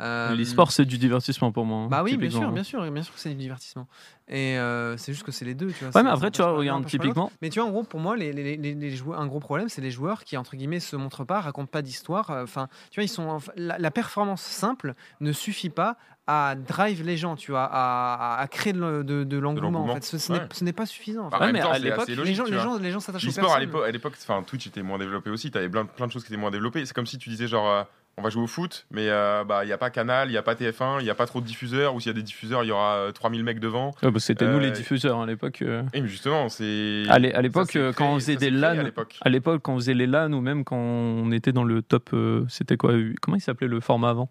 Euh, 0.00 0.34
L'e-sport, 0.34 0.72
c'est 0.72 0.84
du 0.86 0.96
divertissement 0.98 1.52
pour 1.52 1.66
moi. 1.66 1.80
hein, 1.84 1.88
Bah 1.88 2.02
oui, 2.02 2.16
bien 2.16 2.30
sûr, 2.30 2.50
bien 2.50 2.62
sûr, 2.64 2.90
bien 2.90 3.02
sûr 3.02 3.12
que 3.14 3.20
c'est 3.20 3.28
du 3.28 3.34
divertissement. 3.36 3.86
Et 4.28 4.58
euh, 4.58 4.96
c'est 4.96 5.12
juste 5.12 5.24
que 5.24 5.32
c'est 5.32 5.44
les 5.44 5.54
deux, 5.54 5.70
tu 5.70 5.84
vois. 5.84 5.94
Ouais, 5.94 6.02
mais 6.02 6.10
après, 6.10 6.30
tu 6.30 6.40
vois, 6.40 6.52
regarde, 6.52 6.86
typiquement, 6.86 7.30
Mais 7.42 7.50
tu 7.50 7.60
vois, 7.60 7.68
en 7.68 7.72
gros, 7.72 7.82
pour 7.82 8.00
moi, 8.00 8.16
les, 8.16 8.32
les, 8.32 8.56
les- 8.56 8.74
les 8.74 8.90
joueurs, 8.90 9.20
un 9.20 9.26
gros 9.26 9.40
problème, 9.40 9.68
c'est 9.68 9.82
les 9.82 9.90
joueurs 9.90 10.24
qui, 10.24 10.36
entre 10.38 10.56
guillemets, 10.56 10.80
se 10.80 10.96
montrent 10.96 11.24
pas, 11.24 11.40
racontent 11.40 11.66
pas 11.70 11.82
d'histoire. 11.82 12.30
euh, 12.30 12.42
Enfin, 12.44 12.68
tu 12.90 13.00
vois, 13.00 13.04
ils 13.04 13.08
sont, 13.08 13.38
la, 13.56 13.78
la 13.78 13.90
performance 13.90 14.40
simple 14.42 14.94
ne 15.20 15.32
suffit 15.32 15.68
pas 15.70 15.96
à 16.26 16.54
drive 16.54 17.02
les 17.04 17.16
gens, 17.18 17.36
tu 17.36 17.50
vois, 17.50 17.64
à, 17.64 18.14
à- 18.36 18.40
à 18.40 18.48
créer 18.48 18.72
de, 18.72 18.78
le- 18.80 19.04
de- 19.04 19.24
de 19.24 19.36
l'engouement. 19.38 19.84
En 19.84 19.94
fait, 19.94 20.04
ce, 20.04 20.16
ce 20.18 20.32
n'est- 20.32 20.38
Ouais. 20.38 20.46
ce 20.52 20.64
n'est 20.64 20.72
pas 20.72 20.86
suffisant. 20.86 21.26
en 21.26 21.28
Bah, 21.28 21.36
fait. 21.36 21.36
en 21.36 21.46
Ouais, 21.48 21.52
même 21.52 21.54
mais 21.56 21.60
temps, 21.68 21.72
à 21.72 21.78
l'époque, 21.78 22.08
les 22.08 22.14
gens, 22.34 22.44
tu 22.44 22.50
les 22.52 22.56
vois. 22.56 22.78
gens, 22.78 22.90
gens 22.90 23.00
s'attachent 23.00 23.24
aux 23.24 23.26
L'e-sport 23.26 23.44
à 23.44 23.46
personnes. 23.56 23.66
l'époque, 23.66 23.84
à 23.86 23.90
l'époque, 23.90 24.14
enfin 24.22 24.42
Twitch 24.44 24.66
était 24.68 24.82
moins 24.82 24.98
développé 24.98 25.28
aussi. 25.30 25.50
T'avais 25.50 25.68
plein, 25.68 25.84
plein 25.84 26.06
de 26.06 26.12
choses 26.12 26.24
qui 26.24 26.32
étaient 26.32 26.40
moins 26.40 26.50
développées. 26.52 26.86
C'est 26.86 26.94
comme 26.94 27.06
si 27.06 27.18
tu 27.18 27.28
disais 27.28 27.48
genre, 27.48 27.68
euh, 27.68 27.82
on 28.18 28.22
va 28.22 28.28
jouer 28.30 28.42
au 28.42 28.46
foot, 28.46 28.86
mais 28.90 29.08
euh, 29.08 29.42
bah 29.44 29.64
il 29.64 29.68
y 29.68 29.72
a 29.72 29.78
pas 29.78 29.88
Canal, 29.90 30.28
il 30.30 30.32
y 30.34 30.36
a 30.36 30.42
pas 30.42 30.54
TF1, 30.54 31.00
il 31.00 31.06
y 31.06 31.10
a 31.10 31.14
pas 31.14 31.26
trop 31.26 31.40
de 31.40 31.46
diffuseurs. 31.46 31.94
Ou 31.94 32.00
s'il 32.00 32.08
y 32.08 32.14
a 32.14 32.14
des 32.14 32.22
diffuseurs, 32.22 32.62
il 32.62 32.68
y 32.68 32.70
aura 32.70 32.94
euh, 32.96 33.12
3000 33.12 33.42
mecs 33.42 33.58
devant. 33.58 33.92
Ouais, 34.02 34.10
bah, 34.10 34.20
c'était 34.20 34.46
nous 34.46 34.58
Euh, 34.58 34.60
les 34.60 34.70
diffuseurs 34.70 35.20
à 35.20 35.26
l'époque. 35.26 35.62
euh. 35.62 35.82
Et 35.94 36.06
justement, 36.06 36.48
c'est. 36.50 37.04
À 37.08 37.18
l'é- 37.18 37.32
à 37.32 37.40
l'époque, 37.40 37.74
euh, 37.76 37.92
quand 37.92 38.12
on 38.12 38.14
faisait 38.16 38.36
des 38.36 38.50
LAN, 38.50 38.78
à 39.22 39.28
l'époque. 39.28 39.60
Quand 39.62 39.72
on 39.74 39.76
faisait 39.76 39.94
les 39.94 40.06
LAN 40.06 40.32
ou 40.32 40.40
même 40.40 40.64
quand 40.64 40.76
on 40.76 41.32
était 41.32 41.52
dans 41.52 41.64
le 41.64 41.80
top, 41.82 42.10
euh, 42.12 42.44
c'était 42.48 42.76
quoi 42.76 42.92
euh, 42.92 43.14
Comment 43.22 43.36
il 43.36 43.40
s'appelait 43.40 43.66
le 43.68 43.80
format 43.80 44.10
avant? 44.10 44.30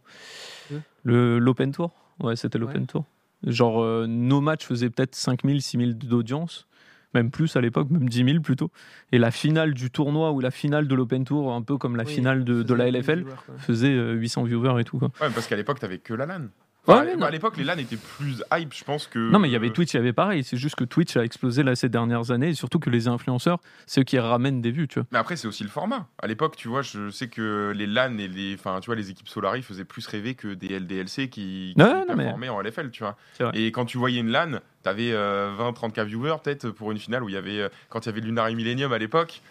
Le 1.04 1.40
L'Open 1.40 1.72
Tour? 1.72 1.92
Ouais, 2.20 2.36
c'était 2.36 2.60
l'Open 2.60 2.86
Tour. 2.86 3.06
Genre, 3.46 3.82
euh, 3.82 4.06
nos 4.08 4.40
matchs 4.42 4.66
faisaient 4.66 4.92
peut-être 4.92 5.16
5000, 5.16 5.62
6000 5.64 5.98
d'audience, 5.98 6.68
même 7.14 7.32
plus 7.32 7.56
à 7.56 7.62
l'époque, 7.62 7.90
même 7.90 8.08
10 8.08 8.26
000 8.26 8.40
plutôt. 8.42 8.72
Et 9.12 9.18
la 9.18 9.32
finale 9.32 9.74
du 9.74 9.92
tournoi 9.92 10.32
ou 10.32 10.40
la 10.40 10.52
finale 10.52 10.88
de 10.88 10.96
l'Open 10.96 11.24
Tour, 11.24 11.54
un 11.54 11.62
peu 11.62 11.78
comme 11.78 11.96
la 11.96 12.04
Oui, 12.04 12.14
finale 12.14 12.44
de, 12.44 12.74
la 12.74 12.90
LFL, 12.90 13.20
viewers, 13.20 13.36
faisait 13.58 13.94
euh, 13.94 14.14
800 14.14 14.44
viewers 14.44 14.82
et 14.82 14.84
tout. 14.84 15.00
Quoi. 15.00 15.10
Ouais, 15.22 15.30
parce 15.34 15.48
qu'à 15.48 15.56
l'époque, 15.56 15.80
t'avais 15.80 16.00
que 16.00 16.14
la 16.14 16.26
LAN. 16.26 16.48
Ouais, 16.88 16.96
Enfin, 16.96 17.06
ouais, 17.06 17.12
à- 17.12 17.16
non. 17.16 17.26
à 17.28 17.30
l'époque, 17.30 17.58
les 17.58 17.64
LAN 17.64 17.78
étaient 17.78 17.96
plus 17.96 18.44
hype, 18.52 18.74
je 18.74 18.84
pense 18.84 19.06
que. 19.06 19.20
Non, 19.20 19.38
mais 19.38 19.48
il 19.50 19.52
y 19.52 19.56
avait 19.56 19.70
Twitch, 19.70 19.94
il 19.94 19.98
y 19.98 20.00
avait 20.00 20.14
pareil. 20.14 20.44
C'est 20.44 20.58
juste 20.58 20.76
que 20.76 20.84
Twitch 20.84 21.16
a 21.16 21.24
explosé 21.24 21.62
là 21.62 21.76
ces 21.76 21.90
dernières 21.90 22.32
années 22.32 22.50
et 22.50 22.54
surtout 22.56 22.80
que 22.80 22.90
les 22.90 23.08
influenceurs, 23.08 23.60
c'est 23.86 24.02
eux 24.02 24.04
qui 24.04 24.18
ramènent 24.18 24.62
des 24.62 24.72
vues, 24.72 24.88
tu 24.88 25.00
vois. 25.00 25.08
Mais 25.12 25.20
après, 25.20 25.36
c'est 25.36 25.48
aussi 25.48 25.64
le 25.64 25.70
format. 25.70 26.08
À 26.22 26.26
l'époque, 26.26 26.56
tu 26.56 26.68
vois, 26.70 26.82
je 26.82 27.12
sais 27.12 27.28
que 27.28 27.72
les 27.76 27.86
LAN 27.86 28.18
et 28.18 28.28
les, 28.28 28.56
enfin, 28.56 28.80
tu 28.80 28.88
vois, 28.88 28.96
les 28.96 29.12
équipes 29.12 29.28
Solari 29.30 29.62
faisaient 29.62 29.86
plus 29.86 30.08
rêver 30.08 30.34
que 30.34 30.56
des 30.56 30.70
LDLC 30.80 31.30
qui, 31.30 31.74
qui 31.76 31.76
Ouais, 31.78 31.86
non, 31.86 32.16
mais- 32.16 32.24
performaient 32.24 32.50
en 32.50 32.60
LFL, 32.62 32.90
tu 32.90 33.04
vois. 33.04 33.16
Et 33.54 33.72
quand 33.72 33.86
tu 33.86 34.00
voyais 34.00 34.20
une 34.20 34.32
LAN, 34.32 34.60
t'avais 34.82 35.12
euh, 35.12 35.52
20-30k 35.56 36.04
viewers 36.06 36.38
peut-être 36.44 36.72
pour 36.72 36.92
une 36.92 36.98
finale 36.98 37.24
où 37.24 37.30
il 37.30 37.34
y 37.36 37.38
avait, 37.38 37.60
euh, 37.60 37.70
quand 37.90 38.06
il 38.06 38.08
y 38.08 38.10
avait 38.10 38.22
Lunari 38.22 38.56
Millennium 38.56 38.92
à 38.92 38.98
l'époque. 38.98 39.42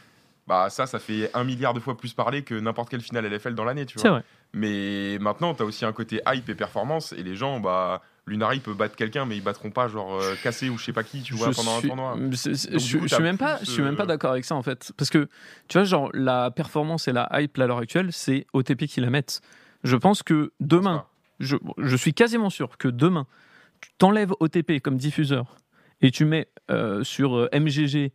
Bah 0.51 0.69
ça, 0.69 0.87
ça 0.87 0.99
fait 0.99 1.31
un 1.33 1.45
milliard 1.45 1.75
de 1.75 1.79
fois 1.79 1.97
plus 1.97 2.13
parler 2.13 2.43
que 2.43 2.57
n'importe 2.57 2.89
quelle 2.89 3.03
finale 3.03 3.25
LFL 3.25 3.55
dans 3.55 3.63
l'année, 3.65 3.87
tu 3.87 4.01
vois. 4.01 4.11
Vrai. 4.11 4.23
Mais 4.53 5.17
maintenant, 5.21 5.55
tu 5.55 5.63
as 5.63 5.65
aussi 5.65 5.85
un 5.85 5.93
côté 5.93 6.21
hype 6.27 6.49
et 6.49 6.57
performance, 6.57 7.13
et 7.13 7.23
les 7.23 7.37
gens, 7.37 7.61
bah, 7.61 8.03
Lunari 8.27 8.59
peut 8.59 8.75
battre 8.75 8.97
quelqu'un, 8.97 9.27
mais 9.27 9.37
ils 9.37 9.45
battront 9.45 9.71
pas 9.71 9.87
genre 9.87 10.13
euh, 10.21 10.35
cassé 10.43 10.69
ou 10.69 10.77
je 10.77 10.87
sais 10.87 10.93
pas 10.93 11.05
qui, 11.05 11.23
tu 11.23 11.35
vois, 11.35 11.53
Je 11.53 11.57
pendant 11.57 11.79
suis- 11.79 11.87
un 11.87 11.89
tournoi. 11.91 12.17
Donc, 12.17 12.33
je 12.33 12.99
coup, 12.99 13.07
je 13.07 13.15
suis 13.15 13.23
même 13.23 13.39
pas, 13.39 13.61
je 13.63 13.71
suis 13.71 13.81
même 13.81 13.95
pas 13.95 14.03
euh, 14.03 14.07
d'accord 14.07 14.33
avec 14.33 14.45
ça 14.45 14.57
en 14.57 14.63
fait, 14.65 14.93
parce 14.97 15.09
que 15.09 15.29
tu 15.69 15.79
vois, 15.79 15.85
genre 15.85 16.11
la 16.15 16.51
performance 16.51 17.07
et 17.07 17.13
la 17.13 17.29
hype 17.41 17.57
à 17.57 17.69
l'heure 17.69 17.79
actuelle, 17.79 18.09
c'est 18.13 18.45
OTP 18.53 18.87
qui 18.89 19.01
la 19.01 19.11
mettent. 19.11 19.43
Je 19.85 19.95
pense 19.95 20.25
que 20.25 20.51
demain, 20.59 21.05
je, 21.39 21.57
je 21.79 21.97
suis 21.97 22.13
quasiment 22.13 22.51
sûr 22.51 22.77
que 22.77 22.89
demain, 22.89 23.29
tu 23.81 23.91
t'enlèves 23.99 24.33
OTP 24.41 24.81
comme 24.83 24.97
diffuseur 24.97 25.55
et 26.01 26.11
tu 26.11 26.25
mets 26.25 26.49
euh, 26.73 27.05
sur 27.05 27.37
euh, 27.37 27.49
MGG. 27.53 28.11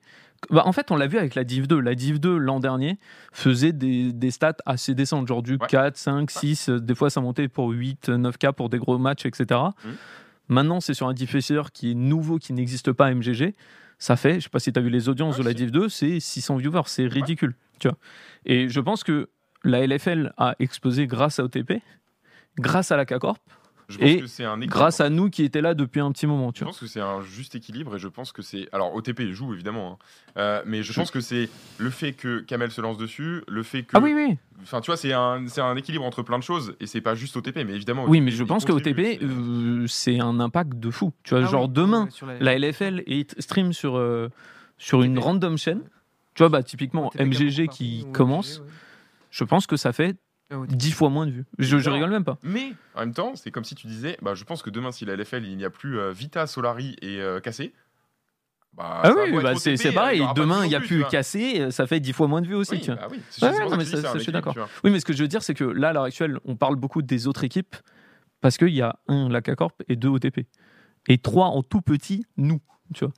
Bah, 0.49 0.63
en 0.65 0.71
fait, 0.71 0.91
on 0.91 0.95
l'a 0.95 1.07
vu 1.07 1.17
avec 1.17 1.35
la 1.35 1.43
Div 1.43 1.67
2. 1.67 1.79
La 1.79 1.95
Div 1.95 2.19
2 2.19 2.37
l'an 2.37 2.59
dernier 2.59 2.97
faisait 3.31 3.71
des, 3.73 4.13
des 4.13 4.31
stats 4.31 4.57
assez 4.65 4.93
décentes, 4.95 5.27
genre 5.27 5.41
du 5.43 5.53
Ouais. 5.53 5.67
4, 5.67 5.97
5, 5.97 6.29
6. 6.31 6.69
euh, 6.69 6.79
Des 6.79 6.95
fois, 6.95 7.09
ça 7.09 7.21
montait 7.21 7.47
pour 7.47 7.69
8, 7.69 8.09
9K 8.09 8.53
pour 8.53 8.69
des 8.69 8.77
gros 8.77 8.97
matchs, 8.97 9.25
etc. 9.25 9.59
Mhm. 9.83 9.91
Maintenant, 10.47 10.79
c'est 10.79 10.93
sur 10.93 11.07
un 11.07 11.13
diffuseur 11.13 11.71
qui 11.71 11.91
est 11.91 11.95
nouveau, 11.95 12.37
qui 12.37 12.53
n'existe 12.53 12.91
pas 12.91 13.07
à 13.07 13.13
MGG. 13.13 13.55
Ça 13.97 14.15
fait, 14.17 14.35
je 14.35 14.41
sais 14.41 14.49
pas 14.49 14.59
si 14.59 14.71
tu 14.73 14.77
as 14.79 14.81
vu 14.81 14.89
les 14.89 15.07
audiences 15.09 15.37
Ouais, 15.37 15.43
de 15.43 15.47
la. 15.49 15.53
Div 15.53 15.71
2, 15.71 15.89
c'est 15.89 16.19
600 16.19 16.57
viewers. 16.57 16.81
C'est 16.87 17.07
ridicule. 17.07 17.55
Tu 17.79 17.87
vois. 17.87 17.97
Et 18.45 18.69
je 18.69 18.79
pense 18.79 19.03
que 19.03 19.29
la 19.63 19.85
LFL 19.87 20.33
a 20.37 20.55
explosé 20.59 21.07
grâce 21.07 21.39
à 21.39 21.43
OTP, 21.45 21.81
grâce 22.59 22.91
à 22.91 22.97
la 22.97 23.05
K-Corp, 23.05 23.39
Je 23.87 23.97
pense 23.99 24.09
Et 24.09 24.19
que 24.21 24.27
c'est 24.27 24.43
un 24.43 24.55
équilibre. 24.57 24.73
grâce 24.73 24.99
à 24.99 25.09
nous 25.09 25.29
qui 25.29 25.43
étaient 25.43 25.61
là 25.61 25.73
depuis 25.75 25.99
un 26.01 26.11
petit 26.11 26.25
moment. 26.25 26.51
Tu 26.51 26.59
Je 26.59 26.63
vois. 26.63 26.71
pense 26.71 26.79
que 26.79 26.87
c'est 26.87 27.01
un 27.01 27.21
juste 27.21 27.53
équilibre 27.55 27.95
et 27.95 27.99
je 27.99 28.07
pense 28.07 28.31
que 28.31 28.41
c'est. 28.41 28.67
Alors, 28.71 28.95
OTP 28.95 29.31
joue 29.31 29.53
évidemment, 29.53 29.99
hein. 30.01 30.05
Euh, 30.37 30.61
mais 30.65 30.81
je 30.83 30.91
pense 30.93 31.11
que 31.11 31.19
c'est 31.21 31.49
le 31.77 31.89
fait 31.91 32.13
que 32.13 32.39
Kamel 32.39 32.71
se 32.71 32.81
lance 32.81 32.97
dessus, 32.97 33.43
le 33.47 33.61
fait 33.63 33.83
que. 33.83 33.95
Ah 33.95 33.99
oui, 33.99 34.13
oui. 34.15 34.37
Enfin, 34.63 34.81
tu 34.81 34.87
vois, 34.87 34.97
c'est 34.97 35.13
un, 35.13 35.45
c'est 35.47 35.61
un 35.61 35.75
équilibre 35.75 36.03
entre 36.05 36.23
plein 36.23 36.39
de 36.39 36.43
choses 36.43 36.75
et 36.79 36.87
c'est 36.87 37.01
pas 37.01 37.13
juste 37.13 37.37
OTP, 37.37 37.57
mais 37.65 37.73
évidemment. 37.75 38.05
Oui, 38.07 38.17
OTP, 38.17 38.25
mais 38.25 38.31
je 38.31 38.43
pense 38.43 38.65
que 38.65 38.71
OTP, 38.71 39.19
c'est- 39.19 39.23
euh, 39.23 39.85
c'est 39.87 40.19
un 40.19 40.39
impact 40.39 40.73
de 40.79 40.89
fou. 40.89 41.13
Tu 41.23 41.35
vois, 41.35 41.43
Ah 41.43 41.47
genre 41.51 41.65
oui, 41.67 41.73
demain, 41.73 42.07
sur 42.09 42.25
la- 42.25 42.39
la 42.39 42.53
LFL 42.57 43.03
est 43.05 43.39
stream 43.39 43.71
sur, 43.73 43.97
euh, 43.97 44.29
sur 44.77 45.03
une 45.03 45.19
random 45.19 45.57
chaîne. 45.57 45.81
Tu 46.33 46.41
vois, 46.41 46.49
bah, 46.49 46.63
typiquement, 46.63 47.07
OTP 47.07 47.21
MGG 47.21 47.67
qui 47.67 48.05
commence, 48.11 48.57
MGG, 48.57 48.61
ouais. 48.63 48.69
je 49.31 49.43
pense 49.43 49.67
que 49.67 49.77
ça 49.77 49.93
fait. 49.93 50.17
10 50.51 50.91
fois 50.91 51.09
moins 51.09 51.25
de 51.25 51.31
vues. 51.31 51.45
Je, 51.57 51.77
je 51.77 51.89
rigole 51.89 52.09
même 52.11 52.23
pas. 52.23 52.37
Mais 52.43 52.73
en 52.95 52.99
même 53.01 53.13
temps, 53.13 53.33
c'est 53.35 53.51
comme 53.51 53.63
si 53.63 53.75
tu 53.75 53.87
disais, 53.87 54.17
bah, 54.21 54.33
je 54.35 54.43
pense 54.43 54.61
que 54.61 54.69
demain, 54.69 54.91
si 54.91 55.05
la 55.05 55.15
LFL, 55.15 55.43
il 55.45 55.57
n'y 55.57 55.65
a 55.65 55.69
plus 55.69 55.99
euh, 55.99 56.11
Vita, 56.11 56.45
Solari 56.47 56.95
et 57.01 57.19
euh, 57.19 57.39
Cassé. 57.39 57.73
Bah, 58.73 59.01
Ah 59.03 59.11
oui, 59.15 59.31
bah, 59.41 59.55
c'est 59.55 59.73
il 59.75 59.89
y 59.89 59.93
pareil. 59.93 60.21
Demain, 60.35 60.65
il 60.65 60.69
n'y 60.69 60.75
a 60.75 60.81
plus, 60.81 61.03
cassé, 61.05 61.61
euh, 61.61 61.71
ça 61.71 61.87
fait 61.87 61.99
10 61.99 62.11
fois 62.13 62.27
moins 62.27 62.41
de 62.41 62.47
vues 62.47 62.55
aussi. 62.55 62.73
Oui, 62.73 62.81
tu 62.81 62.91
vois. 62.91 62.95
bah 62.95 63.07
oui, 63.09 63.19
c'est 63.29 63.45
Ouais, 63.45 63.69
non, 63.69 63.77
mais 63.77 63.85
ça- 63.85 63.95
c'est 63.97 64.01
ça, 64.03 64.11
un 64.11 64.13
je 64.15 64.19
suis 64.19 64.31
d'accord. 64.31 64.55
Oui, 64.83 64.91
mais 64.91 64.99
ce 64.99 65.05
que 65.05 65.13
je 65.13 65.21
veux 65.21 65.27
dire, 65.29 65.41
c'est 65.43 65.53
que 65.53 65.63
là, 65.63 65.89
à 65.89 65.93
l'heure 65.93 66.03
actuelle, 66.03 66.39
on 66.45 66.55
parle 66.55 66.75
beaucoup 66.75 67.01
des 67.01 67.27
autres 67.27 67.43
équipes 67.43 67.75
parce 68.41 68.57
qu'il 68.57 68.69
y 68.75 68.81
a 68.81 68.99
un, 69.07 69.29
la 69.29 69.41
K-Corp 69.41 69.81
et 69.87 69.95
deux 69.95 70.09
OTP. 70.09 70.41
Et 71.07 71.17
trois 71.17 71.47
en 71.47 71.63
tout 71.63 71.81
petit, 71.81 72.25
nous. 72.37 72.59
Tu 72.93 73.05
vois. 73.05 73.13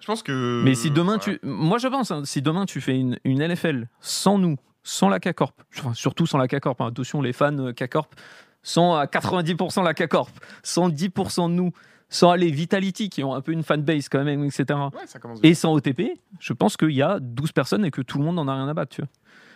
Je 0.00 0.06
pense 0.06 0.22
que. 0.22 0.62
Mais 0.64 0.74
si 0.74 0.90
demain 0.90 1.18
tu. 1.18 1.38
Moi 1.42 1.78
je 1.78 1.88
pense, 1.88 2.10
hein, 2.10 2.22
si 2.24 2.40
demain 2.40 2.64
tu 2.64 2.80
fais 2.80 2.96
une, 2.98 3.18
une 3.24 3.42
LFL 3.42 3.88
sans 4.00 4.38
nous, 4.38 4.56
sans 4.82 5.08
la 5.08 5.20
K-Corp, 5.20 5.54
enfin, 5.78 5.94
surtout 5.94 6.26
sans 6.26 6.38
la 6.38 6.48
K-Corp, 6.48 6.80
hein, 6.80 6.86
attention 6.88 7.20
les 7.22 7.32
fans 7.32 7.56
euh, 7.58 7.72
K-Corp, 7.72 8.14
sans 8.62 8.96
à 8.96 9.06
90% 9.06 9.82
la 9.84 9.94
K-Corp, 9.94 10.30
sans 10.62 10.88
10% 10.88 11.48
de 11.48 11.54
nous, 11.54 11.72
sans 12.08 12.34
les 12.34 12.50
Vitality 12.50 13.08
qui 13.08 13.22
ont 13.22 13.34
un 13.34 13.40
peu 13.40 13.52
une 13.52 13.62
fanbase 13.62 14.08
quand 14.08 14.24
même, 14.24 14.44
etc. 14.44 14.64
Ouais, 14.68 15.06
ça. 15.06 15.18
Et 15.42 15.54
sans 15.54 15.72
OTP, 15.74 16.18
je 16.40 16.52
pense 16.52 16.76
qu'il 16.76 16.90
y 16.92 17.02
a 17.02 17.18
12 17.20 17.52
personnes 17.52 17.84
et 17.84 17.90
que 17.90 18.02
tout 18.02 18.18
le 18.18 18.24
monde 18.24 18.36
n'en 18.36 18.48
a 18.48 18.54
rien 18.54 18.68
à 18.68 18.74
battre. 18.74 18.94
Tu 18.96 19.02
vois. 19.02 19.08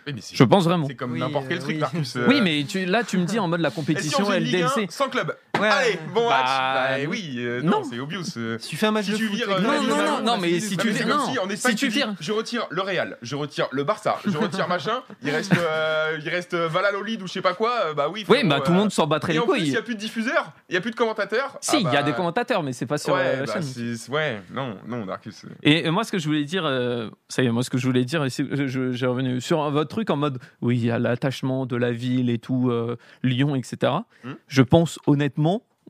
Oui, 0.07 0.13
mais 0.15 0.21
c'est- 0.21 0.35
Je 0.35 0.43
pense 0.43 0.63
vraiment. 0.65 0.85
C'est 0.87 0.95
comme 0.95 1.13
Oui, 1.13 1.19
n'importe 1.19 1.47
quel 1.49 1.57
euh, 1.57 1.61
truc, 1.61 1.73
oui. 1.75 1.79
Marcus. 1.81 2.15
euh, 2.15 2.27
Oui, 2.29 2.39
mais 2.41 2.63
tu, 2.63 2.85
là 2.85 3.03
tu 3.03 3.17
me 3.17 3.25
dis 3.25 3.39
en 3.39 3.47
mode 3.47 3.59
la 3.61 3.69
et 3.69 3.71
si 3.71 3.77
on 3.79 3.81
compétition 3.81 4.25
faisait 4.25 4.37
une 4.37 4.43
Ligue 4.45 4.55
1 4.61 4.67
LDLC. 4.67 4.91
sans 4.91 5.09
club 5.09 5.35
Ouais, 5.59 5.67
Allez, 5.69 5.99
bon 6.13 6.27
Bah, 6.27 6.37
match 6.43 7.03
Bah 7.05 7.09
oui, 7.09 7.35
euh, 7.37 7.61
non, 7.61 7.71
non. 7.79 7.83
c'est 7.83 7.99
obvious. 7.99 8.23
euh. 8.37 8.57
Si 8.59 8.69
tu 8.69 8.77
fais 8.77 8.87
un 8.87 8.91
match 8.91 9.05
Si 9.05 9.11
de 9.11 9.17
tu 9.17 9.27
foot 9.27 9.35
vires, 9.35 9.49
euh, 9.51 9.59
non, 9.61 9.81
non, 9.83 9.95
non, 9.97 10.17
on 10.19 10.23
non, 10.23 10.37
mais 10.37 10.59
si 10.59 10.75
Non, 10.77 10.83
tu 10.83 10.89
vires- 10.89 11.07
non. 11.07 11.25
si 11.31 11.39
en 11.39 11.49
Espagne, 11.49 11.71
Si 11.71 11.77
tu 11.77 11.85
tu 11.87 11.91
vires- 11.93 12.13
je 12.19 12.31
retire 12.31 12.67
le 12.69 12.81
Real, 12.81 13.17
je 13.21 13.35
retire 13.35 13.67
le 13.71 13.83
Barça, 13.83 14.17
je 14.25 14.37
retire 14.37 14.67
machin, 14.67 15.01
il 15.23 15.29
reste, 15.31 15.53
euh, 15.57 16.17
il 16.21 16.29
reste 16.29 16.55
Valladolid 16.55 17.21
ou 17.21 17.27
je 17.27 17.33
sais 17.33 17.41
pas 17.41 17.53
quoi, 17.53 17.71
euh, 17.87 17.93
bah 17.93 18.07
oui. 18.11 18.25
Oui, 18.27 18.43
bah 18.45 18.59
tout 18.61 18.71
le 18.71 18.77
euh, 18.77 18.81
monde 18.81 18.91
s'en 18.91 19.07
battrait 19.07 19.33
les 19.33 19.39
plus, 19.39 19.45
il 19.45 19.51
couilles. 19.61 19.69
n'y 19.71 19.77
a 19.77 19.81
plus 19.81 19.95
de 19.95 19.99
diffuseurs, 19.99 20.51
il 20.69 20.73
n'y 20.73 20.77
a 20.77 20.81
plus 20.81 20.91
de 20.91 20.95
commentateurs. 20.95 21.57
Si, 21.61 21.75
Ah 21.75 21.79
il 21.79 21.83
y 21.85 21.87
a 21.87 21.91
bah, 21.91 22.03
des 22.03 22.13
commentateurs, 22.13 22.63
mais 22.63 22.73
c'est 22.73 22.85
pas 22.85 22.97
sur 22.97 23.15
euh, 23.15 23.41
la 23.41 23.45
bah, 23.45 23.53
chaîne. 23.53 23.95
ouais, 24.09 24.41
non, 24.53 24.75
non, 24.87 25.05
Darkus. 25.05 25.45
euh, 25.45 25.49
Et 25.63 25.87
euh, 25.87 25.91
moi, 25.91 26.03
ce 26.03 26.11
que 26.11 26.17
je 26.17 26.25
voulais 26.25 26.43
dire, 26.45 26.65
euh, 26.65 27.09
ça 27.29 27.43
y 27.43 27.45
est, 27.45 27.51
moi, 27.51 27.63
ce 27.63 27.69
que 27.69 27.77
je 27.77 27.85
voulais 27.87 28.05
dire, 28.05 28.25
j'ai 28.27 29.05
revenu 29.07 29.41
sur 29.41 29.69
votre 29.71 29.89
truc 29.89 30.09
en 30.09 30.17
mode, 30.17 30.39
oui, 30.61 30.77
il 30.77 30.85
y 30.85 30.91
a 30.91 30.99
l'attachement 30.99 31.65
de 31.65 31.75
la 31.75 31.91
ville 31.91 32.29
et 32.29 32.37
tout, 32.39 32.69
euh, 32.69 32.97
Lyon, 33.23 33.55
etc. 33.55 33.91
Hmm. 34.23 34.33
Je 34.47 34.61
pense 34.61 34.99
honnêtement 35.07 35.44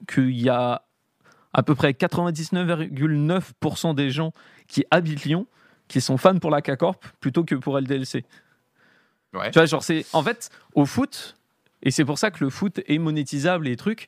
qu'il 0.07 0.39
y 0.39 0.49
a 0.49 0.83
à 1.53 1.63
peu 1.63 1.75
près 1.75 1.91
99,9% 1.91 3.95
des 3.95 4.09
gens 4.09 4.33
qui 4.67 4.83
habitent 4.91 5.23
Lyon 5.23 5.47
qui 5.87 6.01
sont 6.01 6.17
fans 6.17 6.39
pour 6.39 6.51
la 6.51 6.61
K-Corp 6.61 7.03
plutôt 7.19 7.43
que 7.43 7.55
pour 7.55 7.79
LDLC. 7.79 8.25
Ouais. 9.33 9.51
Tu 9.51 9.59
vois, 9.59 9.65
genre, 9.65 9.83
c'est 9.83 10.05
en 10.13 10.23
fait 10.23 10.49
au 10.73 10.85
foot, 10.85 11.37
et 11.83 11.91
c'est 11.91 12.05
pour 12.05 12.17
ça 12.17 12.31
que 12.31 12.43
le 12.43 12.49
foot 12.49 12.79
est 12.87 12.97
monétisable 12.97 13.67
et 13.67 13.71
les 13.71 13.75
trucs. 13.75 14.07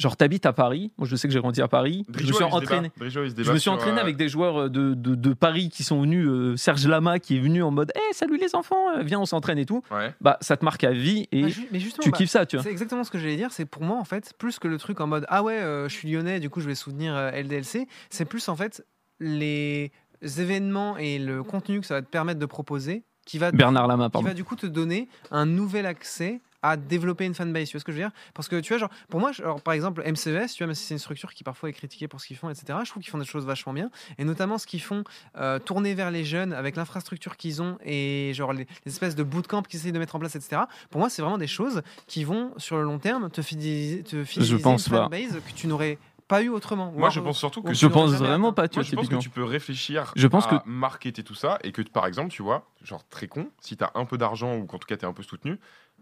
Genre, 0.00 0.16
t'habites 0.16 0.46
à 0.46 0.52
Paris. 0.52 0.92
Moi, 0.96 1.06
je 1.06 1.14
sais 1.14 1.28
que 1.28 1.34
j'ai 1.34 1.40
grandi 1.40 1.60
à 1.60 1.68
Paris. 1.68 2.06
je 2.08 2.12
me 2.12 2.18
suis 2.18 2.28
il 2.28 2.32
se 2.34 2.38
débat. 2.38 2.56
entraîné. 2.56 2.90
Drijo, 2.96 3.22
il 3.24 3.30
se 3.36 3.42
Je 3.42 3.52
me 3.52 3.58
suis 3.58 3.68
entraîné 3.70 3.98
euh, 3.98 4.02
avec 4.02 4.16
des 4.16 4.28
joueurs 4.30 4.70
de, 4.70 4.94
de, 4.94 5.14
de 5.14 5.32
Paris 5.34 5.68
qui 5.68 5.84
sont 5.84 6.00
venus. 6.00 6.26
euh, 6.26 6.56
Serge 6.56 6.86
Lama 6.86 7.18
qui 7.18 7.36
est 7.36 7.40
venu 7.40 7.62
en 7.62 7.70
mode 7.70 7.92
Hey, 7.94 8.02
salut 8.14 8.38
les 8.38 8.54
enfants, 8.54 8.90
euh, 8.96 9.02
viens, 9.02 9.20
on 9.20 9.26
s'entraîne 9.26 9.58
et 9.58 9.66
tout. 9.66 9.82
Ouais. 9.90 10.14
Bah, 10.22 10.38
ça 10.40 10.56
te 10.56 10.64
marque 10.64 10.84
à 10.84 10.92
vie 10.92 11.28
et 11.32 11.42
Bah, 11.42 11.48
ju- 11.48 11.68
mais 11.70 11.80
justement, 11.80 12.02
tu 12.04 12.10
bah, 12.10 12.16
kiffes 12.16 12.30
ça, 12.30 12.46
tu 12.46 12.56
vois. 12.56 12.62
C'est 12.62 12.70
exactement 12.70 13.04
ce 13.04 13.10
que 13.10 13.18
j'allais 13.18 13.36
dire. 13.36 13.52
C'est 13.52 13.66
pour 13.66 13.82
moi, 13.82 13.98
en 13.98 14.04
fait, 14.04 14.32
plus 14.38 14.58
que 14.58 14.68
le 14.68 14.78
truc 14.78 15.00
en 15.00 15.06
mode 15.06 15.26
Ah 15.28 15.42
ouais, 15.42 15.58
euh, 15.60 15.88
je 15.88 15.94
suis 15.94 16.10
lyonnais, 16.10 16.40
du 16.40 16.48
coup 16.50 16.60
je 16.60 16.66
vais 16.66 16.74
soutenir 16.74 17.14
euh, 17.14 17.30
LDLC. 17.32 17.86
C'est 18.08 18.24
plus 18.24 18.48
en 18.48 18.56
fait 18.56 18.82
les 19.18 19.92
événements 20.38 20.96
et 20.98 21.18
le 21.18 21.42
contenu 21.42 21.80
que 21.80 21.86
ça 21.86 21.94
va 21.94 22.02
te 22.02 22.08
permettre 22.10 22.40
de 22.40 22.46
proposer 22.46 23.04
qui 23.26 23.38
va, 23.38 23.52
Bernard 23.52 23.86
Lama, 23.86 24.10
qui 24.14 24.22
va 24.24 24.34
du 24.34 24.44
coup 24.44 24.56
te 24.56 24.66
donner 24.66 25.08
un 25.30 25.46
nouvel 25.46 25.86
accès 25.86 26.40
à 26.62 26.76
développer 26.76 27.24
une 27.24 27.34
fanbase. 27.34 27.68
Tu 27.68 27.72
vois 27.76 27.80
ce 27.80 27.84
que 27.84 27.92
je 27.92 27.96
veux 27.98 28.02
dire? 28.04 28.12
Parce 28.34 28.48
que 28.48 28.60
tu 28.60 28.72
vois, 28.72 28.78
genre, 28.78 28.90
pour 29.08 29.20
moi, 29.20 29.32
genre, 29.32 29.60
par 29.62 29.74
exemple, 29.74 30.02
MCES, 30.04 30.52
tu 30.54 30.58
vois, 30.58 30.66
même 30.66 30.74
si 30.74 30.84
c'est 30.84 30.94
une 30.94 30.98
structure 30.98 31.32
qui 31.34 31.42
parfois 31.44 31.68
est 31.68 31.72
critiquée 31.72 32.08
pour 32.08 32.20
ce 32.20 32.26
qu'ils 32.26 32.36
font, 32.36 32.50
etc., 32.50 32.78
je 32.84 32.90
trouve 32.90 33.02
qu'ils 33.02 33.10
font 33.10 33.18
des 33.18 33.24
choses 33.24 33.46
vachement 33.46 33.72
bien. 33.72 33.90
Et 34.18 34.24
notamment 34.24 34.58
ce 34.58 34.66
qu'ils 34.66 34.82
font 34.82 35.04
euh, 35.36 35.58
tourner 35.58 35.94
vers 35.94 36.10
les 36.10 36.24
jeunes 36.24 36.52
avec 36.52 36.76
l'infrastructure 36.76 37.36
qu'ils 37.36 37.62
ont 37.62 37.78
et 37.84 38.32
genre 38.34 38.52
les, 38.52 38.66
les 38.84 38.92
espèces 38.92 39.14
de 39.16 39.22
bootcamp 39.22 39.62
qu'ils 39.62 39.80
essayent 39.80 39.92
de 39.92 39.98
mettre 39.98 40.16
en 40.16 40.18
place, 40.18 40.36
etc. 40.36 40.62
Pour 40.90 41.00
moi, 41.00 41.08
c'est 41.10 41.22
vraiment 41.22 41.38
des 41.38 41.46
choses 41.46 41.82
qui 42.06 42.24
vont, 42.24 42.52
sur 42.56 42.76
le 42.76 42.82
long 42.84 42.98
terme, 42.98 43.30
te 43.30 43.42
fidéliser, 43.42 44.02
te 44.02 44.24
fidéliser 44.24 44.58
pense 44.62 44.86
une 44.86 44.92
pas. 44.92 45.02
fanbase 45.04 45.40
que 45.46 45.52
tu 45.54 45.66
n'aurais 45.66 45.98
pas 46.28 46.42
eu 46.42 46.48
autrement. 46.48 46.92
Moi, 46.92 47.10
je 47.10 47.18
pense 47.18 47.38
surtout 47.38 47.60
que 47.60 47.74
Je 47.74 47.86
pense 47.88 48.12
vraiment 48.12 48.52
pas, 48.52 48.68
tu 48.68 48.76
Moi, 48.78 48.84
vois, 48.84 48.90
je 48.90 48.94
pense 48.94 49.08
que 49.08 49.16
tu 49.16 49.30
peux 49.30 49.42
réfléchir 49.42 50.12
Je 50.14 50.28
pense 50.28 50.46
à 50.46 50.58
que- 50.60 50.68
marketer 50.68 51.24
tout 51.24 51.34
ça 51.34 51.58
et 51.64 51.72
que, 51.72 51.82
par 51.82 52.06
exemple, 52.06 52.30
tu 52.30 52.42
vois, 52.42 52.70
genre 52.84 53.04
très 53.08 53.26
con, 53.26 53.50
si 53.60 53.76
tu 53.76 53.82
as 53.82 53.90
un 53.96 54.04
peu 54.04 54.16
d'argent 54.16 54.56
ou 54.56 54.64
qu'en 54.66 54.78
tout 54.78 54.86
cas 54.86 54.96
tu 54.96 55.04
es 55.04 55.08
un 55.08 55.12
peu 55.12 55.24
soutenu, 55.24 55.58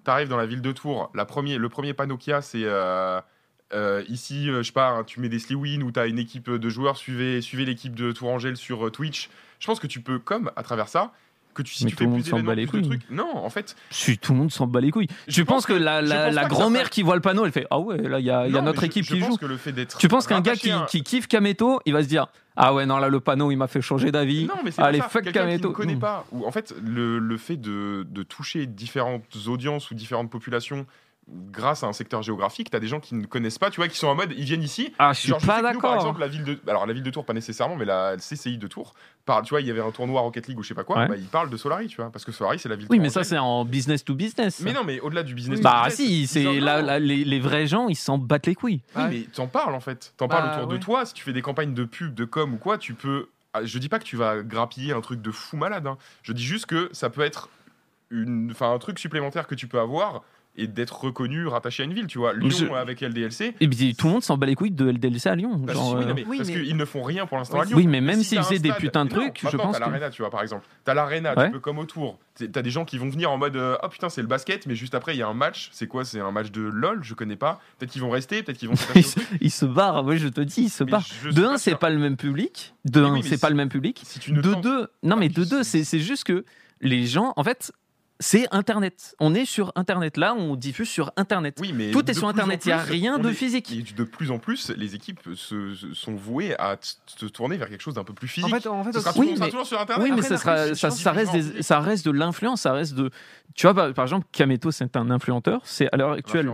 tu 0.08 0.12
arrives 0.12 0.28
dans 0.28 0.36
la 0.36 0.46
ville 0.46 0.62
de 0.62 0.72
Tours, 0.72 1.10
la 1.14 1.24
premier, 1.24 1.58
le 1.58 1.68
premier 1.68 1.92
panneau 1.94 2.16
qu'il 2.16 2.30
y 2.30 2.34
a, 2.34 2.40
c'est 2.42 2.62
euh, 2.64 3.20
euh, 3.74 4.02
ici, 4.08 4.48
euh, 4.48 4.58
je 4.58 4.68
sais 4.68 4.72
pas, 4.72 4.88
hein, 4.88 5.04
tu 5.04 5.20
mets 5.20 5.28
des 5.28 5.38
Sliwin 5.38 5.82
ou 5.82 5.92
tu 5.92 6.00
as 6.00 6.06
une 6.06 6.18
équipe 6.18 6.50
de 6.50 6.68
joueurs, 6.68 6.96
suivez, 6.96 7.40
suivez 7.42 7.64
l'équipe 7.64 7.94
de 7.94 8.12
Tourangelle 8.12 8.56
sur 8.56 8.90
Twitch. 8.90 9.28
Je 9.60 9.66
pense 9.66 9.78
que 9.80 9.86
tu 9.86 10.00
peux, 10.00 10.18
comme 10.18 10.50
à 10.56 10.62
travers 10.62 10.88
ça, 10.88 11.12
que 11.54 11.62
tu, 11.62 11.74
si 11.74 11.84
Mais 11.84 11.90
tu 11.90 11.96
tout 11.96 11.98
fais 12.00 12.04
le 12.04 12.10
monde 12.12 12.24
s'en 12.24 12.40
bat 12.40 12.54
les 12.54 12.66
couilles. 12.66 12.82
trucs. 12.82 13.10
Non, 13.10 13.36
en 13.36 13.50
fait, 13.50 13.74
Si 13.90 14.16
tout 14.16 14.32
le 14.32 14.38
monde 14.38 14.52
s'en 14.52 14.66
bat 14.68 14.80
les 14.80 14.90
couilles. 14.92 15.08
Je 15.26 15.34
tu 15.34 15.44
pense 15.44 15.56
penses 15.56 15.66
que, 15.66 15.72
que- 15.72 15.78
la, 15.82 16.02
je 16.04 16.08
la, 16.08 16.26
pense 16.26 16.34
la 16.36 16.42
que 16.44 16.48
ça 16.50 16.54
grand-mère 16.54 16.88
qui 16.90 17.02
voit 17.02 17.16
le 17.16 17.20
panneau, 17.20 17.44
elle 17.44 17.50
fait 17.52 17.66
Ah 17.70 17.80
ouais, 17.80 17.98
là, 17.98 18.20
il 18.20 18.26
y 18.26 18.30
a, 18.30 18.46
il 18.46 18.52
y 18.54 18.56
a 18.56 18.60
non, 18.60 18.66
notre 18.66 18.82
je- 18.82 18.86
équipe 18.86 19.04
je 19.04 19.14
qui 19.14 19.20
pense 19.20 19.30
joue. 19.30 19.36
que 19.38 19.46
le 19.46 19.56
fait 19.56 19.74
Tu 19.98 20.06
penses 20.08 20.26
qu'un 20.28 20.40
gars 20.40 20.54
qui, 20.54 20.70
un- 20.70 20.84
qui 20.86 21.02
kiffe 21.02 21.26
Kameto, 21.26 21.80
il 21.84 21.92
va 21.94 22.02
se 22.04 22.08
dire 22.08 22.28
Ah 22.60 22.74
ouais, 22.74 22.86
non, 22.86 22.98
là, 22.98 23.08
le 23.08 23.20
panneau, 23.20 23.52
il 23.52 23.56
m'a 23.56 23.68
fait 23.68 23.80
changer 23.80 24.10
d'avis. 24.10 24.46
Non, 24.46 24.54
mais 24.64 24.72
c'est 24.72 24.82
Allez, 24.82 24.98
pas 24.98 25.04
ça. 25.04 25.10
fuck 25.10 25.22
Quelqu'un 25.24 25.46
qui 25.56 25.62
ne 25.62 25.68
connaît 25.72 25.94
Mm. 25.94 26.00
pas. 26.00 26.24
Ou 26.32 26.44
en 26.44 26.50
fait, 26.50 26.74
le, 26.82 27.20
le 27.20 27.36
fait 27.36 27.56
de, 27.56 28.04
de 28.10 28.22
toucher 28.24 28.66
différentes 28.66 29.22
audiences 29.46 29.90
ou 29.92 29.94
différentes 29.94 30.28
populations 30.30 30.84
grâce 31.52 31.82
à 31.84 31.86
un 31.86 31.92
secteur 31.92 32.22
géographique, 32.22 32.70
t'as 32.70 32.78
des 32.80 32.86
gens 32.88 33.00
qui 33.00 33.14
ne 33.14 33.26
connaissent 33.26 33.58
pas, 33.58 33.70
tu 33.70 33.76
vois, 33.80 33.88
qui 33.88 33.96
sont 33.98 34.06
en 34.06 34.14
mode, 34.14 34.32
ils 34.36 34.44
viennent 34.44 34.62
ici. 34.62 34.92
Ah, 34.98 35.12
je 35.12 35.20
suis 35.20 35.28
Genre, 35.28 35.38
pas 35.40 35.58
nous, 35.58 35.62
Par 35.62 35.72
d'accord. 35.74 35.94
exemple, 35.96 36.20
la 36.20 36.28
ville 36.28 36.44
de, 36.44 36.58
alors 36.66 36.86
la 36.86 36.92
ville 36.92 37.02
de 37.02 37.10
Tours, 37.10 37.24
pas 37.24 37.32
nécessairement, 37.34 37.76
mais 37.76 37.84
la 37.84 38.16
CCI 38.16 38.56
de 38.58 38.66
Tours, 38.66 38.94
par, 39.26 39.42
tu 39.42 39.50
vois, 39.50 39.60
il 39.60 39.66
y 39.66 39.70
avait 39.70 39.80
un 39.82 39.90
tournoi 39.90 40.20
Rocket 40.22 40.46
League 40.46 40.58
ou 40.58 40.62
je 40.62 40.68
sais 40.68 40.74
pas 40.74 40.84
quoi, 40.84 40.98
Ouais. 41.00 41.08
bah, 41.08 41.16
ils 41.16 41.26
parlent 41.26 41.50
de 41.50 41.56
Solari, 41.56 41.86
tu 41.88 41.96
vois, 41.96 42.10
parce 42.10 42.24
que 42.24 42.32
Solari, 42.32 42.58
c'est 42.58 42.68
la 42.68 42.76
ville. 42.76 42.86
Oui, 42.90 42.98
mais 42.98 43.10
ça, 43.10 43.24
c'est 43.24 43.36
en 43.38 43.64
business 43.64 44.04
to 44.04 44.14
business. 44.14 44.60
Mais 44.60 44.72
non, 44.72 44.84
mais 44.84 45.00
au-delà 45.00 45.22
du 45.22 45.34
business. 45.34 45.60
Bah 45.60 45.84
business, 45.88 45.96
si, 46.08 46.22
ils 46.22 46.26
c'est 46.28 46.60
là, 46.60 46.98
les, 46.98 47.24
les 47.24 47.40
vrais 47.40 47.66
gens, 47.66 47.88
ils 47.88 47.94
s'en 47.96 48.16
battent 48.18 48.46
les 48.46 48.54
couilles. 48.54 48.80
Oui, 48.96 49.02
Ouais. 49.02 49.08
mais 49.10 49.20
t'en 49.32 49.46
parles 49.48 49.74
en 49.74 49.80
fait. 49.80 50.14
T'en 50.16 50.28
Bah, 50.28 50.36
parles 50.40 50.56
autour 50.56 50.68
de 50.68 50.76
toi. 50.78 51.04
Si 51.04 51.12
tu 51.14 51.22
fais 51.24 51.32
des 51.32 51.42
campagnes 51.42 51.74
de 51.74 51.84
pub, 51.84 52.14
de 52.14 52.24
com 52.24 52.54
ou 52.54 52.56
quoi, 52.56 52.78
tu 52.78 52.94
peux. 52.94 53.28
Ah, 53.52 53.64
Je 53.64 53.78
dis 53.78 53.88
pas 53.88 53.98
que 53.98 54.04
tu 54.04 54.16
vas 54.16 54.42
grappiller 54.42 54.92
un 54.92 55.00
truc 55.00 55.20
de 55.22 55.30
fou 55.30 55.56
malade. 55.56 55.86
hein. 55.86 55.98
Je 56.22 56.32
dis 56.32 56.44
juste 56.44 56.66
que 56.66 56.88
ça 56.92 57.10
peut 57.10 57.22
être 57.22 57.48
une... 58.10 58.50
enfin, 58.52 58.72
un 58.72 58.78
truc 58.78 58.98
supplémentaire 58.98 59.46
que 59.46 59.54
tu 59.54 59.66
peux 59.66 59.80
avoir 59.80 60.22
et 60.58 60.66
d'être 60.66 61.00
reconnu, 61.04 61.46
rattaché 61.46 61.82
à 61.82 61.86
une 61.86 61.94
ville, 61.94 62.06
tu 62.06 62.18
vois. 62.18 62.34
Lyon 62.34 62.50
Je- 62.50 62.66
avec 62.74 63.00
LDLC. 63.00 63.54
Et 63.60 63.68
puis 63.68 63.94
tout 63.94 64.06
le 64.08 64.12
monde 64.14 64.22
s'en 64.22 64.36
bat 64.36 64.46
les 64.46 64.54
couilles 64.54 64.70
de 64.72 64.90
LDLC 64.90 65.26
à 65.28 65.34
Lyon. 65.36 65.56
bah, 65.56 65.72
genre, 65.72 65.90
si, 65.90 65.94
oui, 65.96 66.02
euh, 66.02 66.06
non, 66.08 66.14
mais 66.14 66.24
Oui, 66.28 66.36
parce 66.38 66.48
mais- 66.50 66.62
qu'ils 66.64 66.76
ne 66.76 66.84
font 66.84 67.02
rien 67.02 67.26
pour 67.26 67.38
l'instant 67.38 67.58
à 67.58 67.62
Oui, 67.62 67.68
Lyon. 67.68 67.76
Oui, 67.78 67.86
mais 67.86 68.00
même 68.00 68.18
si 68.18 68.24
s'ils 68.24 68.38
t'as 68.38 68.44
un 68.44 68.46
faisaient 68.48 68.58
des 68.58 68.72
putains 68.72 69.04
de 69.06 69.14
Non, 69.14 69.20
trucs, 69.22 69.38
je 69.40 69.56
pense 69.56 69.72
T'as 69.72 69.84
que. 69.84 69.90
l'arena, 69.90 70.10
tu 70.10 70.22
vois, 70.22 70.30
par 70.30 70.42
exemple. 70.42 70.66
T'as 70.84 70.94
l'arena, 70.94 71.34
Ouais. 71.36 71.46
tu 71.46 71.52
peux 71.52 71.60
comme 71.60 71.78
autour. 71.78 72.18
T'as 72.52 72.62
des 72.62 72.70
gens 72.70 72.84
qui 72.84 72.98
vont 72.98 73.08
venir 73.08 73.30
en 73.32 73.38
mode 73.38 73.56
euh, 73.56 73.76
Oh 73.82 73.88
putain, 73.88 74.08
c'est 74.08 74.20
le 74.20 74.28
basket, 74.28 74.66
mais 74.66 74.74
juste 74.76 74.94
après, 74.94 75.14
il 75.14 75.18
y 75.18 75.22
a 75.22 75.28
un 75.28 75.34
match. 75.34 75.70
C'est 75.72 75.86
quoi? 75.88 76.04
C'est 76.04 76.20
un 76.20 76.30
match 76.30 76.50
de 76.52 76.60
LOL? 76.62 77.00
Je 77.02 77.14
connais 77.14 77.34
pas. 77.36 77.60
Peut-être 77.78 77.90
qu'ils 77.92 78.02
vont 78.02 78.10
rester, 78.10 78.42
peut-être 78.42 78.58
qu'ils 78.58 78.68
vont 78.68 78.76
se 78.76 78.84
Ils 78.98 79.04
se, 79.04 79.20
ils 79.40 79.50
se 79.50 79.64
barrent, 79.66 80.04
oui, 80.04 80.18
je 80.18 80.28
te 80.28 80.40
dis, 80.40 80.62
ils 80.62 80.68
se 80.70 80.84
Mais 80.84 80.90
barrent. 80.92 81.06
De 81.32 81.44
un, 81.44 81.56
c'est 81.56 81.74
pas 81.76 81.90
le 81.90 81.98
même 81.98 82.16
public. 82.16 82.74
De 82.84 83.02
un, 83.02 83.20
c'est 83.22 83.40
pas 83.40 83.48
si- 83.48 83.52
le 83.52 83.56
même 83.56 83.68
public. 83.68 84.00
Si 84.04 84.32
De 84.32 84.54
deux, 84.54 84.88
non 85.02 85.16
mais 85.16 85.28
Ah, 85.34 85.40
de 85.40 85.44
deux, 85.44 85.62
c'est 85.64 85.98
juste 86.00 86.24
que 86.24 86.44
les 86.80 87.06
gens, 87.06 87.32
en 87.36 87.42
fait, 87.42 87.72
c'est 88.20 88.46
Internet. 88.52 89.14
On 89.20 89.34
est 89.34 89.44
sur 89.44 89.72
Internet. 89.76 90.16
Là, 90.16 90.34
on 90.34 90.56
diffuse 90.56 90.88
sur 90.88 91.12
Internet. 91.16 91.58
Oui, 91.60 91.72
mais 91.72 91.90
Tout 91.90 92.08
est 92.10 92.14
sur 92.14 92.28
Internet, 92.28 92.64
il 92.66 92.70
y 92.70 92.72
a 92.72 92.78
rien 92.78 93.18
de 93.18 93.30
est- 93.30 93.32
physique. 93.34 93.70
Et 93.72 93.82
de 93.82 94.04
plus 94.04 94.30
en 94.30 94.38
plus, 94.38 94.70
les 94.76 94.94
équipes 94.94 95.20
se, 95.34 95.74
se- 95.74 95.94
sont 95.94 96.14
vouées 96.14 96.56
à 96.58 96.76
se 97.06 97.26
tourner 97.26 97.56
vers 97.56 97.68
quelque 97.68 97.80
chose 97.82 97.94
d'un 97.94 98.04
peu 98.04 98.12
plus 98.14 98.28
physique. 98.28 98.52
En 98.52 98.58
fait, 98.60 98.66
en 98.68 98.82
fait 98.84 98.92
Ce 98.92 99.00
sera 99.00 99.10
aussi- 99.10 99.20
Oui, 99.20 99.26
toujours, 99.34 99.38
ça 99.38 99.38
sera 99.38 99.46
mais- 99.46 99.50
toujours 99.52 99.66
sur 99.66 99.80
Internet. 99.80 100.04
Oui, 100.04 100.10
mais 100.10 100.18
Après, 100.24 100.28
ça, 100.28 100.38
sera, 100.38 101.12
reste 101.12 101.30
faut 101.32 101.36
des- 101.54 101.62
ça 101.62 101.80
reste 101.80 102.04
de 102.04 102.10
l'influence, 102.10 102.60
ça 102.62 102.72
reste 102.72 102.94
de. 102.94 103.10
Tu 103.54 103.66
vois, 103.66 103.74
par, 103.74 103.92
par 103.94 104.04
exemple, 104.04 104.26
Kameto, 104.32 104.70
c'est 104.70 104.96
un 104.96 105.10
influenteur. 105.10 105.60
C'est 105.64 105.88
à 105.92 105.96
l'heure 105.96 106.12
actuelle. 106.12 106.52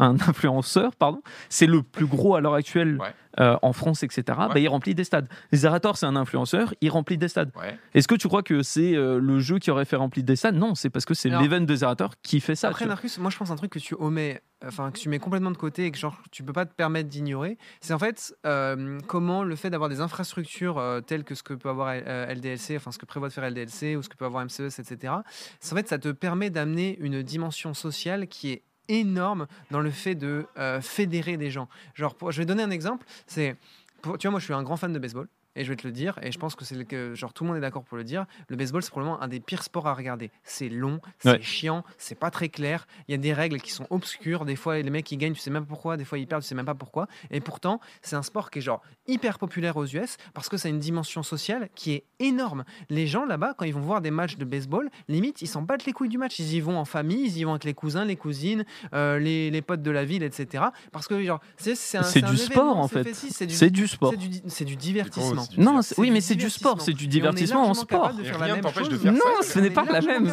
Un 0.00 0.14
influenceur, 0.28 0.96
pardon. 0.96 1.22
C'est 1.48 1.66
le 1.66 1.82
plus 1.82 2.06
gros 2.06 2.34
à 2.34 2.40
l'heure 2.40 2.54
actuelle 2.54 2.98
Ouais. 3.00 3.14
euh, 3.38 3.56
en 3.62 3.72
France, 3.72 4.02
etc. 4.02 4.22
Bah, 4.28 4.48
Ouais. 4.54 4.62
il 4.62 4.68
remplit 4.68 4.94
des 4.94 5.04
stades. 5.04 5.28
Zerator, 5.52 5.96
c'est 5.96 6.06
un 6.06 6.16
influenceur, 6.16 6.74
il 6.80 6.90
remplit 6.90 7.18
des 7.18 7.28
stades. 7.28 7.52
Ouais. 7.56 7.78
Est-ce 7.94 8.08
que 8.08 8.14
tu 8.16 8.26
crois 8.28 8.42
que 8.42 8.62
c'est 8.62 8.96
euh, 8.96 9.18
le 9.20 9.38
jeu 9.40 9.58
qui 9.58 9.70
aurait 9.70 9.84
fait 9.84 9.96
remplir 9.96 10.24
des 10.24 10.36
stades? 10.36 10.56
Non, 10.56 10.74
c'est 10.74 10.90
parce 10.90 11.04
que 11.04 11.14
c'est 11.14 11.28
l'event 11.28 11.60
de 11.60 11.74
Zerator 11.76 12.14
qui 12.22 12.40
fait 12.40 12.56
ça. 12.56 12.68
Après. 12.68 12.86
Narcus, 12.86 13.18
moi 13.18 13.30
je 13.30 13.36
pense 13.36 13.50
un 13.50 13.56
truc 13.56 13.70
que 13.72 13.78
tu 13.78 13.94
omets, 13.98 14.42
enfin 14.66 14.90
que 14.90 14.98
tu 14.98 15.08
mets 15.08 15.18
complètement 15.18 15.50
de 15.52 15.56
côté 15.56 15.84
et 15.86 15.90
que 15.90 15.98
genre 15.98 16.16
tu 16.32 16.42
peux 16.42 16.52
pas 16.52 16.66
te 16.66 16.74
permettre 16.74 17.08
d'ignorer, 17.08 17.56
c'est 17.80 17.94
en 17.94 17.98
fait 17.98 18.34
euh, 18.46 18.98
comment 19.06 19.44
le 19.44 19.54
fait 19.56 19.70
d'avoir 19.70 19.88
des 19.90 20.00
infrastructures 20.00 20.78
euh, 20.78 21.00
telles 21.00 21.24
que 21.24 21.34
ce 21.34 21.42
que 21.42 21.54
peut 21.54 21.68
avoir 21.68 21.92
euh, 21.94 22.26
LDLC, 22.34 22.76
enfin 22.76 22.90
ce 22.92 22.98
que 22.98 23.06
prévoit 23.06 23.28
de 23.28 23.32
faire 23.32 23.48
LDLC 23.48 23.96
ou 23.96 24.02
ce 24.02 24.08
que 24.08 24.16
peut 24.16 24.24
avoir 24.24 24.44
MCES, 24.44 24.78
etc. 24.80 25.14
c'est- 25.60 25.72
En 25.72 25.76
fait, 25.76 25.88
ça 25.88 25.98
te 25.98 26.08
permet 26.08 26.50
d'amener 26.50 26.98
une 27.00 27.22
dimension 27.22 27.74
sociale 27.74 28.26
qui 28.26 28.50
est 28.52 28.62
énorme 28.90 29.46
dans 29.70 29.80
le 29.80 29.90
fait 29.90 30.14
de 30.14 30.46
euh, 30.58 30.80
fédérer 30.80 31.36
des 31.36 31.50
gens. 31.50 31.68
Genre, 31.94 32.16
je 32.30 32.38
vais 32.38 32.46
donner 32.46 32.62
un 32.62 32.70
exemple. 32.70 33.06
C'est, 33.26 33.56
tu 34.02 34.08
vois, 34.08 34.30
moi 34.30 34.40
je 34.40 34.44
suis 34.44 34.54
un 34.54 34.62
grand 34.62 34.76
fan 34.76 34.92
de 34.92 34.98
baseball. 34.98 35.28
Et 35.56 35.64
je 35.64 35.70
vais 35.70 35.76
te 35.76 35.86
le 35.86 35.92
dire, 35.92 36.18
et 36.22 36.30
je 36.30 36.38
pense 36.38 36.54
que 36.54 36.64
c'est 36.64 36.84
que 36.84 37.14
genre 37.14 37.32
tout 37.32 37.42
le 37.44 37.48
monde 37.48 37.56
est 37.56 37.60
d'accord 37.60 37.82
pour 37.82 37.96
le 37.96 38.04
dire. 38.04 38.26
Le 38.48 38.56
baseball, 38.56 38.82
c'est 38.82 38.90
probablement 38.90 39.20
un 39.20 39.26
des 39.28 39.40
pires 39.40 39.62
sports 39.64 39.88
à 39.88 39.94
regarder. 39.94 40.30
C'est 40.44 40.68
long, 40.68 41.00
c'est 41.18 41.30
Ouais. 41.30 41.42
chiant, 41.42 41.84
c'est 41.98 42.14
pas 42.18 42.30
très 42.30 42.48
clair. 42.48 42.86
Il 43.08 43.12
y 43.12 43.14
a 43.14 43.18
des 43.18 43.32
règles 43.32 43.60
qui 43.60 43.72
sont 43.72 43.86
obscures. 43.90 44.44
Des 44.44 44.54
fois, 44.56 44.78
les 44.78 44.90
mecs 44.90 45.10
ils 45.10 45.16
gagnent, 45.16 45.32
tu 45.32 45.40
sais 45.40 45.50
même 45.50 45.64
pas 45.64 45.68
pourquoi. 45.70 45.96
Des 45.96 46.04
fois, 46.04 46.18
ils 46.18 46.26
perdent, 46.26 46.42
tu 46.42 46.48
sais 46.48 46.54
même 46.54 46.66
pas 46.66 46.74
pourquoi. 46.74 47.08
Et 47.32 47.40
pourtant, 47.40 47.80
c'est 48.02 48.14
un 48.16 48.22
sport 48.22 48.50
qui 48.50 48.60
est 48.60 48.62
genre 48.62 48.80
hyper 49.08 49.38
populaire 49.38 49.76
aux 49.76 49.86
US 49.86 50.16
parce 50.34 50.48
que 50.48 50.56
ça 50.56 50.68
a 50.68 50.70
une 50.70 50.78
dimension 50.78 51.22
sociale 51.24 51.68
qui 51.74 51.92
est 51.94 52.04
énorme. 52.20 52.64
Les 52.88 53.06
gens 53.08 53.24
là-bas, 53.24 53.54
quand 53.58 53.64
ils 53.64 53.74
vont 53.74 53.80
voir 53.80 54.00
des 54.00 54.10
matchs 54.12 54.36
de 54.36 54.44
baseball, 54.44 54.88
limite, 55.08 55.42
ils 55.42 55.48
s'en 55.48 55.62
battent 55.62 55.84
les 55.84 55.92
couilles 55.92 56.08
du 56.08 56.18
match. 56.18 56.38
Ils 56.38 56.54
y 56.54 56.60
vont 56.60 56.78
en 56.78 56.84
famille, 56.84 57.24
ils 57.26 57.38
y 57.38 57.44
vont 57.44 57.50
avec 57.52 57.64
les 57.64 57.74
cousins, 57.74 58.04
les 58.04 58.16
cousines, 58.16 58.64
euh, 58.94 59.18
les, 59.18 59.50
les 59.50 59.62
potes 59.62 59.82
de 59.82 59.90
la 59.90 60.04
ville, 60.04 60.22
etc. 60.22 60.64
Parce 60.92 61.08
que 61.08 61.22
genre, 61.24 61.40
c'est 61.56 62.22
du 62.24 62.36
sport 62.36 62.76
en 62.78 62.86
fait. 62.88 63.12
c'est 63.14 63.70
du, 63.70 63.86
sport. 63.88 64.14
c'est 64.46 64.64
du 64.64 64.76
divertissement. 64.76 65.39
Non, 65.58 65.80
oui, 65.98 66.10
mais 66.10 66.20
c'est 66.20 66.34
du 66.34 66.50
sport, 66.50 66.80
c'est 66.80 66.92
du 66.92 67.06
divertissement 67.06 67.68
en 67.68 67.74
sport. 67.74 68.14
De 68.14 68.22
Et 68.22 68.24
faire 68.24 68.36
rien 68.38 68.46
la 68.48 68.54
même 68.54 68.62
t'empêche 68.62 68.88
de 68.88 68.96
faire 68.98 69.12
Non, 69.12 69.18
ça. 69.42 69.52
ce 69.54 69.58
n'est 69.60 69.70
pas 69.70 69.84
la 69.84 70.00
même. 70.00 70.32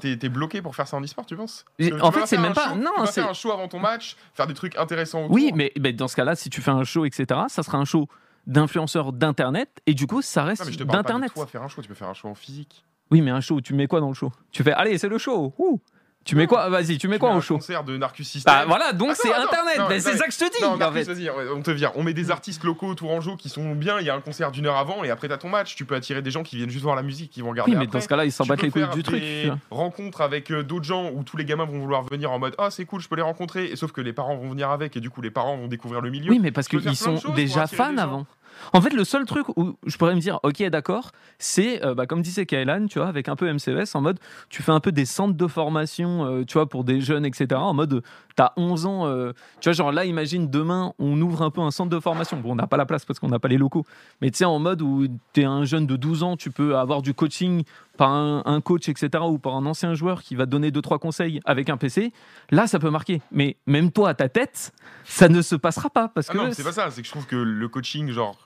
T'es- 0.00 0.28
bloqué 0.28 0.62
pour 0.62 0.74
faire 0.74 0.88
ça 0.88 0.96
en 0.96 1.02
e-sport, 1.02 1.26
tu 1.26 1.36
penses? 1.36 1.64
En 2.00 2.10
fait, 2.12 2.26
c'est 2.26 2.38
même 2.38 2.52
pas- 2.54 2.74
non, 2.74 2.90
c'est- 3.06 3.20
faire 3.20 3.30
un 3.30 3.34
show 3.34 3.52
avant 3.52 3.68
ton 3.68 3.78
match, 3.78 4.16
faire 4.34 4.46
des 4.46 4.54
trucs 4.54 4.76
intéressants. 4.76 5.26
Oui, 5.30 5.52
mais, 5.54 5.72
dans 5.92 6.08
ce 6.08 6.16
cas-là, 6.16 6.34
si 6.34 6.50
tu 6.50 6.60
fais 6.60 6.70
un 6.70 6.84
show, 6.84 7.04
etc., 7.04 7.40
ça 7.48 7.62
sera 7.62 7.78
un 7.78 7.84
show 7.84 8.08
d'influenceurs 8.46 9.12
d'internet 9.12 9.70
et 9.86 9.94
du 9.94 10.06
coup 10.06 10.20
ça 10.20 10.42
reste 10.44 10.78
Non, 10.80 10.84
d'internet. 10.92 11.32
toi 11.34 11.46
faire 11.46 11.62
un 11.62 11.68
show, 11.68 11.80
tu 11.80 11.88
peux 11.88 11.94
faire 11.94 12.08
un 12.10 12.14
show 12.14 12.28
en 12.28 12.34
physique. 12.34 12.84
Oui, 13.10 13.20
mais 13.22 13.30
un 13.30 13.40
show, 13.40 13.60
tu 13.60 13.74
mets 13.74 13.86
quoi 13.86 14.00
dans 14.00 14.08
le 14.08 14.14
show? 14.14 14.30
Tu 14.50 14.62
fais 14.62 14.72
allez, 14.72 14.98
c'est 14.98 15.08
le 15.08 15.18
show. 15.18 15.54
Ouh. 15.58 15.80
Tu 16.24 16.36
mets 16.36 16.46
quoi 16.46 16.68
Vas-y, 16.68 16.98
tu 16.98 17.08
mets 17.08 17.16
Tu 17.16 17.20
quoi 17.20 17.28
mets 17.30 17.34
au 17.34 17.38
un 17.38 17.42
show 17.42 17.54
concert 17.56 17.84
de 17.84 17.96
Narcus 17.96 18.26
System. 18.28 18.52
Bah 18.52 18.64
voilà, 18.66 18.92
donc 18.92 19.10
c'est 19.14 19.32
internet. 19.32 20.00
c'est 20.00 20.16
ça 20.16 20.26
que 20.26 20.32
je 20.32 20.38
te 20.38 20.44
dis. 20.56 20.62
Non, 20.62 20.70
en 20.72 20.76
Marcus, 20.76 21.04
fait. 21.06 21.12
vas-y, 21.14 21.28
ouais, 21.30 21.44
on 21.54 21.62
te 21.62 21.70
vire. 21.70 21.92
On 21.96 22.02
met 22.02 22.14
des 22.14 22.30
artistes 22.30 22.64
locaux 22.64 22.94
tourangeaux 22.94 23.36
qui 23.36 23.48
sont 23.48 23.74
bien. 23.74 24.00
Il 24.00 24.06
y 24.06 24.10
a 24.10 24.14
un 24.14 24.20
concert 24.20 24.50
d'une 24.50 24.66
heure 24.66 24.76
avant 24.76 25.04
et 25.04 25.10
après 25.10 25.28
t'as 25.28 25.36
ton 25.36 25.48
match. 25.48 25.74
Tu 25.76 25.84
peux 25.84 25.94
attirer 25.94 26.22
des 26.22 26.30
gens 26.30 26.42
qui 26.42 26.56
viennent 26.56 26.70
juste 26.70 26.84
voir 26.84 26.96
la 26.96 27.02
musique, 27.02 27.30
qui 27.30 27.42
vont 27.42 27.50
regarder. 27.50 27.72
Oui, 27.72 27.76
mais 27.78 27.84
après. 27.84 27.98
dans 27.98 28.02
ce 28.02 28.08
cas-là, 28.08 28.24
ils 28.24 28.32
s'en 28.32 28.46
battent 28.46 28.62
les 28.62 28.70
couilles 28.70 28.88
du 28.94 29.02
truc. 29.02 29.22
vois. 29.44 29.58
rencontres 29.70 30.20
avec 30.22 30.50
euh, 30.50 30.62
d'autres 30.62 30.84
gens 30.84 31.10
où 31.12 31.22
tous 31.24 31.36
les 31.36 31.44
gamins 31.44 31.64
vont 31.66 31.78
vouloir 31.78 32.02
venir 32.02 32.30
en 32.32 32.38
mode 32.38 32.54
ah 32.58 32.70
c'est 32.70 32.84
cool 32.84 33.00
je 33.00 33.08
peux 33.08 33.16
les 33.16 33.22
rencontrer 33.22 33.66
et 33.66 33.76
sauf 33.76 33.92
que 33.92 34.00
les 34.00 34.12
parents 34.12 34.36
vont 34.36 34.48
venir 34.50 34.70
avec 34.70 34.96
et 34.96 35.00
du 35.00 35.10
coup 35.10 35.20
les 35.20 35.30
parents 35.30 35.56
vont 35.56 35.66
découvrir 35.68 36.00
le 36.00 36.10
milieu 36.10 36.30
Oui, 36.30 36.38
mais 36.40 36.50
parce 36.52 36.68
qu'ils 36.68 36.96
sont 36.96 37.20
déjà 37.34 37.66
fans 37.66 37.96
avant. 37.98 38.26
En 38.72 38.80
fait, 38.80 38.92
le 38.92 39.04
seul 39.04 39.24
truc 39.24 39.46
où 39.56 39.76
je 39.86 39.96
pourrais 39.96 40.14
me 40.14 40.20
dire, 40.20 40.40
ok, 40.42 40.62
d'accord, 40.64 41.12
c'est, 41.38 41.84
euh, 41.84 41.94
bah, 41.94 42.06
comme 42.06 42.22
disait 42.22 42.46
Kailan, 42.46 42.86
tu 42.86 42.98
vois, 42.98 43.08
avec 43.08 43.28
un 43.28 43.36
peu 43.36 43.52
MCES, 43.52 43.94
en 43.94 44.00
mode, 44.00 44.18
tu 44.48 44.62
fais 44.62 44.72
un 44.72 44.80
peu 44.80 44.92
des 44.92 45.04
centres 45.04 45.36
de 45.36 45.46
formation, 45.46 46.24
euh, 46.24 46.44
tu 46.44 46.54
vois, 46.54 46.68
pour 46.68 46.84
des 46.84 47.00
jeunes, 47.00 47.24
etc. 47.24 47.48
En 47.54 47.74
mode, 47.74 48.02
t'as 48.36 48.52
11 48.56 48.86
ans, 48.86 49.06
euh, 49.06 49.32
tu 49.60 49.68
vois, 49.68 49.74
genre 49.74 49.92
là, 49.92 50.04
imagine 50.04 50.48
demain, 50.50 50.92
on 50.98 51.20
ouvre 51.20 51.42
un 51.42 51.50
peu 51.50 51.60
un 51.60 51.70
centre 51.70 51.90
de 51.90 52.00
formation. 52.00 52.38
Bon, 52.38 52.52
on 52.52 52.56
n'a 52.56 52.66
pas 52.66 52.76
la 52.76 52.86
place 52.86 53.04
parce 53.04 53.18
qu'on 53.18 53.28
n'a 53.28 53.38
pas 53.38 53.48
les 53.48 53.58
locaux, 53.58 53.84
mais 54.20 54.30
tu 54.30 54.38
sais, 54.38 54.44
en 54.44 54.58
mode 54.58 54.82
où 54.82 55.06
t'es 55.32 55.44
un 55.44 55.64
jeune 55.64 55.86
de 55.86 55.96
12 55.96 56.22
ans, 56.22 56.36
tu 56.36 56.50
peux 56.50 56.76
avoir 56.76 57.02
du 57.02 57.14
coaching 57.14 57.64
par 57.96 58.10
un, 58.10 58.42
un 58.44 58.60
coach, 58.60 58.88
etc., 58.88 59.24
ou 59.26 59.38
par 59.38 59.54
un 59.54 59.66
ancien 59.66 59.94
joueur 59.94 60.22
qui 60.22 60.34
va 60.34 60.46
donner 60.46 60.70
deux 60.70 60.82
trois 60.82 60.98
conseils 60.98 61.40
avec 61.44 61.68
un 61.68 61.76
PC. 61.76 62.12
Là, 62.50 62.66
ça 62.66 62.78
peut 62.78 62.90
marquer. 62.90 63.22
Mais 63.30 63.56
même 63.66 63.90
toi, 63.92 64.10
à 64.10 64.14
ta 64.14 64.28
tête, 64.28 64.72
ça 65.04 65.28
ne 65.28 65.42
se 65.42 65.54
passera 65.56 65.90
pas 65.90 66.08
parce 66.08 66.28
Ah 66.30 66.32
que 66.32 66.38
non 66.38 66.52
c'est 66.52 66.64
pas 66.64 66.72
ça 66.72 66.90
c'est 66.90 67.02
que 67.02 67.06
je 67.06 67.12
trouve 67.12 67.26
que 67.26 67.36
le 67.36 67.68
coaching 67.68 68.10
genre 68.10 68.36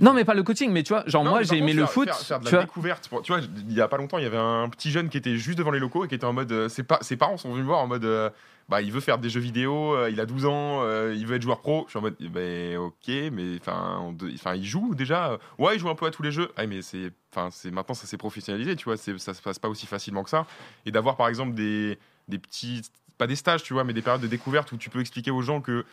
non, 0.00 0.12
mais 0.12 0.24
pas 0.24 0.34
le 0.34 0.42
coaching, 0.42 0.70
mais 0.72 0.82
tu 0.82 0.92
vois, 0.92 1.02
genre 1.06 1.24
Non, 1.24 1.30
moi 1.30 1.42
j'ai 1.42 1.58
aimé 1.58 1.72
le 1.72 1.86
foot. 1.86 2.06
faire, 2.08 2.18
faire 2.18 2.40
de 2.40 2.46
tu 2.46 2.52
la 2.52 2.58
vois. 2.58 2.64
découverte 2.66 3.08
pour- 3.08 3.22
tu 3.22 3.32
vois 3.32 3.40
il 3.42 3.72
y 3.72 3.80
a 3.80 3.88
pas 3.88 3.96
longtemps 3.96 4.18
il 4.18 4.24
y 4.24 4.26
avait 4.26 4.36
un 4.36 4.68
petit 4.68 4.90
jeune 4.90 5.08
qui 5.08 5.16
était 5.18 5.36
juste 5.36 5.58
devant 5.58 5.70
les 5.70 5.78
locaux 5.80 6.04
et 6.04 6.08
qui 6.08 6.14
était 6.14 6.24
en 6.26 6.32
mode 6.32 6.50
euh, 6.52 6.68
ses, 6.68 6.82
pa- 6.82 6.98
ses 7.02 7.16
parents 7.16 7.36
sont 7.36 7.48
venus 7.50 7.62
me 7.62 7.66
voir 7.68 7.80
en 7.80 7.86
mode 7.86 8.04
euh, 8.04 8.30
bah 8.68 8.82
il 8.82 8.90
veut 8.90 9.00
faire 9.00 9.18
des 9.18 9.28
jeux 9.30 9.40
vidéo 9.40 9.94
euh, 9.94 10.10
il 10.10 10.20
a 10.20 10.26
12 10.26 10.46
ans 10.46 10.80
euh, 10.82 11.14
il 11.16 11.26
veut 11.26 11.36
être 11.36 11.42
joueur 11.42 11.60
pro 11.60 11.84
je 11.86 11.90
suis 11.90 11.98
en 11.98 12.02
mode 12.02 12.16
ben 12.20 12.76
ok 12.78 13.08
mais 13.32 13.56
enfin 13.60 14.54
il 14.56 14.64
joue 14.64 14.94
déjà 14.94 15.38
ouais 15.58 15.76
il 15.76 15.78
joue 15.78 15.88
un 15.88 15.94
peu 15.94 16.06
à 16.06 16.10
tous 16.10 16.22
les 16.22 16.32
jeux 16.32 16.50
ah 16.56 16.66
mais 16.66 16.82
c'est 16.82 17.12
enfin 17.32 17.48
c'est 17.52 17.70
maintenant 17.70 17.94
ça 17.94 18.06
s'est 18.06 18.16
professionnalisé 18.16 18.74
tu 18.76 18.84
vois 18.86 18.96
ça 18.96 19.34
se 19.34 19.42
passe 19.42 19.58
pas 19.60 19.68
aussi 19.68 19.86
facilement 19.86 20.24
que 20.24 20.30
ça 20.30 20.46
et 20.84 20.90
d'avoir 20.90 21.16
par 21.16 21.28
exemple 21.28 21.54
des 21.54 21.98
des 22.28 22.38
petits 22.38 22.82
pas 23.18 23.26
des 23.26 23.36
stages 23.36 23.62
tu 23.62 23.72
vois 23.72 23.84
mais 23.84 23.92
des 23.92 24.02
périodes 24.02 24.22
de 24.22 24.26
découverte 24.26 24.72
où 24.72 24.76
tu 24.76 24.90
peux 24.90 25.00
expliquer 25.00 25.30
aux 25.30 25.42
gens 25.42 25.60
que 25.60 25.84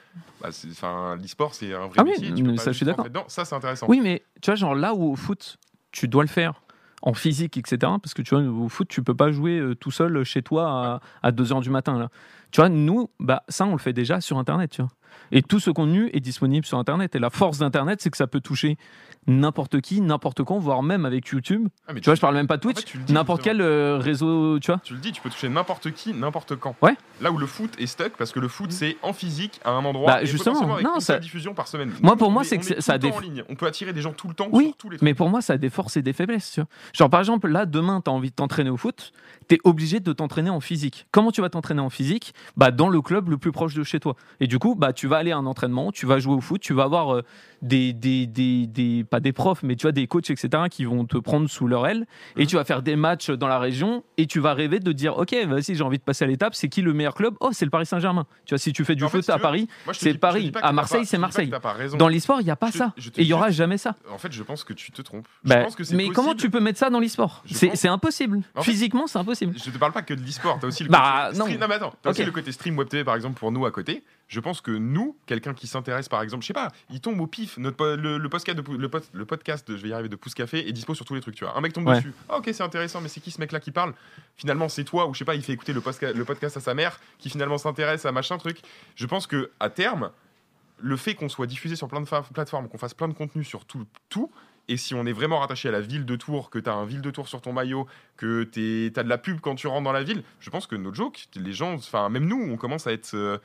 bah, 0.42 0.50
l'e-sport 0.50 1.54
c'est 1.54 1.74
un 1.74 1.88
vrai 1.88 1.96
Ah 1.98 2.04
oui, 2.04 2.12
métier 2.12 2.34
tu 2.34 2.44
peux 2.44 2.50
mais 2.50 2.56
pas 2.56 2.64
ça, 2.64 2.72
je 2.72 2.78
suis 2.78 2.86
d'accord. 2.86 3.08
ça 3.28 3.46
c'est 3.46 3.56
intéressant 3.56 3.88
Oui, 3.90 4.00
mais 4.02 4.24
tu 4.42 4.50
vois, 4.52 4.56
genre 4.56 4.76
là 4.76 4.94
où 4.94 5.12
au 5.12 5.16
foot, 5.16 5.58
tu 5.92 6.08
dois 6.08 6.24
le 6.24 6.30
faire 6.30 6.62
en 7.04 7.14
physique, 7.14 7.58
etc. 7.58 7.78
Parce 7.80 8.14
que 8.14 8.22
tu 8.22 8.34
vois, 8.34 8.44
au 8.44 8.70
foot, 8.70 8.88
tu 8.88 9.04
peux 9.04 9.14
pas 9.14 9.32
jouer 9.32 9.60
euh, 9.60 9.76
tout 9.76 9.92
seul 9.92 10.24
chez 10.24 10.42
toi 10.42 11.02
à, 11.22 11.32
2h 11.32 11.62
du 11.62 11.70
matin. 11.70 12.00
Là. 12.00 12.10
Tu 12.52 12.62
vois, 12.62 12.70
nous, 12.70 13.10
bah, 13.20 13.44
ça, 13.50 13.66
on 13.66 13.74
le 13.74 13.78
fait 13.78 13.94
déjà 13.94 14.22
sur 14.22 14.38
Internet. 14.38 14.72
Tu 14.72 14.82
vois. 14.82 14.92
Et 15.32 15.42
tout 15.42 15.60
ce 15.60 15.72
contenu 15.72 16.10
est 16.14 16.20
disponible 16.20 16.66
sur 16.66 16.78
Internet. 16.78 17.16
Et 17.16 17.20
la 17.20 17.30
force 17.30 17.58
d'Internet, 17.60 18.02
c'est 18.02 18.10
que 18.10 18.18
ça 18.18 18.28
peut 18.28 18.40
toucher 18.42 18.78
n'importe 19.26 19.80
qui, 19.82 20.02
n'importe 20.02 20.44
quand, 20.44 20.58
voire 20.60 20.84
même 20.84 21.06
avec 21.06 21.28
YouTube. 21.30 21.68
Ah, 21.88 21.94
Tu 21.94 22.02
vois, 22.02 22.16
je 22.16 22.22
parle 22.22 22.36
même 22.36 22.48
pas 22.48 22.58
de 22.58 22.66
en 22.68 22.70
fait, 22.70 22.82
Twitch, 22.82 23.10
n'importe 23.10 23.42
quel 23.42 23.62
euh, 23.62 23.98
réseau, 23.98 24.60
tu 24.60 24.68
vois. 24.70 24.82
Tu 24.84 24.94
le 24.94 25.00
dis, 25.00 25.12
tu 25.14 25.22
peux 25.22 25.30
toucher 25.30 25.48
n'importe 25.48 25.92
qui, 25.92 26.14
n'importe 26.14 26.56
quand. 26.58 26.76
Ouais. 26.82 26.96
Là 27.22 27.32
où 27.32 27.38
le 27.38 27.46
foot 27.46 27.72
est 27.80 27.86
stuck, 27.88 28.14
parce 28.18 28.32
que 28.34 28.40
le 28.42 28.50
foot 28.50 28.72
c'est 28.74 28.98
en 29.02 29.14
physique 29.14 29.62
à 29.64 29.72
un 29.72 29.86
endroit. 29.86 30.08
Bah, 30.12 30.24
et 30.24 30.26
justement, 30.26 30.60
avec 30.74 30.84
non, 30.86 30.96
une 30.96 31.00
ça- 31.02 31.20
diffusion 31.20 31.54
par 31.54 31.68
semaine. 31.70 31.92
Moi, 32.02 32.18
pour 32.18 32.28
on 32.28 32.32
moi, 32.32 32.42
est- 32.42 32.46
c'est 32.46 32.58
que 32.58 32.74
est 32.74 32.82
ça 32.82 32.96
en 33.02 33.20
ligne. 33.22 33.44
On 33.50 33.56
peut 33.56 33.66
attirer 33.66 33.94
des 33.94 34.02
gens 34.02 34.12
tout 34.12 34.28
le 34.28 34.34
temps 34.34 34.50
Oui, 34.52 34.66
sur 34.68 34.76
tous 34.78 34.90
les 34.90 34.98
trucs. 34.98 35.04
Mais 35.06 35.14
pour 35.14 35.30
moi, 35.30 35.42
ça 35.42 35.54
a 35.54 35.58
des 35.58 35.70
forces 35.70 35.96
et 35.96 36.02
des 36.02 36.14
faiblesses. 36.14 36.52
Tu 36.52 36.60
vois. 36.60 36.68
Genre, 36.94 37.10
par 37.10 37.22
exemple, 37.22 37.48
là, 37.48 37.66
demain, 37.66 38.02
tu 38.04 38.10
as 38.10 38.14
envie 38.14 38.30
de 38.30 38.36
t'entraîner 38.36 38.70
au 38.72 38.78
foot, 38.78 39.14
tu 39.54 39.60
es 39.66 39.70
obligé 39.70 40.00
de 40.00 40.14
t'entraîner 40.14 40.50
en 40.50 40.60
physique. 40.60 41.06
Comment 41.12 41.32
tu 41.32 41.42
vas 41.42 41.50
t'entraîner 41.50 41.82
en 41.82 41.90
physique? 41.90 42.34
Bah, 42.58 42.72
Dans 42.72 42.90
le 42.90 43.02
club 43.02 43.30
le 43.30 43.38
plus 43.38 43.52
proche 43.52 43.74
de 43.76 43.84
chez 43.84 44.00
toi. 44.00 44.16
Et 44.40 44.48
du 44.48 44.58
coup, 44.60 44.76
bah, 44.76 44.94
tu 44.94 45.08
vas 45.08 45.18
aller 45.18 45.32
à 45.32 45.38
un 45.38 45.46
entraînement, 45.46 45.92
tu 45.92 46.06
vas 46.06 46.20
jouer 46.20 46.34
au 46.34 46.42
foot, 46.42 46.62
tu 46.62 46.74
vas 46.74 46.84
avoir 46.84 47.14
euh, 47.16 47.22
des, 47.62 47.94
des, 47.94 48.26
des, 48.28 48.68
des- 48.68 49.04
pas 49.04 49.20
des 49.20 49.32
profs, 49.32 49.64
mais 49.64 49.76
tu 49.76 49.84
vois, 49.84 49.92
des 49.92 50.08
coachs, 50.08 50.30
etc., 50.30 50.50
qui 50.70 50.86
vont 50.86 51.06
te 51.06 51.18
prendre 51.18 51.50
sous 51.50 51.68
leur 51.68 51.86
aile. 51.88 52.06
Et 52.36 52.42
Mhm. 52.42 52.48
tu 52.48 52.56
vas 52.56 52.64
faire 52.66 52.82
des 52.82 52.96
matchs 52.96 53.30
dans 53.30 53.48
la 53.48 53.60
région 53.60 54.04
et 54.18 54.28
tu 54.28 54.40
vas 54.40 54.54
rêver 54.54 54.80
de 54.80 54.92
dire, 54.92 55.18
OK, 55.18 55.34
vas-y, 55.48 55.76
j'ai 55.76 55.84
envie 55.84 55.98
de 56.00 56.04
passer 56.04 56.26
à 56.26 56.28
l'étape. 56.28 56.56
C'est 56.56 56.70
qui 56.70 56.82
le 56.82 56.94
meilleur 56.94 57.14
club? 57.16 57.36
Oh, 57.40 57.50
c'est 57.52 57.66
le 57.66 57.72
Paris 57.72 57.86
Saint-Germain. 57.86 58.26
Tu 58.46 58.54
vois, 58.54 58.60
si 58.60 58.74
tu 58.74 58.84
fais 58.86 58.96
du 58.96 59.04
En 59.04 59.10
fait, 59.10 59.18
foot 59.18 59.26
si 59.26 59.32
à 59.32 59.36
veux, 59.36 59.42
Paris, 59.42 59.68
c'est 59.94 60.14
Paris. 60.18 60.52
À 60.62 60.72
Marseille, 60.72 61.06
c'est 61.06 61.18
Marseille. 61.18 61.52
dans 61.98 62.08
l'e-sport, 62.08 62.42
il 62.42 62.46
n'y 62.46 62.52
a 62.52 62.56
pas 62.56 62.72
Je 62.72 62.78
ça. 62.78 62.94
je 62.98 63.10
Et 63.10 63.22
il 63.22 63.28
y 63.28 63.34
aura 63.34 63.52
jamais 63.52 63.78
ça. 63.78 63.96
En 64.12 64.18
fait, 64.18 64.32
je 64.32 64.44
pense 64.44 64.64
que 64.64 64.74
tu 64.74 64.92
te 64.92 65.02
trompes. 65.02 65.28
Je 65.44 65.50
Bah, 65.50 65.64
pense 65.64 65.76
que 65.76 65.84
c'est 65.84 65.96
mais 65.96 66.10
comment 66.10 66.34
tu 66.36 66.50
peux 66.50 66.60
mettre 66.60 66.80
ça 66.80 66.90
dans 66.90 67.00
l'e-sport? 67.00 67.44
C'est 67.52 67.88
impossible. 67.88 68.42
Physiquement, 68.62 69.08
c'est 69.08 69.20
impossible. 69.20 69.43
Je 69.56 69.70
te 69.72 69.78
parle 69.78 69.92
pas 69.92 70.02
que 70.02 70.14
de 70.14 70.22
l'e-sport, 70.22 70.60
t'as 70.60 70.68
aussi 70.68 70.84
le 70.84 70.90
Bah, 70.90 71.26
côté 71.28 71.40
non. 71.40 71.46
stream. 71.46 71.60
mais 71.68 71.76
attends, 71.76 71.94
t'as 72.02 72.10
aussi 72.12 72.22
Ok. 72.22 72.26
le 72.28 72.32
côté 72.32 72.52
stream 72.52 72.78
web 72.78 72.88
TV 72.88 73.04
par 73.04 73.16
exemple 73.16 73.40
pour 73.40 73.52
nous 73.52 73.66
à 73.66 73.72
côté. 73.72 74.04
Je 74.28 74.40
pense 74.40 74.62
que 74.62 74.72
nous, 74.72 75.16
quelqu'un 75.26 75.54
qui 75.54 75.68
s'intéresse, 75.68 76.10
par 76.10 76.22
exemple, 76.22 76.42
je 76.44 76.48
sais 76.48 76.54
pas, 76.54 76.72
il 76.90 77.00
tombe 77.02 77.20
au 77.22 77.28
pif. 77.28 77.58
Notre, 77.58 77.86
le, 77.96 78.18
le 78.18 78.30
podcast 78.30 78.58
de, 78.58 78.62
Pou- 78.64 78.78
le, 78.78 78.90
pod- 78.90 79.04
le 79.14 79.26
podcast, 79.26 79.68
de- 79.70 79.78
je 79.78 79.84
vais 79.84 79.90
y 79.90 79.94
arriver, 79.94 80.10
de 80.10 80.16
Pouce 80.16 80.34
Café 80.34 80.68
est 80.68 80.72
dispo 80.72 80.96
sur 80.96 81.06
tous 81.06 81.14
les 81.16 81.22
trucs. 81.22 81.36
Tu 81.36 81.44
vois, 81.44 81.56
un 81.58 81.62
mec 81.62 81.74
tombe 81.74 81.88
Ouais. 81.88 81.98
dessus. 81.98 82.14
Ah, 82.30 82.38
ok, 82.38 82.50
c'est 82.54 82.64
intéressant, 82.64 83.02
mais 83.02 83.10
c'est 83.10 83.20
qui 83.20 83.32
ce 83.32 83.40
mec-là 83.40 83.60
qui 83.60 83.72
parle? 83.72 83.94
Finalement, 84.38 84.70
c'est 84.70 84.84
toi 84.86 85.08
ou 85.08 85.14
je 85.14 85.20
sais 85.20 85.26
pas, 85.26 85.36
il 85.36 85.44
fait 85.44 85.54
écouter 85.54 85.74
le, 85.74 85.82
le 86.16 86.26
podcast 86.26 86.58
à 86.58 86.60
sa 86.62 86.74
mère, 86.74 87.00
qui 87.20 87.30
finalement 87.30 87.58
s'intéresse 87.58 88.06
à 88.06 88.12
machin 88.12 88.38
truc. 88.38 88.60
Je 88.96 89.06
pense 89.06 89.28
que 89.28 89.52
à 89.60 89.70
terme, 89.70 90.10
le 90.80 90.98
fait 90.98 91.14
qu'on 91.16 91.30
soit 91.30 91.46
diffusé 91.48 91.76
sur 91.76 91.88
plein 91.88 92.02
de 92.02 92.08
plateformes, 92.34 92.68
qu'on 92.70 92.78
fasse 92.78 92.94
plein 92.94 93.08
de 93.08 93.14
contenu 93.14 93.44
sur 93.44 93.66
tout, 93.66 93.86
tout, 94.10 94.32
et 94.68 94.78
si 94.78 94.94
on 94.94 95.06
est 95.06 95.12
vraiment 95.12 95.40
rattaché 95.40 95.70
à 95.70 95.72
la 95.72 95.82
ville 95.82 96.06
de 96.06 96.16
Tours, 96.16 96.50
que 96.50 96.60
tu 96.60 96.70
as 96.70 96.74
un 96.74 96.86
ville 96.86 97.02
de 97.02 97.12
Tours 97.12 97.28
sur 97.28 97.42
ton 97.42 97.54
maillot, 97.54 97.86
que 98.18 98.44
tu 98.44 98.92
as 98.96 99.04
de 99.04 99.10
la 99.10 99.18
pub 99.18 99.40
quand 99.42 99.56
tu 99.56 99.68
rentres 99.68 99.84
dans 99.84 99.92
la 99.92 100.04
ville, 100.04 100.24
je 100.40 100.50
pense 100.50 100.68
que 100.68 100.76
notre 100.76 100.96
joke, 100.96 101.28
les 101.36 101.54
gens, 101.54 101.74
enfin 101.74 102.10
même 102.10 102.26
nous, 102.26 102.42
on 102.52 102.58
commence 102.58 102.88
à 102.88 102.94
être 102.94 103.14
euh, 103.14 103.38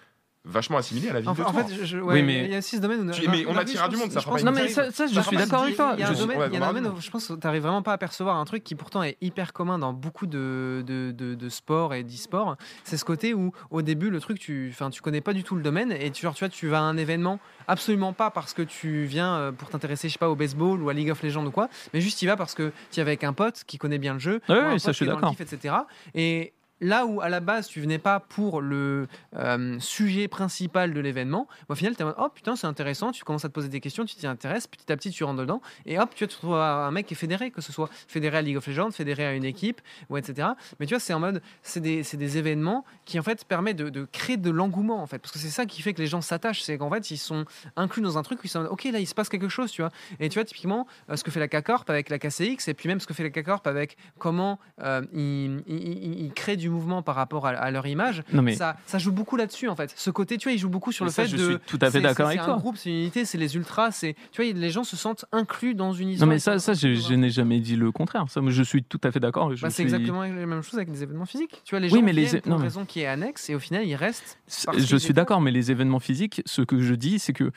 vachement 0.48 0.78
assimilés 0.78 1.10
à 1.10 1.12
la 1.12 1.20
ville 1.20 1.28
En, 1.28 1.34
de 1.34 1.42
en 1.42 1.52
Tours. 1.52 1.60
fait, 1.68 1.74
je- 1.74 1.84
je- 1.84 1.98
ouais, 1.98 2.14
Oui, 2.14 2.22
mais- 2.22 2.44
il 2.46 2.50
y 2.50 2.54
a 2.54 2.58
aussi 2.58 2.76
ce 2.76 2.80
domaine 2.80 3.08
où. 3.08 3.12
Tu- 3.12 3.28
mais 3.28 3.44
on 3.46 3.52
je 3.54 3.88
du 3.88 3.96
monde, 3.96 4.10
ça 4.10 4.20
pense 4.22 4.42
pas 4.42 4.46
Non, 4.46 4.52
mais 4.52 4.68
t'arrives- 4.68 4.74
ça, 4.74 4.90
ça, 4.90 5.06
je 5.06 5.20
suis 5.20 5.36
d'accord 5.36 5.62
avec 5.62 5.76
toi. 5.76 5.92
Il 5.94 6.00
y 6.00 6.02
a 6.02 6.08
un 6.08 6.12
domaine, 6.14 6.38
ouais, 6.38 6.46
il 6.48 6.54
y 6.54 6.56
a 6.56 6.60
un 6.60 6.64
on 6.64 6.66
domaine 6.68 6.86
aura 6.86 6.94
où 6.96 7.00
je 7.00 7.10
pense 7.10 7.28
que 7.28 7.34
tu 7.34 7.40
n'arrives 7.46 7.62
vraiment 7.62 7.82
pas 7.82 7.92
à 7.92 7.98
percevoir 7.98 8.36
un 8.36 8.44
truc 8.44 8.64
qui 8.64 8.74
pourtant 8.74 9.02
est 9.02 9.16
hyper 9.20 9.52
commun 9.52 9.78
dans 9.78 9.92
beaucoup 9.92 10.26
de, 10.26 10.82
de, 10.86 11.12
de, 11.12 11.34
de 11.34 11.48
sports 11.48 11.94
et 11.94 12.02
d'e-sport. 12.02 12.56
C'est 12.84 12.96
ce 12.96 13.04
côté 13.04 13.34
où 13.34 13.52
au 13.70 13.82
début 13.82 14.10
le 14.10 14.20
truc 14.20 14.38
tu 14.38 14.70
enfin 14.72 14.90
tu 14.90 15.02
connais 15.02 15.20
pas 15.20 15.32
du 15.32 15.44
tout 15.44 15.54
le 15.54 15.62
domaine 15.62 15.92
et 15.92 16.10
tu, 16.10 16.22
genre, 16.22 16.34
tu 16.34 16.44
vois 16.44 16.48
tu 16.48 16.66
vas 16.68 16.78
à 16.78 16.82
un 16.82 16.96
événement 16.96 17.38
absolument 17.66 18.12
pas 18.12 18.30
parce 18.30 18.54
que 18.54 18.62
tu 18.62 19.04
viens 19.04 19.34
euh, 19.36 19.52
pour 19.52 19.68
t'intéresser 19.68 20.08
je 20.08 20.14
sais 20.14 20.18
pas 20.18 20.30
au 20.30 20.36
baseball 20.36 20.82
ou 20.82 20.88
à 20.88 20.94
League 20.94 21.10
of 21.10 21.22
Legends 21.22 21.44
ou 21.46 21.50
quoi 21.50 21.68
mais 21.92 22.00
juste 22.00 22.18
tu 22.18 22.24
y 22.24 22.28
vas 22.28 22.36
parce 22.36 22.54
que 22.54 22.72
tu 22.90 23.00
es 23.00 23.02
avec 23.02 23.24
un 23.24 23.32
pote 23.32 23.64
qui 23.66 23.76
connaît 23.78 23.98
bien 23.98 24.14
le 24.14 24.18
jeu 24.18 24.40
Ouais, 24.48 24.54
ou 24.56 24.58
un 24.58 24.78
ça, 24.78 24.88
pote 24.88 24.92
je 24.94 24.96
suis 24.96 25.04
qui 25.04 25.04
est 25.04 25.06
dans 25.08 25.16
le 25.16 25.20
d'accord. 25.22 25.36
kiff, 25.36 25.52
etc. 25.52 25.74
Et 26.14 26.52
là 26.80 27.06
où 27.06 27.20
à 27.20 27.28
la 27.28 27.40
base 27.40 27.68
tu 27.68 27.80
venais 27.80 27.98
pas 27.98 28.20
pour 28.20 28.60
le 28.60 29.08
euh, 29.36 29.78
sujet 29.80 30.28
principal 30.28 30.92
de 30.92 31.00
l'événement, 31.00 31.48
au 31.68 31.74
final 31.74 31.96
tu 31.96 32.02
es 32.02 32.06
oh 32.06 32.28
putain 32.32 32.56
c'est 32.56 32.66
intéressant, 32.66 33.12
tu 33.12 33.24
commences 33.24 33.44
à 33.44 33.48
te 33.48 33.54
poser 33.54 33.68
des 33.68 33.80
questions, 33.80 34.04
tu 34.04 34.14
t'y 34.14 34.26
intéresses, 34.26 34.66
petit 34.66 34.90
à 34.92 34.96
petit 34.96 35.10
tu 35.10 35.24
rentres 35.24 35.40
dedans 35.40 35.60
et 35.86 35.98
hop 35.98 36.14
tu 36.14 36.26
te 36.26 36.34
retrouves 36.34 36.54
un 36.54 36.90
mec 36.90 37.06
qui 37.06 37.14
est 37.14 37.16
fédéré, 37.16 37.50
que 37.50 37.60
ce 37.60 37.72
soit 37.72 37.88
fédéré 38.06 38.38
à 38.38 38.42
League 38.42 38.56
of 38.56 38.66
Legends, 38.66 38.90
fédéré 38.90 39.26
à 39.26 39.34
une 39.34 39.44
équipe 39.44 39.80
ou 40.10 40.16
etc. 40.16 40.48
Mais 40.78 40.86
tu 40.86 40.94
vois 40.94 41.00
c'est 41.00 41.14
en 41.14 41.20
mode 41.20 41.42
c'est 41.62 41.80
des, 41.80 42.02
des 42.02 42.38
événements 42.38 42.84
qui 43.04 43.18
en 43.18 43.22
fait 43.22 43.44
permettent 43.44 43.76
de, 43.76 44.04
créer 44.04 44.36
de 44.36 44.50
l'engouement 44.50 45.02
en 45.02 45.06
fait 45.06 45.18
parce 45.18 45.32
que 45.32 45.38
c'est 45.38 45.50
ça 45.50 45.66
qui 45.66 45.82
fait 45.82 45.94
que 45.94 46.00
les 46.00 46.06
gens 46.06 46.20
s'attachent, 46.20 46.62
c'est 46.62 46.78
qu'en 46.78 46.90
fait 46.90 47.10
ils 47.10 47.18
sont 47.18 47.44
inclus 47.76 48.02
dans 48.02 48.18
un 48.18 48.22
truc 48.22 48.40
où 48.40 48.46
ils 48.46 48.50
sont 48.50 48.64
ok 48.64 48.84
là 48.84 48.98
il 48.98 49.06
se 49.06 49.14
passe 49.14 49.28
quelque 49.28 49.48
chose 49.48 49.70
tu 49.70 49.82
vois 49.82 49.90
et 50.20 50.28
tu 50.28 50.34
vois 50.34 50.44
typiquement 50.44 50.86
euh, 51.10 51.16
ce 51.16 51.24
que 51.24 51.30
fait 51.30 51.40
la 51.40 51.48
K-Corp 51.48 51.88
avec 51.90 52.08
la 52.08 52.18
KCX 52.18 52.68
et 52.68 52.74
puis 52.74 52.88
même 52.88 53.00
ce 53.00 53.06
que 53.06 53.14
fait 53.14 53.22
la 53.22 53.30
K-Corp 53.30 53.66
avec 53.66 53.96
comment 54.18 54.58
euh, 54.80 55.02
ils, 55.12 55.62
ils 55.66 56.32
créent 56.32 56.56
du 56.56 56.67
mouvement 56.68 57.02
par 57.02 57.14
rapport 57.14 57.46
à, 57.46 57.50
à 57.50 57.70
leur 57.70 57.86
image 57.86 58.22
Non, 58.32 58.42
mais 58.42 58.54
ça, 58.54 58.76
ça 58.86 58.98
joue 58.98 59.12
beaucoup 59.12 59.36
là-dessus 59.36 59.68
en 59.68 59.76
fait. 59.76 59.92
Ce 59.96 60.10
côté, 60.10 60.36
tu 60.38 60.48
vois, 60.48 60.52
il 60.52 60.58
joue 60.58 60.68
beaucoup 60.68 60.92
sur 60.92 61.04
Mais 61.04 61.10
le 61.10 61.12
ça, 61.14 61.22
fait 61.24 61.28
je 61.28 61.36
de. 61.36 61.42
suis 61.50 61.58
tout 61.66 61.78
à 61.80 61.86
fait 61.86 61.92
c'est- 61.92 62.00
d'accord 62.00 62.26
c'est- 62.26 62.32
avec 62.32 62.40
C'est 62.40 62.44
toi. 62.46 62.54
un 62.54 62.58
groupe, 62.58 62.76
c'est 62.76 62.90
une 62.90 62.96
unité, 62.96 63.24
c'est 63.24 63.38
les 63.38 63.56
ultras, 63.56 63.90
c'est. 63.90 64.14
Tu 64.32 64.42
vois, 64.42 64.52
les 64.52 64.70
gens 64.70 64.84
se 64.84 64.96
sentent 64.96 65.24
inclus 65.32 65.74
dans 65.74 65.92
une 65.92 66.06
Non 66.08 66.12
histoire. 66.12 66.28
mais 66.30 66.38
ça, 66.38 66.58
ça 66.58 66.74
je, 66.74 66.94
je 66.94 67.14
n'ai 67.14 67.30
jamais 67.30 67.60
dit 67.60 67.76
le 67.76 67.92
contraire. 67.92 68.24
Ça, 68.28 68.40
je 68.46 68.62
suis 68.62 68.82
tout 68.82 69.00
à 69.04 69.10
fait 69.10 69.20
d'accord. 69.20 69.48
Bah, 69.50 69.56
c'est 69.70 69.70
suis- 69.70 69.82
exactement 69.84 70.22
la 70.22 70.28
même 70.46 70.62
chose 70.62 70.74
avec 70.76 70.88
les 70.90 71.02
événements 71.02 71.26
physiques. 71.26 71.62
Tu 71.64 71.70
vois, 71.70 71.80
les 71.80 71.90
Oui, 71.92 71.98
gens 72.00 72.04
mais 72.04 72.12
les 72.12 72.26
pour 72.40 72.50
non, 72.52 72.58
mais- 72.58 72.64
raison 72.64 72.84
qui 72.84 73.00
est 73.00 73.06
annexe 73.06 73.48
et 73.50 73.54
au 73.54 73.58
final, 73.60 73.86
ils 73.86 73.94
restent. 73.96 74.38
C'est- 74.46 74.68
Je 74.78 74.96
suis 74.96 75.14
d'accord, 75.14 75.40
mais 75.40 75.50
les 75.50 75.70
événements 75.70 76.00
physiques, 76.00 76.42
ce 76.46 76.62
que 76.62 76.80
je 76.80 76.94
dis, 76.94 77.18
c'est 77.18 77.32
que 77.32 77.50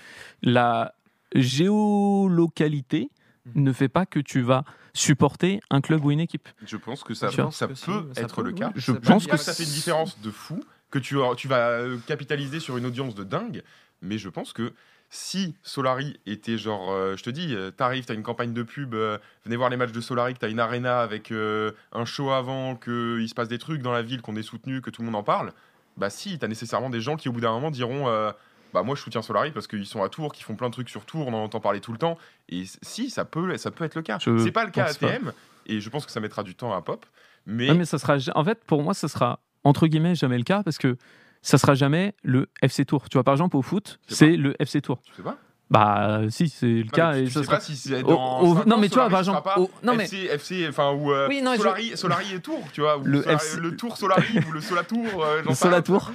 la 0.44 0.94
géolocalité. 1.36 3.10
Ne 3.56 3.74
fait 3.74 3.90
pas 3.90 4.06
que 4.06 4.20
tu 4.20 4.42
vas 4.42 4.64
supporter 4.94 5.60
un 5.70 5.82
club 5.82 6.04
ou 6.06 6.12
une 6.12 6.20
équipe. 6.20 6.48
Je 6.66 6.78
pense 6.78 7.04
que 7.04 7.14
ça, 7.14 7.30
Je 7.30 7.42
pense 7.42 7.56
ça 7.56 7.68
que 7.68 7.72
peut 7.74 7.78
si, 7.78 8.16
ça 8.16 8.22
être 8.22 8.36
peut, 8.36 8.44
le 8.44 8.50
oui. 8.50 8.60
cas. 8.60 8.72
Je 8.76 8.92
pense 8.92 9.26
que 9.26 9.32
que 9.32 9.38
ça 9.38 9.54
fait 9.54 9.64
une 9.64 9.70
différence 9.70 10.20
de 10.22 10.32
fou, 10.32 10.64
que 10.90 11.00
tu, 11.00 11.16
tu 11.38 11.48
vas 11.48 11.70
euh, 11.70 11.98
capitaliser 12.08 12.60
sur 12.60 12.78
une 12.78 12.86
audience 12.86 13.16
de 13.16 13.24
dingue, 13.24 13.64
mais 14.02 14.18
je 14.18 14.30
pense 14.30 14.54
que 14.54 14.74
si 15.10 15.56
Solari 15.62 16.20
était 16.26 16.58
genre, 16.58 16.92
euh, 16.92 17.18
je 17.18 17.24
te 17.24 17.30
dis, 17.30 17.54
euh, 17.54 17.70
t'arrives, 17.70 18.06
t'as 18.06 18.14
une 18.14 18.24
campagne 18.24 18.54
de 18.54 18.64
pub, 18.64 18.94
euh, 18.94 19.18
venez 19.44 19.58
voir 19.58 19.70
les 19.70 19.76
matchs 19.78 19.92
de 19.92 20.00
Solari, 20.02 20.34
que 20.34 20.40
t'as 20.40 20.50
une 20.50 20.60
arena 20.60 21.02
avec 21.02 21.32
euh, 21.32 21.72
un 21.92 22.06
show 22.06 22.32
avant, 22.32 22.76
qu'il 22.78 23.28
se 23.28 23.34
passe 23.34 23.50
des 23.50 23.58
trucs 23.58 23.82
dans 23.82 23.92
la 23.92 24.02
ville, 24.04 24.22
qu'on 24.22 24.36
est 24.38 24.42
soutenu, 24.42 24.82
que 24.82 24.90
tout 24.90 25.02
le 25.02 25.08
monde 25.08 25.16
en 25.18 25.24
parle, 25.24 25.52
bah 25.98 26.10
si, 26.10 26.40
t'as 26.40 26.48
nécessairement 26.48 26.90
des 26.90 27.02
gens 27.02 27.18
qui 27.18 27.28
au 27.28 27.34
bout 27.34 27.42
d'un 27.42 27.52
moment 27.52 27.72
diront, 27.72 28.08
euh, 28.08 28.32
bah 28.74 28.84
moi 28.84 28.96
je 28.96 29.02
soutiens 29.02 29.22
Solari 29.22 29.52
parce 29.52 29.68
qu'ils 29.68 29.86
sont 29.86 30.04
à 30.04 30.10
Tours, 30.10 30.32
qu'ils 30.34 30.46
font 30.46 30.56
plein 30.56 30.68
de 30.70 30.74
trucs 30.74 30.90
sur 30.90 31.06
Tours, 31.06 31.28
on 31.28 31.34
en 31.34 31.44
entend 31.44 31.60
parler 31.60 31.80
tout 31.82 31.92
le 31.92 31.98
temps, 31.98 32.18
et 32.50 32.64
si, 32.82 33.10
ça 33.10 33.26
peut, 33.26 33.58
ça 33.58 33.72
peut 33.72 33.84
être 33.86 33.96
le 33.96 34.02
cas. 34.02 34.18
Je 34.20 34.38
C'est 34.40 34.52
pas 34.52 34.66
le 34.66 34.72
cas 34.72 34.84
à 34.84 34.88
pense 34.88 34.98
pas. 34.98 35.10
TM, 35.10 35.34
et 35.68 35.80
je 35.80 35.90
pense 35.90 36.06
que 36.06 36.12
ça 36.12 36.20
mettra 36.20 36.44
du 36.44 36.56
temps 36.56 36.74
à 36.74 36.82
Pop, 36.82 37.06
mais... 37.46 37.70
Ouais, 37.70 37.76
mais 37.78 37.86
ça 37.86 37.98
sera, 38.00 38.18
en 38.36 38.44
fait, 38.44 38.64
pour 38.66 38.84
moi, 38.84 38.94
ça 38.94 39.08
sera 39.08 39.40
entre 39.64 39.88
guillemets 39.88 40.16
jamais 40.16 40.38
le 40.38 40.44
cas 40.44 40.64
parce 40.64 40.78
que 40.78 40.98
ça 41.44 41.58
sera 41.58 41.74
jamais 41.76 42.14
le 42.24 42.50
FC 42.62 42.86
Tour. 42.86 43.10
Tu 43.10 43.18
vois, 43.18 43.24
par 43.24 43.34
exemple, 43.34 43.56
au 43.58 43.62
foot, 43.62 44.00
Je 44.10 44.16
c'est 44.16 44.36
le 44.38 44.56
FC 44.60 44.82
Tour. 44.82 45.02
Tu 45.04 45.14
sais 45.16 45.22
pas? 45.24 45.38
Bah, 45.70 46.22
si, 46.30 46.50
c'est 46.50 46.68
le 46.68 46.90
cas 46.90 47.14
et 47.16 47.28
ça 47.28 47.40
sais 47.40 47.46
sera. 47.46 47.56
pas 47.56 47.62
si 47.62 47.76
c'est 47.78 48.02
dans 48.04 48.44
non, 48.66 48.74
ans, 48.74 48.78
mais 48.78 48.90
tu 48.90 48.96
vois, 48.96 49.08
par 49.10 49.20
exemple, 49.20 49.42
non, 49.84 49.96
mais- 49.96 50.04
FC, 50.04 50.26
FC, 50.26 50.68
enfin 50.68 50.92
ou 50.92 51.12
euh, 51.14 51.28
Oui, 51.30 51.42
non, 51.42 51.54
je- 51.54 51.60
Solari, 51.60 51.92
Solari 51.96 52.34
et 52.36 52.42
Tour, 52.42 52.62
tu 52.74 52.82
vois, 52.82 52.98
ou 52.98 53.04
Le 53.06 53.22
Solari- 53.22 53.36
FC 53.36 53.60
le 53.62 53.76
Tour 53.78 53.98
Solari 53.98 54.40
ou 54.48 54.52
le 54.52 54.60
Solatour, 54.62 55.24
euh, 55.24 55.42
Le. 55.48 55.54
Solatour. 55.56 56.12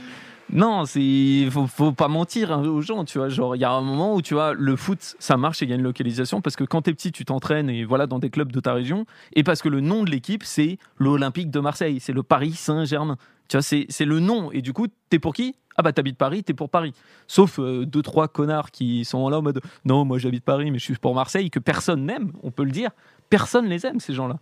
Non, 0.53 0.85
c'est 0.85 1.49
faut, 1.51 1.67
faut 1.67 1.91
pas 1.93 2.07
mentir 2.09 2.53
hein, 2.53 2.63
aux 2.65 2.81
gens, 2.81 3.05
tu 3.05 3.19
vois. 3.19 3.29
Genre, 3.29 3.57
il 3.57 3.59
y 3.61 3.65
a 3.65 3.71
un 3.73 3.81
moment 3.81 4.15
où 4.15 4.23
tu 4.23 4.35
vois 4.35 4.55
le 4.55 4.77
foot, 4.77 5.17
ça 5.19 5.37
marche 5.37 5.61
et 5.63 5.65
il 5.65 5.71
y 5.71 5.73
a 5.73 5.77
une 5.77 5.83
localisation 5.83 6.41
parce 6.41 6.55
que 6.55 6.63
quand 6.65 6.83
t'es 6.83 6.93
petit, 6.95 7.11
tu 7.11 7.25
t'entraînes 7.25 7.69
et 7.69 7.85
voilà 7.85 8.07
dans 8.07 8.21
des 8.21 8.31
clubs 8.31 8.53
de 8.53 8.61
ta 8.61 8.73
région 8.73 9.07
et 9.35 9.43
parce 9.43 9.61
que 9.61 9.69
le 9.69 9.81
nom 9.81 10.05
de 10.05 10.11
l'équipe 10.11 10.45
c'est 10.45 10.79
l'Olympique 10.99 11.51
de 11.51 11.59
Marseille, 11.59 11.99
c'est 12.01 12.13
le 12.13 12.23
Paris 12.23 12.53
Saint-Germain. 12.53 13.17
Tu 13.49 13.57
vois, 13.57 13.63
c'est 13.63 14.05
le 14.05 14.21
nom 14.21 14.51
et 14.53 14.63
du 14.63 14.73
coup, 14.73 14.87
t'es 15.11 15.19
pour 15.19 15.35
qui? 15.35 15.57
Ah 15.77 15.83
bah 15.83 15.93
t'habites 15.93 16.17
Paris, 16.17 16.43
t'es 16.43 16.55
pour 16.55 16.71
Paris. 16.71 16.95
Sauf 17.27 17.59
euh, 17.59 17.85
deux 17.85 18.01
trois 18.03 18.29
connards 18.29 18.71
qui 18.71 19.05
sont 19.05 19.29
là 19.29 19.39
en 19.39 19.43
mode 19.43 19.61
non, 19.85 20.05
moi 20.05 20.19
j'habite 20.19 20.45
Paris, 20.45 20.71
mais 20.71 20.79
je 20.79 20.85
suis 20.85 20.95
pour 20.95 21.15
Marseille 21.15 21.51
que 21.51 21.59
personne 21.59 22.07
n'aime, 22.07 22.33
on 22.43 22.51
peut 22.51 22.65
le 22.65 22.71
dire. 22.71 22.91
Personne 23.29 23.67
les 23.67 23.85
aime 23.85 23.99
ces 23.99 24.15
gens-là. 24.15 24.39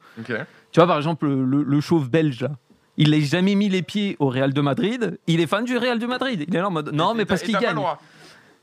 Tu 0.70 0.78
vois, 0.80 0.86
par 0.86 0.98
exemple, 0.98 1.26
le, 1.26 1.42
le- 1.44 1.62
le 1.62 1.80
chauve 1.80 2.10
belge, 2.10 2.42
là. 2.42 2.50
Il 2.96 3.10
n'a 3.10 3.20
jamais 3.20 3.54
mis 3.54 3.68
les 3.68 3.82
pieds 3.82 4.16
au 4.18 4.28
Real 4.28 4.52
de 4.52 4.60
Madrid. 4.60 5.18
Il 5.26 5.40
est 5.40 5.46
fan 5.46 5.64
du 5.64 5.76
Real 5.76 5.98
de 5.98 6.06
Madrid. 6.06 6.44
Il 6.46 6.54
est 6.54 6.58
là 6.60 6.68
en 6.68 6.70
mode 6.70 6.92
non, 6.92 7.14
mais 7.14 7.24
parce 7.24 7.42
qu'il 7.42 7.52
t'as 7.52 7.58
pas 7.58 7.62
le 7.62 7.66
gagne. 7.68 7.76
droit. 7.76 8.00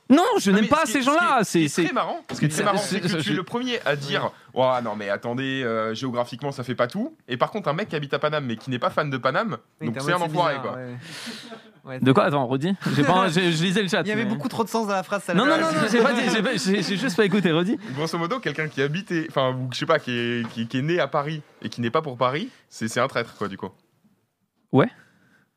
Non, 0.09 0.23
je 0.39 0.51
Non, 0.51 0.57
n'aime 0.57 0.67
pas 0.67 0.85
ce 0.85 0.91
ces 0.91 0.99
ce 0.99 1.05
gens-là. 1.05 1.39
C'est 1.43 1.61
est 1.63 1.67
c'est- 1.69 1.85
très 1.85 1.93
marrant. 1.93 2.19
Ce 2.33 2.39
qui 2.39 2.45
est 2.45 2.47
très 2.49 2.57
c'est- 2.57 2.63
marrant, 2.65 2.77
c'est- 2.79 2.99
que 2.99 3.07
tu 3.07 3.21
je- 3.21 3.31
es 3.31 3.35
le 3.35 3.43
premier 3.43 3.79
à 3.85 3.95
dire 3.95 4.31
Ouais, 4.53 4.81
non, 4.83 4.93
mais 4.97 5.07
attendez, 5.09 5.63
euh, 5.63 5.93
géographiquement, 5.93 6.51
ça 6.51 6.65
fait 6.65 6.75
pas 6.75 6.87
tout. 6.87 7.15
Et 7.29 7.37
par 7.37 7.49
contre, 7.49 7.69
un 7.69 7.73
mec 7.73 7.87
qui 7.87 7.95
habite 7.95 8.13
à 8.13 8.19
Paname, 8.19 8.43
mais 8.45 8.57
qui 8.57 8.69
n'est 8.69 8.79
pas 8.79 8.89
fan 8.89 9.09
de 9.09 9.15
Paname, 9.15 9.57
Oui, 9.79 9.87
donc 9.87 10.01
c'est 10.01 10.11
un 10.11 10.15
enfoiré, 10.17 10.55
bizarre, 10.57 10.61
quoi. 10.61 10.71
ouais. 10.73 10.95
Ouais, 11.83 11.99
De 11.99 12.11
quoi? 12.11 12.25
Attends, 12.25 12.45
redis. 12.45 12.75
J'ai 12.95 13.03
pas, 13.03 13.27
je 13.29 13.39
lisais 13.39 13.81
le 13.81 13.87
chat. 13.87 14.01
Il 14.01 14.09
y 14.09 14.11
avait 14.11 14.23
mais- 14.25 14.29
beaucoup 14.29 14.47
trop 14.49 14.63
de 14.63 14.69
sens 14.69 14.85
dans 14.85 14.93
la 14.93 15.01
phrase. 15.01 15.23
ça 15.23 15.33
Non, 15.33 15.45
l'a- 15.45 15.57
non, 15.57 15.65
non, 15.65 15.71
non, 15.81 15.87
j'ai 15.89 16.83
juste 16.97 17.15
pas 17.17 17.25
écouté. 17.25 17.51
Redis. 17.51 17.79
Grosso 17.95 18.19
modo, 18.19 18.39
quelqu'un 18.39 18.67
qui 18.67 18.83
habite, 18.83 19.11
et- 19.11 19.25
enfin, 19.29 19.57
je 19.71 19.77
sais 19.79 19.87
pas, 19.87 19.97
qui 19.97 20.11
est, 20.11 20.47
qui, 20.49 20.67
qui 20.67 20.77
est 20.77 20.81
né 20.83 20.99
à 20.99 21.07
Paris 21.07 21.41
et 21.63 21.69
qui 21.69 21.81
n'est 21.81 21.89
pas 21.89 22.03
pour 22.03 22.17
Paris, 22.17 22.49
c'est 22.69 22.87
c'est 22.87 22.99
un 22.99 23.07
traître, 23.07 23.33
quoi, 23.35 23.47
du 23.47 23.57
coup. 23.57 23.69
Ouais. 24.71 24.89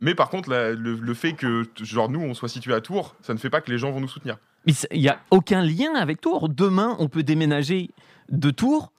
Mais 0.00 0.14
par 0.14 0.28
contre, 0.28 0.50
la- 0.50 0.72
le, 0.72 0.94
le 0.94 1.14
fait 1.14 1.32
que, 1.34 1.64
genre, 1.80 2.10
nous, 2.10 2.20
on 2.20 2.34
soit 2.34 2.48
situé 2.48 2.74
à 2.74 2.80
Tours, 2.80 3.14
ça 3.22 3.32
ne 3.32 3.38
fait 3.38 3.50
pas 3.50 3.60
que 3.60 3.70
les 3.70 3.78
gens 3.78 3.90
vont 3.90 4.00
nous 4.00 4.08
soutenir. 4.08 4.36
Mais 4.66 4.72
il 4.92 5.00
y 5.00 5.08
a 5.08 5.18
aucun 5.30 5.62
lien 5.62 5.94
avec 5.94 6.20
Tours. 6.20 6.48
Demain, 6.48 6.96
on 6.98 7.08
peut 7.08 7.22
déménager 7.22 7.90
de 8.30 8.50
Tours. 8.50 8.92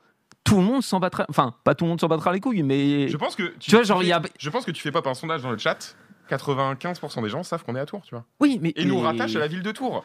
Tout 0.43 0.57
le 0.57 0.63
monde 0.63 0.83
s'en 0.83 0.99
battra. 0.99 1.25
Enfin, 1.29 1.55
pas 1.63 1.73
tout 1.75 1.85
le 1.85 1.89
monde 1.89 1.99
s'en 1.99 2.07
battra 2.07 2.31
les 2.31 2.39
couilles, 2.39 2.61
mais 2.63 3.07
Je 3.07 3.17
pense 3.17 3.35
que 3.35 3.53
tu 3.59 3.71
vois, 3.71 3.83
genre 3.83 4.03
il 4.03 4.09
y 4.09 4.13
a. 4.13 4.21
Je 4.39 4.49
pense 4.49 4.63
que 4.63 4.71
tu 4.71 4.81
fais 4.81 4.91
pas 4.91 5.01
un 5.05 5.13
sondage 5.15 5.41
dans 5.41 5.51
le 5.51 5.57
chat. 5.57 5.95
95% 6.29 7.21
des 7.23 7.29
gens 7.29 7.43
savent 7.43 7.63
qu'on 7.63 7.75
est 7.75 7.79
à 7.79 7.85
Tours, 7.85 8.01
tu 8.03 8.15
vois. 8.15 8.25
Oui, 8.39 8.59
mais 8.61 8.73
Et 8.75 8.85
nous 8.85 8.95
mais- 8.99 9.07
rattache 9.07 9.35
à 9.35 9.39
la 9.39 9.47
ville 9.47 9.61
de 9.63 9.71
Tours. 9.71 10.03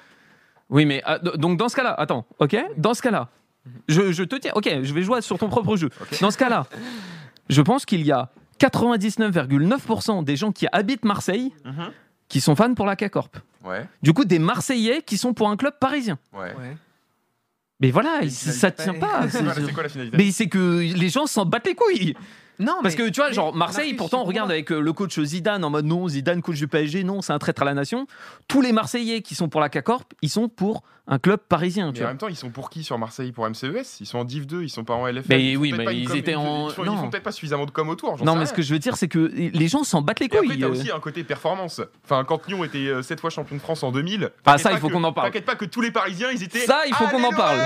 Oui, 0.71 0.85
mais 0.87 1.03
ah, 1.05 1.19
do- 1.19 1.37
donc 1.37 1.59
dans 1.59 1.69
ce 1.69 1.77
cas-là, 1.77 1.95
attends, 1.95 2.27
ok? 2.39 2.57
Dans 2.77 2.95
ce 2.95 3.03
cas-là, 3.03 3.29
je, 3.89 4.13
je 4.13 4.23
te 4.23 4.37
tiens, 4.37 4.53
ok, 4.55 4.69
je 4.83 4.95
vais 4.95 5.03
jouer 5.03 5.21
sur 5.23 5.39
ton 5.39 5.49
propre 5.49 5.77
jeu. 5.77 5.89
Dans 6.21 6.31
ce 6.31 6.39
cas-là, 6.39 6.67
je 7.49 7.61
pense 7.63 7.85
qu'il 7.85 8.03
y 8.07 8.13
a 8.13 8.31
99,9% 8.61 10.25
des 10.25 10.37
gens 10.37 10.53
qui 10.53 10.67
habitent 10.73 11.05
Marseille 11.05 11.53
qui 12.29 12.41
sont 12.41 12.55
fans 12.55 12.75
pour 12.75 12.87
la 12.87 12.97
K-Corp. 12.97 13.39
Ouais, 13.65 13.87
Du 14.03 14.13
coup, 14.13 14.25
des 14.25 14.39
Marseillais 14.39 15.03
qui 15.03 15.19
sont 15.19 15.35
pour 15.35 15.49
un 15.49 15.57
club 15.57 15.75
parisien. 15.81 16.19
ouais. 16.33 16.55
Ouais. 16.55 16.77
Mais 17.83 17.91
voilà, 17.91 18.21
ça 18.29 18.71
tient 18.71 18.93
pas. 18.93 19.27
C'est 19.31 19.73
quoi 19.73 19.83
la 19.85 19.89
finalité 19.89 20.15
Mais 20.15 20.31
c'est 20.33 20.49
que 20.49 20.81
les 20.81 21.09
gens 21.09 21.27
s'en 21.27 21.47
battent 21.47 21.67
les 21.67 21.75
couilles. 21.75 22.15
Non, 22.61 22.75
Parce 22.83 22.95
mais- 22.97 23.05
que 23.07 23.09
tu 23.11 23.21
vois, 23.21 23.33
genre 23.33 23.55
Marseille, 23.55 23.95
pourtant, 23.95 24.21
on 24.21 24.25
regarde 24.25 24.51
avec 24.51 24.71
euh, 24.71 24.81
le 24.81 24.93
coach 24.93 25.19
Zidane 25.19 25.65
en 25.65 25.71
mode 25.71 25.87
non, 25.87 26.07
Zidane, 26.09 26.43
coach 26.43 26.59
du 26.59 26.69
PSG, 26.69 27.03
non, 27.05 27.23
c'est 27.23 27.33
un 27.33 27.39
traître 27.39 27.63
à 27.63 27.65
la 27.65 27.75
nation. 27.75 28.07
Tous 28.49 28.61
les 28.61 28.73
Marseillais 28.73 29.23
qui 29.23 29.35
sont 29.35 29.49
pour 29.49 29.61
la 29.61 29.69
K-Corp, 29.71 30.13
ils 30.23 30.29
sont 30.29 30.49
pour 30.49 30.83
un 31.09 31.19
club 31.19 31.41
parisien. 31.41 31.87
Mais 31.89 31.93
Tu 31.95 31.99
en 32.01 32.03
vois. 32.03 32.09
même 32.11 32.19
temps, 32.19 32.29
ils 32.29 32.37
sont 32.37 32.51
pour 32.51 32.71
qui 32.71 32.85
sur 32.85 32.97
Marseille 32.99 33.33
Pour 33.33 33.49
MCES 33.49 33.99
Ils 34.01 34.07
sont 34.07 34.19
en 34.19 34.25
Div 34.25 34.47
2, 34.47 34.63
ils 34.63 34.69
sont 34.69 34.85
pas 34.85 34.95
en 34.95 35.07
LFL. 35.09 35.27
Mais 35.31 35.45
ils 35.53 35.57
oui, 35.57 35.73
mais 35.77 35.97
ils 35.97 36.07
com- 36.07 36.17
étaient 36.17 36.35
en- 36.37 36.69
Ils 36.69 36.75
font, 36.75 37.09
peut-être 37.11 37.23
pas 37.25 37.33
suffisamment 37.33 37.65
de 37.67 37.71
com 37.73 37.89
autour. 37.89 38.19
Non, 38.19 38.33
mais 38.35 38.41
rien. 38.41 38.47
ce 38.47 38.53
que 38.53 38.63
je 38.63 38.73
veux 38.73 38.79
dire, 38.79 38.97
c'est 38.97 39.09
que 39.09 39.19
les 39.35 39.69
gens 39.69 39.83
s'en 39.83 40.03
battent 40.03 40.21
les 40.21 40.27
Et 40.27 40.33
après, 40.37 40.47
couilles. 40.47 40.59
t'as 40.61 40.67
euh. 40.67 40.71
aussi 40.71 40.93
un 40.93 41.01
côté 41.01 41.25
performance. 41.25 41.81
Enfin, 42.05 42.25
quand 42.25 42.47
Lyon 42.47 42.63
était 42.63 43.03
7 43.03 43.21
fois 43.21 43.31
champion 43.31 43.57
de 43.57 43.61
France 43.63 43.83
en 43.83 43.91
2000. 43.91 44.31
Ah, 44.45 44.59
ça, 44.59 44.69
pas 44.69 44.75
il 44.77 44.81
faut 44.81 44.89
qu'on 44.91 45.03
en 45.05 45.13
parle. 45.13 45.29
T'inquiète 45.29 45.47
pas 45.47 45.57
que 45.57 45.65
tous 45.65 45.81
les 45.81 45.91
Parisiens, 45.91 46.29
ils 46.31 46.43
étaient. 46.43 46.59
Ça, 46.61 46.83
il 46.87 46.95
faut 46.95 47.07
qu'on 47.07 47.25
en 47.25 47.31
parle. 47.33 47.59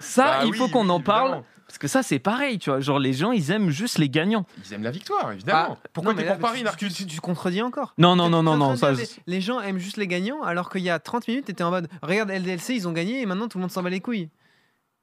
Ça, 0.00 0.24
Bah 0.24 0.38
il 0.46 0.54
faut 0.54 0.68
qu'on 0.68 0.88
en 0.88 1.00
parle. 1.00 1.42
Parce 1.68 1.78
que 1.78 1.86
ça, 1.86 2.02
c'est 2.02 2.18
pareil, 2.18 2.58
tu 2.58 2.70
vois. 2.70 2.80
Genre, 2.80 2.98
les 2.98 3.12
gens, 3.12 3.30
ils 3.30 3.50
aiment 3.50 3.68
juste 3.70 3.98
les 3.98 4.08
gagnants. 4.08 4.46
Ils 4.66 4.72
aiment 4.74 4.82
la 4.82 4.90
victoire, 4.90 5.30
évidemment. 5.32 5.76
Ah, 5.78 5.88
Pourquoi 5.92 6.14
non, 6.14 6.18
t'es 6.18 6.24
là, 6.24 6.32
pour 6.32 6.40
Paris, 6.40 6.58
tu- 6.60 6.64
Narcus 6.64 6.94
tu, 6.94 7.04
tu, 7.06 7.14
tu 7.14 7.20
contredis 7.20 7.60
encore. 7.62 7.92
Non, 7.98 8.16
non, 8.16 8.28
non, 8.30 8.42
non, 8.42 8.56
non. 8.56 8.74
Ça, 8.74 8.90
les, 8.92 9.04
les 9.26 9.40
gens 9.42 9.60
aiment 9.60 9.78
juste 9.78 9.98
les 9.98 10.06
gagnants, 10.06 10.42
alors 10.42 10.70
qu'il 10.70 10.80
y 10.82 10.88
a 10.90 10.98
30 10.98 11.28
minutes, 11.28 11.44
t'étais 11.44 11.62
en 11.62 11.70
mode 11.70 11.88
regarde 12.02 12.30
LDLC, 12.30 12.70
ils 12.74 12.88
ont 12.88 12.92
gagné 12.92 13.20
et 13.20 13.26
maintenant 13.26 13.48
tout 13.48 13.58
le 13.58 13.62
monde 13.62 13.70
s'en 13.70 13.82
bat 13.82 13.90
les 13.90 14.00
couilles. 14.00 14.30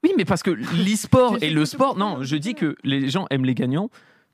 Oui, 0.04 0.14
mais 0.18 0.26
parce 0.26 0.42
que 0.44 0.50
l'e-sport 0.52 1.38
et 1.42 1.52
le 1.52 1.66
sport. 1.66 1.98
Non, 1.98 2.24
je 2.24 2.36
dis 2.36 2.56
que 2.56 2.76
les 2.84 3.10
gens 3.10 3.28
aiment 3.30 3.46
les 3.46 3.56
gagnants 3.56 3.90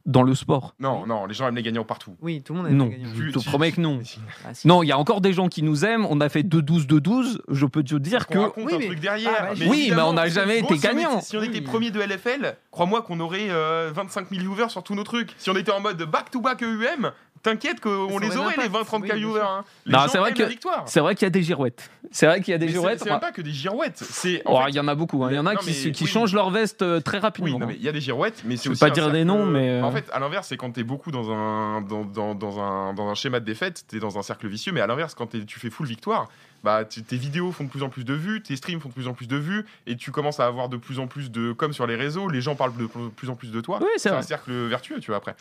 dans 0.06 0.24
le 0.24 0.34
sport. 0.36 0.74
Non, 0.80 1.06
non, 1.06 1.26
les 1.26 1.34
gens 1.34 1.48
aiment 1.48 1.56
les 1.56 1.64
gagnants 1.64 1.84
partout. 1.84 2.16
Oui, 2.22 2.42
tout 2.42 2.54
le 2.54 2.60
monde 2.60 2.68
aime 2.70 2.78
Non, 2.78 2.86
les 2.86 2.98
gagnants. 2.98 3.10
je 3.16 3.32
te 3.32 3.44
promets 3.46 3.72
que 3.72 3.82
non. 3.82 4.00
Ah, 4.46 4.54
si. 4.54 4.68
Non, 4.68 4.84
il 4.84 4.88
y 4.88 4.92
a 4.92 4.98
encore 4.98 5.22
des 5.22 5.34
gens 5.34 5.48
qui 5.48 5.64
nous 5.64 5.86
aiment. 5.86 6.06
On 6.10 6.20
a 6.22 6.30
fait 6.30 6.44
2-12 6.44 6.88
de 6.88 7.00
12. 7.00 7.42
Je 7.50 7.66
peux 7.66 7.84
te 7.84 7.96
dire 7.96 8.28
que. 8.28 8.38
raconte 8.40 8.66
Oui, 8.66 8.74
un 8.74 8.80
mais- 8.80 8.86
truc 8.88 9.00
derrière. 9.00 9.32
Ah, 9.38 9.42
bah, 9.50 9.54
mais 9.60 9.68
oui, 9.68 9.92
mais 9.96 10.02
on 10.02 10.14
n'a 10.14 10.28
jamais 10.30 10.60
été 10.60 10.68
si 10.68 10.74
on 10.74 10.76
était- 10.76 10.88
gagnant. 10.88 11.22
Si 11.22 11.38
on 11.38 11.44
était 11.44 11.60
Oui. 11.60 11.62
premier 11.62 11.92
de 11.92 12.00
LFL, 12.02 12.56
crois-moi 12.72 13.02
qu'on 13.04 13.20
aurait 13.20 13.50
euh, 13.50 13.92
25 13.94 14.30
000 14.30 14.42
viewers 14.42 14.70
sur 14.70 14.84
tous 14.84 14.96
nos 14.96 15.04
trucs. 15.04 15.34
Si 15.38 15.50
on 15.50 15.56
était 15.56 15.72
en 15.72 15.80
mode 15.80 16.02
back-to-back 16.04 16.64
EUM, 16.64 17.12
t'inquiète 17.44 17.80
qu'on 17.80 18.20
les 18.20 18.38
aurait 18.38 18.56
les 18.58 18.64
l'impact. 18.64 18.90
20-30 18.92 18.96
Oui, 18.96 19.02
k 19.02 19.06
bien 19.06 19.16
viewers. 19.16 19.40
sûr. 19.40 19.50
hein. 19.50 19.66
Non, 19.86 20.00
c'est 20.10 20.18
vrai 20.18 20.34
que-. 20.34 20.44
C'est 20.86 21.00
vrai 21.00 21.16
qu'il 21.16 21.26
y 21.26 21.28
a 21.28 21.30
des 21.32 21.44
girouettes. 21.44 21.90
C'est 22.12 22.26
vrai 22.26 22.42
qu'il 22.42 22.52
y 22.52 22.56
a 22.56 22.58
des 22.58 22.68
girouettes. 22.70 23.00
c'est 23.00 23.10
même 23.10 23.20
pas 23.20 23.32
que 23.32 23.42
des 23.42 23.52
girouettes. 23.52 23.98
C'est 23.98 24.42
Oh, 24.46 24.58
fait- 24.64 24.70
Il 24.70 24.76
y 24.76 24.80
en 24.80 24.88
a 24.88 24.96
beaucoup. 24.96 25.24
hein. 25.24 25.30
Il 25.32 25.36
y 25.36 25.40
en 25.40 25.46
a 25.46 25.54
Non, 25.54 25.60
qui, 25.60 25.68
mais 25.86 25.92
qui 25.92 26.04
oui. 26.04 26.10
changent 26.10 26.34
leur 26.34 26.50
veste 26.50 26.82
euh, 26.82 27.00
très 27.00 27.18
Oui, 27.18 27.22
rapidement. 27.22 27.60
non, 27.60 27.68
mais 27.68 27.76
il 27.76 27.82
y 27.84 27.90
a 27.90 27.92
des 27.92 28.02
girouettes, 28.02 28.44
mais 28.46 28.58
c'est 28.58 28.70
aussi. 28.70 28.80
pas 28.80 28.90
dire 28.90 29.12
des 29.12 29.24
noms, 29.26 29.46
mais, 29.46 29.70
euh, 29.70 29.84
En 29.84 29.92
fait, 29.92 30.10
à 30.14 30.20
l'inverse, 30.20 30.48
c'est 30.48 30.58
quand 30.58 30.72
t'es 30.72 30.84
beaucoup 30.84 31.12
dans 31.12 31.32
un, 31.32 31.82
dans, 31.82 32.04
dans, 32.06 32.36
dans 32.36 32.60
un, 32.60 32.94
dans 32.94 33.08
un 33.10 33.16
schéma 33.16 33.40
de 33.40 33.46
défaite, 33.46 33.86
t'es 33.88 34.00
dans 34.00 34.18
un 34.18 34.24
cercle 34.24 34.48
vicieux, 34.48 34.72
mais 34.72 34.82
à 34.82 34.88
l'inverse, 34.88 35.14
quand 35.16 35.28
tu 35.46 35.60
fais 35.60 35.70
full 35.70 35.88
victoire, 35.88 36.28
bah, 36.64 36.84
tes 36.86 37.18
vidéos 37.18 37.52
font 37.52 37.64
de 37.64 37.70
plus 37.70 37.82
en 37.82 37.90
plus 37.90 38.04
de 38.04 38.14
vues, 38.14 38.44
tes 38.44 38.56
streams 38.56 38.80
font 38.80 38.90
de 38.90 38.94
plus 38.94 39.08
en 39.08 39.14
plus 39.14 39.28
de 39.28 39.38
vues, 39.38 39.66
et 39.88 39.96
tu 39.98 40.12
commences 40.12 40.40
à 40.40 40.46
avoir 40.46 40.70
de 40.70 40.78
plus 40.78 41.00
en 41.00 41.08
plus 41.08 41.32
de. 41.32 41.54
Comme 41.54 41.74
sur 41.74 41.88
les 41.88 41.96
réseaux, 41.96 42.30
les 42.30 42.42
gens 42.42 42.56
parlent 42.56 42.76
de 42.78 42.86
plus 43.16 43.30
en 43.30 43.36
plus 43.36 43.52
de 43.52 43.62
toi. 43.62 43.80
Oui, 43.82 43.88
c'est 43.98 44.10
un 44.10 44.22
cercle 44.22 44.52
vertueux, 44.68 45.00
tu 45.00 45.08
vois, 45.08 45.18
après. 45.18 45.36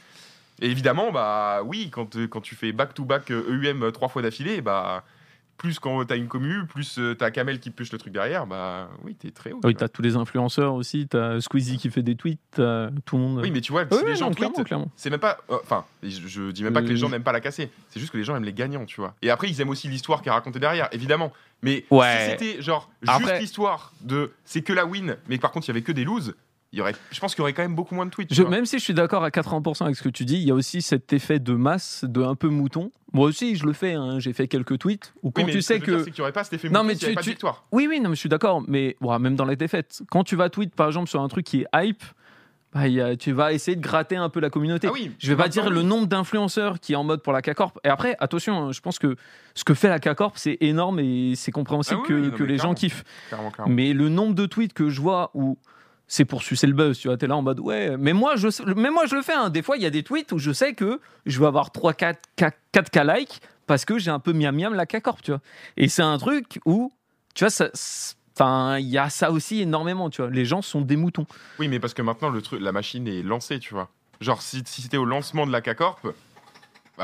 Et 0.60 0.70
évidemment, 0.70 1.10
bah 1.12 1.62
oui, 1.64 1.88
quand, 1.90 2.16
euh, 2.16 2.26
quand 2.26 2.40
tu 2.40 2.54
fais 2.54 2.72
back-to-back 2.72 3.30
EUM 3.30 3.82
euh, 3.84 3.90
trois 3.90 4.08
fois 4.08 4.22
d'affilée, 4.22 4.60
bah. 4.60 5.04
Plus 5.56 5.78
quand 5.78 6.02
t'as 6.06 6.16
une 6.16 6.26
commu, 6.26 6.64
plus 6.66 6.98
euh, 6.98 7.14
t'as 7.14 7.30
Kamel 7.30 7.60
qui 7.60 7.68
push 7.68 7.92
le 7.92 7.98
truc 7.98 8.14
derrière, 8.14 8.46
bah 8.46 8.88
oui, 9.04 9.14
t'es 9.14 9.30
très 9.30 9.52
haut. 9.52 9.60
Oui, 9.62 9.74
tu 9.74 9.80
t'as 9.80 9.88
tous 9.88 10.00
les 10.00 10.16
influenceurs 10.16 10.72
aussi. 10.72 11.06
T'as 11.06 11.38
Squeezie 11.42 11.76
qui 11.76 11.90
fait 11.90 12.00
des 12.02 12.16
tweets. 12.16 12.40
tout 12.54 12.62
le 12.62 13.18
monde. 13.18 13.40
Oui, 13.42 13.50
mais 13.50 13.60
tu 13.60 13.70
vois, 13.70 13.82
si 13.84 13.88
oui, 13.98 14.00
les 14.06 14.16
gens 14.16 14.28
non, 14.30 14.34
tweetent, 14.34 14.66
c'est 14.96 15.10
même 15.10 15.20
pas. 15.20 15.36
euh, 15.50 15.58
Enfin, 15.62 15.84
je, 16.02 16.08
je 16.26 16.50
dis 16.50 16.64
même 16.64 16.72
pas 16.72 16.80
que 16.80 16.86
les 16.88 16.96
gens 16.96 17.10
n'aiment 17.10 17.22
pas 17.22 17.32
la 17.32 17.40
casser. 17.42 17.70
C'est 17.90 18.00
juste 18.00 18.10
que 18.10 18.16
les 18.16 18.24
gens 18.24 18.34
aiment 18.36 18.44
les 18.44 18.54
gagnants, 18.54 18.86
tu 18.86 19.02
vois. 19.02 19.14
Et 19.20 19.28
après, 19.28 19.50
ils 19.50 19.60
aiment 19.60 19.68
aussi 19.68 19.86
l'histoire 19.88 20.22
qui 20.22 20.30
est 20.30 20.32
racontée 20.32 20.60
derrière, 20.60 20.88
évidemment. 20.92 21.30
Mais 21.60 21.84
Ouais. 21.90 22.24
si 22.24 22.30
c'était 22.30 22.62
genre 22.62 22.90
juste 23.02 23.38
l'histoire 23.38 23.92
de 24.00 24.32
c'est 24.46 24.62
que 24.62 24.72
la 24.72 24.86
win, 24.86 25.18
mais 25.28 25.36
par 25.36 25.52
contre 25.52 25.66
il 25.66 25.68
y 25.68 25.72
avait 25.72 25.82
que 25.82 25.92
des 25.92 26.04
loses, 26.04 26.34
il 26.72 26.78
y 26.78 26.82
aurait, 26.82 26.94
je 27.10 27.18
pense 27.20 27.34
qu'il 27.34 27.40
y 27.40 27.42
aurait 27.42 27.52
quand 27.52 27.62
même 27.62 27.74
beaucoup 27.74 27.94
moins 27.94 28.06
de 28.06 28.10
tweets. 28.10 28.28
tu 28.28 28.34
Je- 28.34 28.42
même 28.44 28.64
si 28.66 28.78
je 28.78 28.84
suis 28.84 28.94
d'accord 28.94 29.24
à 29.24 29.30
80% 29.30 29.84
avec 29.84 29.96
ce 29.96 30.02
que 30.02 30.08
tu 30.08 30.24
dis, 30.24 30.36
il 30.36 30.44
y 30.46 30.50
a 30.50 30.54
aussi 30.54 30.82
cet 30.82 31.12
effet 31.12 31.38
de 31.40 31.52
masse, 31.54 32.04
de 32.06 32.22
un 32.22 32.34
peu 32.36 32.48
mouton. 32.48 32.92
Moi 33.12 33.26
aussi, 33.26 33.56
je 33.56 33.66
le 33.66 33.72
fais. 33.72 33.94
hein, 33.94 34.20
J'ai 34.20 34.32
fait 34.32 34.46
quelques 34.46 34.78
tweets 34.78 35.12
où 35.22 35.30
quand 35.32 35.42
Oui, 35.42 35.46
mais 35.46 35.52
tu 35.52 35.62
sais 35.62 35.78
dire, 35.78 35.86
que. 35.86 36.04
c'est 36.04 36.10
qu'il 36.12 36.18
y 36.18 36.22
aurait 36.22 36.30
pas 36.32 36.44
cet 36.44 36.52
effet 36.54 36.68
Non, 36.68 36.80
mouton 36.80 36.86
mais 36.86 36.94
s'il 36.94 37.02
y 37.02 37.04
avait 37.06 37.12
tu- 37.12 37.16
pas 37.16 37.20
de 37.22 37.24
tu- 37.24 37.30
victoire. 37.30 37.64
Oui, 37.72 37.86
oui, 37.88 37.98
non, 38.00 38.08
mais 38.10 38.14
je 38.14 38.20
suis 38.20 38.28
d'accord. 38.28 38.62
Mais 38.68 38.96
ouais, 39.00 39.18
même 39.18 39.34
dans 39.34 39.44
les 39.46 39.56
défaites, 39.56 40.02
quand 40.10 40.22
tu 40.22 40.36
vas 40.36 40.48
tweet 40.48 40.74
par 40.74 40.86
exemple 40.86 41.08
sur 41.10 41.20
un 41.20 41.26
truc 41.28 41.44
qui 41.44 41.62
est 41.62 41.66
hype, 41.74 42.02
bah, 42.72 42.82
a- 42.82 43.16
tu 43.16 43.32
vas 43.32 43.52
essayer 43.52 43.76
de 43.76 43.80
gratter 43.82 44.14
un 44.14 44.28
peu 44.28 44.38
la 44.38 44.48
communauté. 44.48 44.86
Ah 44.86 44.92
oui, 44.92 45.10
Je 45.18 45.28
vais 45.28 45.36
pas 45.36 45.48
dire 45.48 45.70
le 45.70 45.82
nombre 45.82 46.06
d'influenceurs 46.06 46.78
qui 46.78 46.92
est 46.92 46.96
en 46.96 47.02
mode 47.02 47.20
pour 47.20 47.32
la 47.32 47.42
K-Corp. 47.42 47.80
Et 47.82 47.88
après, 47.88 48.14
attention, 48.20 48.66
hein, 48.68 48.70
je 48.72 48.80
pense 48.80 49.00
que 49.00 49.16
ce 49.56 49.64
que 49.64 49.74
fait 49.74 49.88
la 49.88 49.98
K-Corp, 49.98 50.38
c'est 50.38 50.56
énorme 50.60 51.00
et 51.00 51.32
c'est 51.34 51.50
compréhensible 51.50 51.98
Ah 52.04 52.06
oui, 52.08 52.14
que, 52.14 52.28
non, 52.28 52.36
que 52.36 52.44
les 52.44 52.58
gens 52.58 52.74
kiffent. 52.74 53.02
Clairement, 53.26 53.50
clairement. 53.50 53.74
Mais 53.74 53.92
le 53.92 54.08
nombre 54.08 54.36
de 54.36 54.46
tweets 54.46 54.72
que 54.72 54.88
je 54.88 55.00
vois 55.00 55.32
où 55.34 55.58
c'est 56.12 56.24
pour 56.24 56.42
sucer 56.42 56.66
le 56.66 56.72
buzz, 56.72 56.98
tu 56.98 57.06
vois, 57.06 57.16
t'es 57.16 57.28
là 57.28 57.36
en 57.36 57.42
mode 57.42 57.60
ouais, 57.60 57.96
mais 57.96 58.12
moi 58.12 58.34
je, 58.34 58.48
mais 58.74 58.90
moi, 58.90 59.06
je 59.06 59.14
le 59.14 59.22
fais. 59.22 59.32
hein. 59.32 59.48
Des 59.48 59.62
fois, 59.62 59.76
il 59.76 59.82
y 59.84 59.86
a 59.86 59.90
des 59.90 60.02
tweets 60.02 60.32
où 60.32 60.38
je 60.38 60.50
sais 60.50 60.74
que 60.74 61.00
je 61.24 61.38
vais 61.38 61.46
avoir 61.46 61.70
3, 61.70 61.94
4, 61.94 62.20
4, 62.34 62.56
4K 62.74 63.16
likes 63.16 63.40
parce 63.68 63.84
que 63.84 63.96
j'ai 63.96 64.10
un 64.10 64.18
peu 64.18 64.32
miam 64.32 64.56
miam 64.56 64.74
la 64.74 64.86
K-Corp, 64.86 65.22
tu 65.22 65.30
vois. 65.30 65.40
Et 65.76 65.88
c'est 65.88 66.02
un 66.02 66.18
truc 66.18 66.58
où, 66.66 66.92
tu 67.34 67.46
vois, 67.46 67.68
Enfin, 68.36 68.78
il 68.78 68.88
y 68.88 68.98
a 68.98 69.08
ça 69.08 69.30
aussi 69.30 69.60
énormément, 69.60 70.10
tu 70.10 70.22
vois. 70.22 70.30
Les 70.30 70.44
gens 70.44 70.62
sont 70.62 70.80
des 70.80 70.96
moutons. 70.96 71.26
Oui, 71.60 71.68
mais 71.68 71.78
parce 71.78 71.94
que 71.94 72.02
maintenant 72.02 72.30
le 72.30 72.42
truc, 72.42 72.60
la 72.60 72.72
machine 72.72 73.06
est 73.06 73.22
lancée, 73.22 73.60
tu 73.60 73.74
vois. 73.74 73.88
Genre 74.20 74.42
si, 74.42 74.62
si 74.66 74.82
c'était 74.82 74.96
au 74.96 75.04
lancement 75.04 75.46
de 75.46 75.52
la 75.52 75.60
K-Corp, 75.60 76.08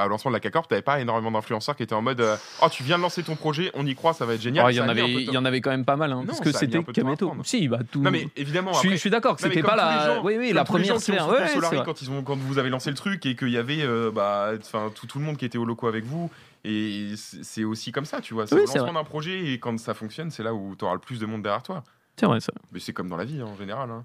au 0.04 0.08
lancement 0.08 0.30
de 0.30 0.36
la 0.36 0.40
K-Corp, 0.40 0.68
t'avais 0.68 0.82
pas 0.82 1.00
énormément 1.00 1.30
d'influenceurs 1.30 1.76
qui 1.76 1.82
étaient 1.82 1.94
en 1.94 2.02
mode 2.02 2.20
euh, 2.20 2.36
oh 2.62 2.66
tu 2.70 2.82
viens 2.82 2.98
de 2.98 3.02
lancer 3.02 3.22
ton 3.22 3.34
projet, 3.36 3.70
on 3.74 3.86
y 3.86 3.94
croit, 3.94 4.12
ça 4.12 4.26
va 4.26 4.34
être 4.34 4.42
génial. 4.42 4.66
Oh, 4.66 4.70
il 4.70 4.76
y 4.76 4.80
en 4.80 4.88
avait, 4.88 5.10
il 5.10 5.30
y 5.32 5.36
en 5.38 5.44
avait 5.44 5.60
quand 5.60 5.70
même 5.70 5.84
pas 5.84 5.96
mal, 5.96 6.12
hein, 6.12 6.16
Non, 6.20 6.26
parce 6.26 6.40
que 6.40 6.52
c'était 6.52 6.82
Kameto. 6.82 7.32
Si, 7.44 7.68
bah 7.68 7.78
tout. 7.90 8.02
Non 8.02 8.10
mais 8.10 8.28
évidemment 8.36 8.72
je 8.72 8.78
suis, 8.80 8.88
après. 8.88 8.96
je 8.96 9.00
suis 9.00 9.10
d'accord 9.10 9.36
que 9.36 9.42
c'était 9.42 9.62
pas 9.62 9.76
la. 9.76 10.16
gens- 10.16 10.22
oui, 10.24 10.36
oui, 10.38 10.52
la 10.52 10.64
première 10.64 11.00
sphère. 11.00 11.28
Ouais, 11.28 11.46
c'est 11.48 11.54
Solari 11.54 11.76
vrai. 11.76 11.84
quand 11.84 12.02
ils 12.02 12.10
ont 12.10 12.22
quand 12.22 12.36
vous 12.36 12.58
avez 12.58 12.68
lancé 12.70 12.90
le 12.90 12.96
truc 12.96 13.24
et 13.26 13.36
qu'il 13.36 13.48
y 13.50 13.56
avait 13.58 13.82
euh, 13.82 14.10
bah 14.10 14.50
enfin 14.58 14.90
tout, 14.94 15.06
tout 15.06 15.18
le 15.18 15.24
monde 15.24 15.36
qui 15.36 15.44
était 15.44 15.58
au 15.58 15.64
loco 15.64 15.86
avec 15.86 16.04
vous 16.04 16.30
et 16.64 17.14
c'est 17.16 17.64
aussi 17.64 17.92
comme 17.92 18.04
ça 18.04 18.20
tu 18.20 18.34
vois 18.34 18.46
c'est 18.46 18.54
Oui, 18.56 18.62
c'est 18.66 18.78
lancement 18.78 18.94
d'un 18.94 19.04
projet 19.04 19.52
et 19.52 19.58
quand 19.60 19.78
ça 19.78 19.94
fonctionne 19.94 20.30
c'est 20.30 20.42
là 20.42 20.52
où 20.54 20.74
tu 20.76 20.84
auras 20.84 20.94
le 20.94 21.00
plus 21.00 21.20
de 21.20 21.26
monde 21.26 21.42
derrière 21.42 21.62
toi 21.62 21.84
C'est 22.18 22.26
vrai, 22.26 22.40
ça. 22.40 22.52
mais 22.72 22.80
c'est 22.80 22.92
comme 22.92 23.08
dans 23.08 23.16
la 23.16 23.24
vie 23.24 23.40
hein, 23.40 23.46
en 23.46 23.56
général 23.56 23.90
hein. 23.90 24.04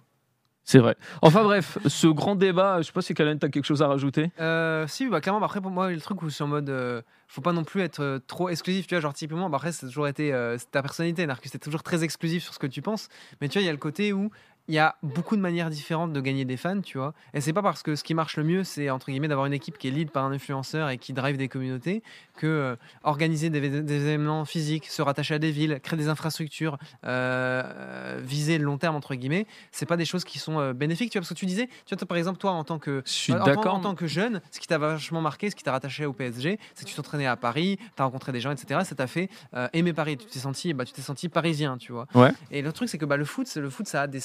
C'est 0.63 0.77
vrai. 0.79 0.95
Enfin 1.23 1.43
bref, 1.43 1.79
ce 1.87 2.07
grand 2.07 2.35
débat, 2.35 2.77
je 2.81 2.87
sais 2.87 2.91
pas 2.91 3.01
si 3.01 3.13
Kalen, 3.13 3.39
t'as 3.39 3.49
quelque 3.49 3.65
chose 3.65 3.81
à 3.81 3.87
rajouter 3.87 4.31
Euh, 4.39 4.85
si, 4.87 5.07
bah, 5.09 5.19
clairement, 5.19 5.39
bah, 5.39 5.47
après, 5.47 5.59
pour 5.59 5.71
moi, 5.71 5.89
le 5.91 5.99
truc 5.99 6.21
où 6.21 6.29
c'est 6.29 6.43
en 6.43 6.47
mode. 6.47 6.69
euh, 6.69 7.01
faut 7.27 7.41
pas 7.41 7.51
non 7.51 7.63
plus 7.63 7.81
être 7.81 8.01
euh, 8.01 8.19
trop 8.27 8.47
exclusif, 8.49 8.85
tu 8.87 8.93
vois. 8.93 9.01
Genre, 9.01 9.13
typiquement, 9.13 9.49
bah, 9.49 9.57
après, 9.57 9.71
c'est 9.71 9.87
toujours 9.87 10.07
été. 10.07 10.31
euh, 10.33 10.57
ta 10.71 10.81
personnalité, 10.83 11.25
Narcus, 11.25 11.51
c'est 11.51 11.59
toujours 11.59 11.81
très 11.83 12.03
exclusif 12.03 12.43
sur 12.43 12.53
ce 12.53 12.59
que 12.59 12.67
tu 12.67 12.81
penses. 12.81 13.09
Mais 13.41 13.49
tu 13.49 13.53
vois, 13.57 13.63
il 13.63 13.65
y 13.65 13.69
a 13.69 13.73
le 13.73 13.77
côté 13.79 14.13
où 14.13 14.29
il 14.71 14.75
y 14.75 14.79
a 14.79 14.95
beaucoup 15.03 15.35
de 15.35 15.41
manières 15.41 15.69
différentes 15.69 16.13
de 16.13 16.21
gagner 16.21 16.45
des 16.45 16.55
fans, 16.55 16.79
tu 16.79 16.97
vois. 16.97 17.13
Et 17.33 17.41
c'est 17.41 17.51
pas 17.51 17.61
parce 17.61 17.83
que 17.83 17.97
ce 17.97 18.05
qui 18.05 18.13
marche 18.13 18.37
le 18.37 18.45
mieux, 18.45 18.63
c'est 18.63 18.89
entre 18.89 19.07
guillemets 19.11 19.27
d'avoir 19.27 19.45
une 19.45 19.51
équipe 19.51 19.77
qui 19.77 19.89
est 19.89 19.91
lead 19.91 20.11
par 20.11 20.23
un 20.23 20.31
influenceur 20.31 20.89
et 20.89 20.97
qui 20.97 21.11
drive 21.11 21.35
des 21.35 21.49
communautés, 21.49 22.03
que 22.37 22.47
euh, 22.47 22.75
organiser 23.03 23.49
des, 23.49 23.81
des 23.81 23.95
événements 23.95 24.45
physiques, 24.45 24.87
se 24.87 25.01
rattacher 25.01 25.33
à 25.33 25.39
des 25.39 25.51
villes, 25.51 25.81
créer 25.83 25.97
des 25.97 26.07
infrastructures, 26.07 26.77
euh, 27.03 27.63
euh, 27.65 28.21
viser 28.23 28.57
le 28.57 28.63
long 28.63 28.77
terme 28.77 28.95
entre 28.95 29.13
guillemets, 29.15 29.45
c'est 29.73 29.85
pas 29.85 29.97
des 29.97 30.05
choses 30.05 30.23
qui 30.23 30.39
sont 30.39 30.57
euh, 30.59 30.71
bénéfiques, 30.71 31.11
tu 31.11 31.17
vois. 31.17 31.23
Parce 31.23 31.29
que 31.33 31.33
tu 31.39 31.45
disais, 31.45 31.67
tu 31.67 31.89
vois, 31.89 31.97
toi, 31.97 32.07
par 32.07 32.17
exemple, 32.17 32.37
toi 32.39 32.51
en 32.51 32.63
tant 32.63 32.79
que 32.79 33.03
en 33.33 33.39
tant- 33.39 33.45
d'accord. 33.45 33.73
En 33.75 33.79
tant 33.81 33.95
que 33.95 34.07
jeune, 34.07 34.41
ce 34.51 34.59
qui 34.61 34.67
t'a 34.67 34.77
vachement 34.77 35.19
marqué, 35.19 35.49
ce 35.49 35.55
qui 35.57 35.63
t'a 35.63 35.73
rattaché 35.73 36.05
au 36.05 36.13
PSG, 36.13 36.59
c'est 36.75 36.85
que 36.85 36.89
tu 36.89 36.95
t'entraînais 36.95 37.25
à 37.27 37.35
Paris, 37.35 37.77
tu 37.97 38.01
as 38.01 38.05
rencontré 38.05 38.31
des 38.31 38.39
gens, 38.39 38.51
etc. 38.51 38.79
Ça 38.85 38.95
t'a 38.95 39.07
fait 39.07 39.29
aimer 39.73 39.91
Paris. 39.91 40.15
Tu 40.17 40.27
t'es 40.27 40.39
senti, 40.39 40.73
bah, 40.73 40.85
tu 40.85 40.93
t'es 40.93 41.01
senti 41.01 41.27
parisien, 41.27 41.77
tu 41.77 41.91
vois. 41.91 42.07
Ouais. 42.15 42.31
Et 42.51 42.61
le 42.61 42.71
truc, 42.71 42.87
c'est 42.87 42.97
que 42.97 43.05
bah, 43.05 43.17
le 43.17 43.25
foot, 43.25 43.47
c'est- 43.47 43.59
le 43.59 43.69
foot, 43.69 43.87
ça 43.87 44.03
a 44.03 44.07
des, 44.07 44.21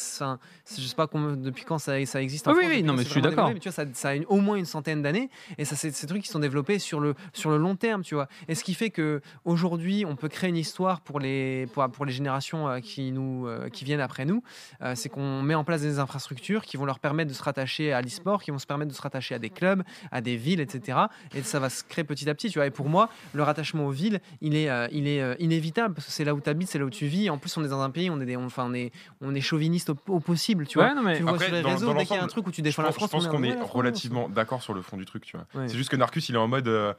enfin, 0.64 0.82
je 0.82 0.86
sais 0.86 0.94
pas 0.94 1.06
depuis 1.36 1.64
quand 1.64 1.78
ça, 1.78 2.04
ça 2.06 2.22
existe. 2.22 2.46
En 2.48 2.52
Ah 2.52 2.54
oui, 2.56 2.62
France, 2.64 2.74
oui, 2.76 2.82
non, 2.82 2.92
mais 2.94 3.04
je 3.04 3.08
suis 3.08 3.20
d'accord. 3.22 3.48
Mais 3.52 3.58
tu 3.58 3.68
vois, 3.68 3.72
ça, 3.72 3.84
ça 3.92 4.08
a 4.10 4.14
une- 4.14 4.24
au 4.28 4.40
moins 4.40 4.56
une 4.56 4.64
centaine 4.64 5.02
d'années, 5.02 5.30
et 5.58 5.64
ça, 5.64 5.76
c'est 5.76 5.92
ces 5.94 6.06
trucs 6.06 6.22
qui 6.22 6.28
sont 6.28 6.38
développés 6.38 6.78
sur 6.78 7.00
le 7.00 7.14
sur 7.32 7.50
le 7.50 7.56
long 7.58 7.76
terme, 7.76 8.02
tu 8.02 8.14
vois. 8.14 8.28
Et 8.48 8.54
ce 8.54 8.64
qui 8.64 8.74
fait 8.74 8.90
que 8.90 9.20
aujourd'hui, 9.44 10.04
on 10.06 10.16
peut 10.16 10.28
créer 10.28 10.50
une 10.50 10.56
histoire 10.56 11.00
pour 11.00 11.20
les 11.20 11.66
pour, 11.72 11.88
pour 11.90 12.04
les 12.04 12.12
générations 12.12 12.68
euh, 12.68 12.80
qui 12.80 13.12
nous 13.12 13.46
euh, 13.46 13.68
qui 13.68 13.84
viennent 13.84 14.00
après 14.00 14.24
nous. 14.24 14.42
Euh, 14.82 14.94
c'est 14.94 15.08
qu'on 15.08 15.42
met 15.42 15.54
en 15.54 15.64
place 15.64 15.80
des 15.82 15.98
infrastructures 15.98 16.64
qui 16.64 16.76
vont 16.76 16.84
leur 16.84 16.98
permettre 16.98 17.30
de 17.30 17.34
se 17.36 17.42
rattacher 17.42 17.92
à 17.92 18.02
l'e-sport, 18.02 18.42
qui 18.42 18.50
vont 18.50 18.58
se 18.58 18.66
permettre 18.66 18.90
de 18.90 18.96
se 18.96 19.02
rattacher 19.02 19.34
à 19.34 19.38
des 19.38 19.50
clubs, 19.50 19.82
à 20.10 20.20
des 20.20 20.36
villes, 20.36 20.60
etc. 20.60 20.98
Et 21.34 21.42
ça 21.42 21.58
va 21.60 21.70
se 21.70 21.84
créer 21.84 22.04
petit 22.04 22.28
à 22.28 22.34
petit, 22.34 22.50
tu 22.50 22.58
vois. 22.58 22.66
Et 22.66 22.70
pour 22.70 22.88
moi, 22.88 23.08
le 23.32 23.42
rattachement 23.42 23.86
aux 23.86 23.90
villes, 23.90 24.20
il 24.40 24.54
est, 24.56 24.68
il 24.92 25.06
est 25.06 25.36
inévitable 25.40 25.94
parce 25.94 26.06
que 26.06 26.12
c'est 26.12 26.24
là 26.24 26.34
où 26.34 26.40
tu 26.40 26.48
habites, 26.50 26.68
c'est 26.68 26.78
là 26.78 26.84
où 26.84 26.90
tu 26.90 27.06
vis. 27.06 27.30
En 27.30 27.38
plus, 27.38 27.56
on 27.56 27.64
est 27.64 27.68
dans 27.68 27.80
un 27.80 27.90
pays, 27.90 28.10
on 28.10 28.20
est, 28.20 28.26
des- 28.26 28.36
on- 28.36 28.46
enfin, 28.46 28.64
on 28.68 28.74
est, 28.74 28.92
on 29.20 29.34
est 29.34 29.40
chauviniste 29.40 29.90
au, 30.08 30.15
au 30.16 30.20
possible, 30.20 30.66
tu 30.66 30.78
vois. 30.78 30.88
Ouais, 30.88 30.94
non, 30.94 31.02
mais 31.02 31.14
tu 31.14 31.18
le 31.20 31.24
vois 31.24 31.34
Après, 31.34 31.46
sur 31.46 31.54
les 31.54 31.62
dans- 31.62 31.68
réseaux, 31.70 31.86
dans 31.86 31.94
dès 31.94 32.04
qu'il 32.06 32.16
y 32.16 32.18
a 32.18 32.24
un 32.24 32.26
truc 32.26 32.46
où 32.46 32.50
tu 32.50 32.60
je 32.60 32.62
défends 32.64 32.82
la 32.82 32.88
pense, 32.88 32.94
je 32.94 32.98
France, 32.98 33.10
pense 33.10 33.26
on 33.26 33.36
qu'on 33.36 33.42
est 33.44 33.50
la 33.50 33.56
France, 33.58 33.70
relativement 33.70 34.28
d'accord 34.28 34.62
sur 34.62 34.74
le 34.74 34.82
fond 34.82 34.96
du 34.96 35.04
truc 35.04 35.24
tu 35.24 35.36
vois 35.36 35.46
Ouais. 35.54 35.68
c'est 35.68 35.76
juste 35.76 35.90
que 35.90 35.96
Narcus 35.96 36.28
il 36.28 36.34
est 36.34 36.38
en 36.38 36.48
mode 36.48 36.66
euh, 36.68 36.92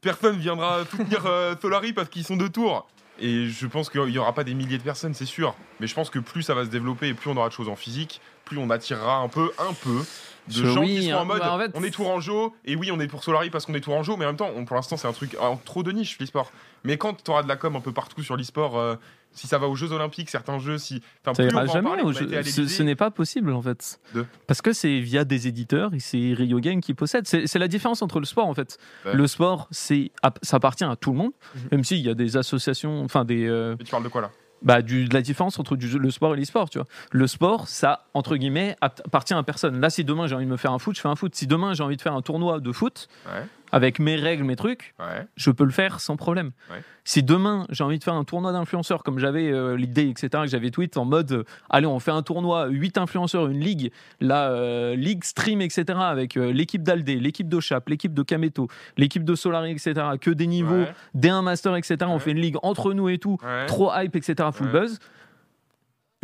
personne 0.00 0.36
viendra 0.38 0.84
soutenir 0.84 1.26
euh, 1.26 1.54
Solari 1.60 1.92
parce 1.92 2.08
qu'ils 2.08 2.24
sont 2.24 2.36
de 2.36 2.48
tours 2.48 2.88
et 3.20 3.46
je 3.48 3.66
pense 3.66 3.90
qu'il 3.90 4.08
y 4.08 4.18
aura 4.18 4.32
pas 4.34 4.42
des 4.44 4.54
milliers 4.54 4.78
de 4.78 4.82
personnes 4.82 5.14
c'est 5.14 5.26
sûr 5.26 5.54
mais 5.80 5.86
je 5.86 5.94
pense 5.94 6.10
que 6.10 6.18
plus 6.18 6.42
ça 6.42 6.54
va 6.54 6.64
se 6.64 6.70
développer 6.70 7.08
et 7.08 7.14
plus 7.14 7.30
on 7.30 7.36
aura 7.36 7.48
de 7.48 7.52
choses 7.52 7.68
en 7.68 7.76
physique 7.76 8.20
plus 8.44 8.58
on 8.58 8.70
attirera 8.70 9.16
un 9.18 9.28
peu 9.28 9.50
un 9.58 9.72
peu 9.74 10.02
de 10.48 10.52
Je- 10.54 10.66
gens 10.66 10.80
oui, 10.80 10.96
qui 10.96 11.02
seront 11.08 11.18
en 11.18 11.22
hein, 11.22 11.24
mode 11.24 11.38
bah, 11.40 11.52
en 11.54 11.58
fait, 11.58 11.70
on 11.74 11.82
est 11.84 11.90
Tourangeau 11.90 12.54
et 12.64 12.74
oui 12.76 12.90
on 12.92 12.98
est 13.00 13.06
pour 13.06 13.22
Solari 13.22 13.50
parce 13.50 13.64
qu'on 13.66 13.74
est 13.74 13.80
Tourangeau 13.80 14.16
mais 14.16 14.24
en 14.24 14.28
même 14.28 14.36
temps 14.36 14.50
on- 14.56 14.64
pour 14.64 14.76
l'instant 14.76 14.96
c'est 14.96 15.06
un 15.08 15.12
truc 15.12 15.34
euh, 15.40 15.54
trop 15.64 15.82
de 15.82 15.92
niche 15.92 16.18
l'e-sport 16.18 16.50
mais 16.84 16.96
quand 16.98 17.22
tu 17.22 17.30
auras 17.30 17.42
de 17.44 17.48
la 17.48 17.56
com 17.56 17.76
un 17.76 17.80
peu 17.80 17.92
partout 17.92 18.22
sur 18.22 18.36
l'e-sport 18.36 18.76
euh, 18.78 18.96
si 19.34 19.46
ça 19.46 19.56
va 19.58 19.66
aux 19.68 19.76
Jeux 19.76 19.92
Olympiques 19.92 20.28
certains 20.28 20.58
jeux 20.58 20.76
si 20.78 21.00
enfin, 21.24 21.32
Ça 21.34 21.44
ira 21.44 21.62
en 21.62 21.66
jamais. 21.66 21.88
parler, 21.88 22.02
au 22.02 22.08
on 22.08 22.10
va 22.12 22.20
jeu- 22.20 22.32
être 22.34 22.46
à 22.46 22.50
ce 22.50 22.66
ce 22.66 22.82
n'est 22.82 22.96
pas 22.96 23.10
possible 23.10 23.52
en 23.52 23.62
fait. 23.62 23.98
De 24.14 24.26
Parce 24.46 24.60
que 24.60 24.72
c'est 24.74 24.98
via 25.00 25.24
des 25.24 25.46
éditeurs 25.48 25.94
et 25.94 26.00
c'est 26.00 26.34
Rio 26.34 26.58
Game 26.60 26.80
qui 26.82 26.92
possède. 26.92 27.26
C'est 27.26 27.46
c'est 27.46 27.58
la 27.58 27.68
différence 27.68 28.02
entre 28.02 28.18
le 28.20 28.26
sport 28.26 28.46
en 28.46 28.52
fait. 28.52 28.76
Ouais. 29.06 29.14
Le 29.14 29.26
sport, 29.26 29.68
c'est 29.70 30.10
ça 30.42 30.56
appartient 30.58 30.84
à 30.84 30.96
tout 30.96 31.12
le 31.12 31.16
monde, 31.18 31.32
Mhm. 31.54 31.60
même 31.72 31.84
s'il 31.84 32.00
y 32.00 32.10
a 32.10 32.14
des 32.14 32.36
associations, 32.36 33.02
enfin 33.04 33.24
des. 33.24 33.46
euh, 33.46 33.74
Mais 33.78 33.84
tu 33.86 33.90
parles 33.90 34.02
de 34.04 34.08
quoi 34.10 34.20
là? 34.20 34.30
Bah, 34.64 34.82
du, 34.82 35.06
de 35.06 35.14
la 35.14 35.22
différence 35.22 35.58
entre 35.58 35.76
le 35.76 36.10
sport 36.10 36.34
et 36.34 36.38
l'e-sport, 36.38 36.70
tu 36.70 36.78
vois. 36.78 36.86
Le 37.10 37.26
sport, 37.26 37.68
ça, 37.68 38.06
entre 38.14 38.36
guillemets, 38.36 38.76
app- 38.80 39.02
appartient 39.04 39.34
à 39.34 39.42
personne. 39.42 39.80
Là, 39.80 39.90
si 39.90 40.04
demain 40.04 40.26
j'ai 40.26 40.34
envie 40.34 40.46
de 40.46 40.50
me 40.50 40.56
faire 40.56 40.72
un 40.72 40.78
foot, 40.78 40.96
je 40.96 41.00
fais 41.00 41.08
un 41.08 41.16
foot. 41.16 41.34
Si 41.34 41.46
demain 41.46 41.74
j'ai 41.74 41.82
envie 41.82 41.96
de 41.96 42.02
faire 42.02 42.14
un 42.14 42.22
tournoi 42.22 42.60
de 42.60 42.72
foot, 42.72 43.08
Ouais. 43.26 43.42
Avec 43.72 43.98
mes 43.98 44.16
règles, 44.16 44.44
mes 44.44 44.54
trucs, 44.54 44.94
Ouais. 45.00 45.26
je 45.34 45.50
peux 45.50 45.64
le 45.64 45.70
faire 45.70 45.98
sans 46.00 46.16
problème. 46.16 46.52
Ouais. 46.70 46.82
Si 47.04 47.22
demain 47.22 47.66
j'ai 47.70 47.82
envie 47.82 47.98
de 47.98 48.04
faire 48.04 48.14
un 48.14 48.22
tournoi 48.24 48.52
d'influenceurs 48.52 49.02
comme 49.02 49.18
j'avais 49.18 49.50
euh, 49.50 49.76
l'idée, 49.76 50.08
etc., 50.08 50.28
que 50.44 50.46
j'avais 50.46 50.70
tweet 50.70 50.96
en 50.96 51.04
mode 51.04 51.32
euh, 51.32 51.44
allez, 51.70 51.86
on 51.86 51.98
fait 51.98 52.10
un 52.10 52.22
tournoi, 52.22 52.66
8 52.68 52.98
influenceurs, 52.98 53.48
une 53.48 53.58
ligue, 53.60 53.90
la 54.20 54.50
euh, 54.50 54.94
ligue 54.94 55.24
stream, 55.24 55.60
etc., 55.62 55.98
avec 56.00 56.34
l'équipe 56.36 56.82
d'Aldé, 56.82 57.16
l'équipe 57.18 57.48
d'Ochap, 57.48 57.88
l'équipe 57.88 58.14
de 58.14 58.22
Kameto, 58.22 58.68
l'équipe 58.96 59.24
de 59.24 59.34
Solari, 59.34 59.72
etc., 59.72 59.94
que 60.20 60.30
des 60.30 60.46
niveaux, 60.46 60.82
Ouais. 60.82 60.94
D1 61.16 61.42
Master, 61.42 61.74
etc., 61.74 61.96
on 62.06 62.18
fait 62.18 62.30
une 62.32 62.40
ligue 62.40 62.56
entre 62.62 62.92
nous 62.92 63.08
et 63.08 63.18
tout, 63.18 63.38
trop 63.66 63.90
hype, 63.94 64.14
etc., 64.14 64.48
full 64.52 64.70
buzz. 64.70 64.98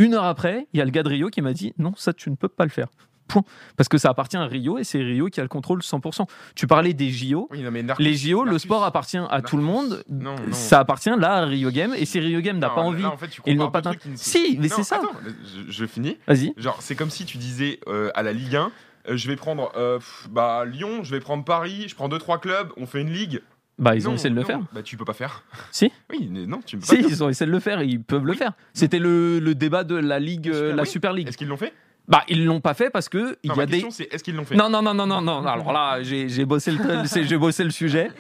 Une 0.01 0.15
heure 0.15 0.25
après, 0.25 0.69
il 0.73 0.79
y 0.79 0.81
a 0.81 0.85
le 0.85 0.91
gars 0.93 1.03
de 1.03 1.09
Rio 1.09 1.29
qui 1.29 1.43
m'a 1.43 1.53
dit 1.53 1.73
non, 1.79 1.93
ça 1.97 2.13
tu 2.13 2.31
ne 2.31 2.37
peux 2.37 2.49
pas 2.49 2.65
le 2.65 2.71
faire. 2.71 2.87
Point. 3.29 3.45
Parce 3.77 3.89
que 3.89 3.99
ça 3.99 4.09
appartient 4.11 4.37
à 4.37 4.45
Rio 4.47 4.79
et 4.79 4.85
c'est 4.85 4.99
Rio 4.99 5.27
qui 5.29 5.39
a 5.41 5.43
le 5.43 5.49
contrôle 5.49 5.81
100%. 5.81 6.27
Tu 6.57 6.67
parlais 6.67 6.95
des 6.95 7.11
JO. 7.11 7.49
Oui, 7.51 7.63
non, 7.63 7.71
mais 7.71 7.83
Narcus- 7.83 8.03
Les 8.03 8.15
JO, 8.15 8.45
le 8.45 8.59
sport 8.59 8.85
appartient 8.85 9.19
à 9.31 9.43
tout 9.43 9.57
le 9.57 9.63
monde. 9.63 10.03
Non, 10.09 10.35
non. 10.35 10.53
Ça 10.53 10.81
appartient 10.81 11.11
là 11.17 11.35
à 11.35 11.45
Rio 11.45 11.71
Game 11.71 11.95
et 11.97 12.05
si 12.07 12.19
Rio 12.19 12.41
Game 12.41 12.59
n'a 12.59 12.71
pas 12.71 12.81
là, 12.83 12.87
envie, 12.89 13.05
en 13.05 13.17
fait, 13.17 13.29
tu 13.29 13.41
ils 13.47 13.57
n'ont 13.57 13.71
pas 13.71 13.83
ne 13.83 13.93
Si, 14.17 14.59
mais 14.61 14.69
c'est 14.69 14.83
ça. 14.83 14.97
attends, 14.97 15.13
je, 15.25 15.71
je 15.71 15.87
finis. 15.87 16.17
Vas-y. 16.27 16.53
Genre, 16.57 16.79
c'est 16.81 16.97
comme 16.97 17.11
si 17.11 17.25
tu 17.25 17.39
disais 17.39 17.79
euh, 17.87 18.11
à 18.15 18.23
la 18.23 18.33
Ligue 18.33 18.57
1, 18.57 18.71
euh, 19.11 19.17
je 19.17 19.29
vais 19.29 19.37
prendre 19.37 19.71
euh, 19.77 19.99
pff, 19.99 20.29
bah, 20.31 20.65
Lyon, 20.65 21.03
je 21.05 21.11
vais 21.15 21.21
prendre 21.21 21.45
Paris, 21.45 21.85
je 21.89 21.95
prends 21.95 22.09
deux 22.09 22.19
trois 22.19 22.39
clubs, 22.41 22.71
on 22.77 22.87
fait 22.87 23.01
une 23.03 23.13
ligue. 23.13 23.41
Bah 23.79 23.95
ils 23.95 24.09
ont 24.09 24.15
essayé 24.15 24.31
de 24.31 24.35
le 24.35 24.41
non, 24.41 24.47
faire. 24.47 24.61
Bah 24.73 24.83
tu 24.83 24.97
peux 24.97 25.05
pas 25.05 25.13
faire. 25.13 25.45
Si. 25.71 25.93
Oui, 26.11 26.29
mais 26.33 26.47
non, 26.47 26.59
tu 26.67 26.77
peux 26.79 26.81
pas. 26.81 26.87
Si, 26.89 26.97
faire. 26.97 27.07
ils 27.11 27.23
ont 27.23 27.29
essayé 27.29 27.47
de 27.47 27.53
le 27.55 27.61
faire, 27.61 27.81
ils 27.83 28.03
peuvent 28.03 28.25
le 28.27 28.35
faire. 28.35 28.53
C'était 28.73 28.99
le, 28.99 29.39
le 29.39 29.55
débat 29.55 29.85
de 29.85 29.95
la 29.95 30.19
ligue, 30.19 30.47
Super, 30.53 30.75
la 30.77 30.83
oui. 30.83 30.89
Super 30.89 31.13
League. 31.13 31.29
Est-ce 31.29 31.37
qu'ils 31.39 31.47
l'ont 31.47 31.57
fait? 31.57 31.73
Bah 32.09 32.25
ils 32.29 32.45
l'ont 32.45 32.61
pas 32.61 32.73
fait 32.75 32.89
parce 32.89 33.09
que 33.11 33.37
il 33.43 33.53
y 33.53 33.57
ma 33.57 33.63
a 33.63 33.67
des. 33.67 33.73
question 33.73 33.91
c'est 33.91 34.13
est-ce 34.13 34.25
qu'ils 34.25 34.35
l'ont 34.35 34.45
fait? 34.47 34.57
Non 34.57 34.71
non 34.71 34.81
non 34.83 34.95
non 34.95 35.07
non 35.07 35.21
non. 35.21 35.47
Alors 35.47 35.73
là, 35.73 36.03
j'ai 36.03 36.29
j'ai 36.29 36.45
bossé 36.47 36.71
le 36.73 36.79
j'ai 37.25 37.37
bossé 37.39 37.65
le 37.65 37.71
sujet 37.71 38.11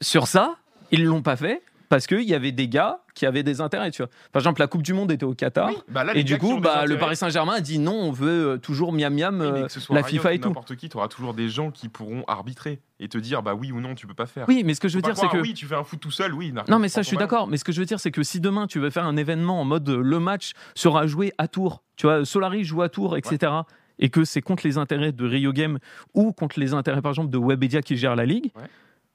sur 0.00 0.26
ça. 0.26 0.56
Ils 0.90 1.04
l'ont 1.04 1.22
pas 1.22 1.36
fait 1.36 1.62
parce 1.94 2.08
qu'il 2.08 2.22
y 2.22 2.34
avait 2.34 2.50
des 2.50 2.66
gars 2.66 2.98
qui 3.14 3.24
avaient 3.24 3.44
des 3.44 3.60
intérêts. 3.60 3.92
Tu 3.92 4.02
vois. 4.02 4.10
Par 4.32 4.40
exemple, 4.40 4.60
la 4.60 4.66
Coupe 4.66 4.82
du 4.82 4.92
Monde 4.94 5.12
était 5.12 5.22
au 5.22 5.32
Qatar. 5.32 5.68
Oui, 5.68 5.76
bah 5.88 6.02
là, 6.02 6.16
Et 6.16 6.24
du 6.24 6.38
coup, 6.38 6.58
bah, 6.58 6.86
le 6.86 6.98
Paris 6.98 7.14
Saint-Germain 7.14 7.52
a 7.52 7.60
dit 7.60 7.78
non, 7.78 7.94
on 7.94 8.10
veut 8.10 8.54
euh, 8.54 8.58
toujours 8.58 8.92
miam 8.92 9.14
miam 9.14 9.40
Oui, 9.40 9.46
euh, 9.46 9.68
la 9.90 10.02
FIFA 10.02 10.34
et 10.34 10.40
tout. 10.40 10.48
N'importe 10.48 10.74
qui, 10.74 10.88
tu 10.88 10.96
auras 10.96 11.06
toujours 11.06 11.34
des 11.34 11.48
gens 11.48 11.70
qui 11.70 11.88
pourront 11.88 12.24
arbitrer 12.26 12.80
et 12.98 13.06
te 13.06 13.16
dire 13.16 13.44
bah 13.44 13.54
oui 13.54 13.70
ou 13.70 13.80
non, 13.80 13.94
tu 13.94 14.08
peux 14.08 14.14
pas 14.14 14.26
faire. 14.26 14.44
Oui, 14.48 14.64
mais 14.64 14.74
ce 14.74 14.80
que 14.80 14.88
je 14.88 14.96
veux 14.96 15.02
dire, 15.02 15.16
c'est 15.16 15.28
que 15.28 15.36
oui, 15.36 15.54
tu 15.54 15.66
fais 15.66 15.76
un 15.76 15.84
foot 15.84 16.00
tout 16.00 16.10
seul, 16.10 16.34
oui. 16.34 16.52
Non, 16.68 16.80
mais 16.80 16.88
ça, 16.88 17.02
je 17.02 17.06
suis 17.06 17.16
d'accord. 17.16 17.46
Mais 17.46 17.58
ce 17.58 17.64
que 17.64 17.70
je 17.70 17.78
veux 17.78 17.86
dire, 17.86 18.00
c'est 18.00 18.10
que 18.10 18.24
si 18.24 18.40
demain 18.40 18.66
tu 18.66 18.80
veux 18.80 18.90
faire 18.90 19.04
un 19.04 19.16
événement 19.16 19.60
en 19.60 19.64
mode 19.64 19.88
euh, 19.88 20.02
le 20.02 20.18
match 20.18 20.54
sera 20.74 21.06
joué 21.06 21.32
à 21.38 21.46
Tours, 21.46 21.84
tu 21.94 22.08
vois, 22.08 22.24
Solari 22.24 22.64
joue 22.64 22.82
à 22.82 22.88
Tours, 22.88 23.16
etc., 23.16 23.52
et 24.00 24.10
que 24.10 24.24
c'est 24.24 24.42
contre 24.42 24.66
les 24.66 24.78
intérêts 24.78 25.12
de 25.12 25.24
Rio 25.24 25.52
Game 25.52 25.78
ou 26.12 26.32
contre 26.32 26.58
les 26.58 26.74
intérêts, 26.74 27.02
par 27.02 27.12
exemple, 27.12 27.30
de 27.30 27.38
Webedia 27.38 27.82
qui 27.82 27.96
gère 27.96 28.16
la 28.16 28.26
ligue, 28.26 28.50
Ouais. 28.56 28.62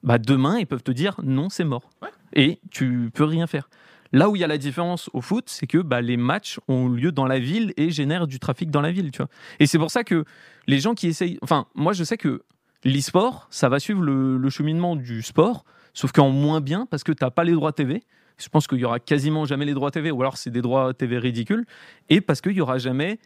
Bah 0.04 0.18
demain, 0.18 0.58
ils 0.60 0.68
peuvent 0.68 0.84
te 0.84 0.92
dire 0.92 1.16
non, 1.24 1.50
c'est 1.50 1.64
mort. 1.64 1.90
Ouais. 2.02 2.10
Et 2.34 2.60
tu 2.72 3.10
peux 3.14 3.24
rien 3.24 3.48
faire. 3.48 3.70
Là 4.12 4.30
où 4.30 4.36
il 4.36 4.40
y 4.40 4.44
a 4.44 4.48
la 4.48 4.58
différence 4.58 5.10
au 5.14 5.22
foot, 5.22 5.46
c'est 5.48 5.68
que 5.68 5.78
bah, 5.78 6.02
les 6.02 6.18
matchs 6.18 6.60
ont 6.68 6.88
lieu 6.88 7.12
dans 7.12 7.28
la 7.28 7.40
ville 7.40 7.74
et 7.78 7.92
génèrent 7.92 8.26
du 8.26 8.40
trafic 8.40 8.72
dans 8.72 8.82
la 8.82 8.92
ville, 8.92 9.12
tu 9.12 9.18
vois. 9.18 9.30
Et 9.60 9.68
c'est 9.68 9.78
pour 9.78 9.92
ça 9.92 10.04
que 10.04 10.26
les 10.68 10.80
gens 10.80 10.96
qui 10.96 11.08
essayent. 11.08 11.38
Enfin, 11.42 11.68
moi, 11.76 11.94
je 11.94 12.04
sais 12.04 12.18
que 12.18 12.44
l'e-sport, 12.84 13.48
ça 13.52 13.70
va 13.70 13.80
suivre 13.80 14.02
le, 14.02 14.38
le 14.38 14.50
cheminement 14.50 14.96
du 14.96 15.22
sport, 15.22 15.64
sauf 15.94 16.12
qu'en 16.12 16.32
moins 16.32 16.60
bien, 16.60 16.88
parce 16.90 17.04
que 17.04 17.12
tu 17.12 17.24
n'as 17.24 17.30
pas 17.30 17.44
les 17.44 17.54
droits 17.54 17.72
TV. 17.72 18.04
Je 18.38 18.48
pense 18.48 18.68
qu'il 18.68 18.80
y 18.80 18.86
aura 18.86 19.00
quasiment 19.00 19.46
jamais 19.46 19.66
les 19.66 19.74
droits 19.74 19.92
TV, 19.92 20.12
ou 20.12 20.22
alors 20.22 20.38
c'est 20.38 20.50
des 20.50 20.62
droits 20.62 20.94
TV 20.94 21.18
ridicules, 21.18 21.66
et 22.08 22.22
parce 22.22 22.42
qu'il 22.42 22.54
y 22.54 22.62
aura 22.62 22.78
jamais 22.78 23.20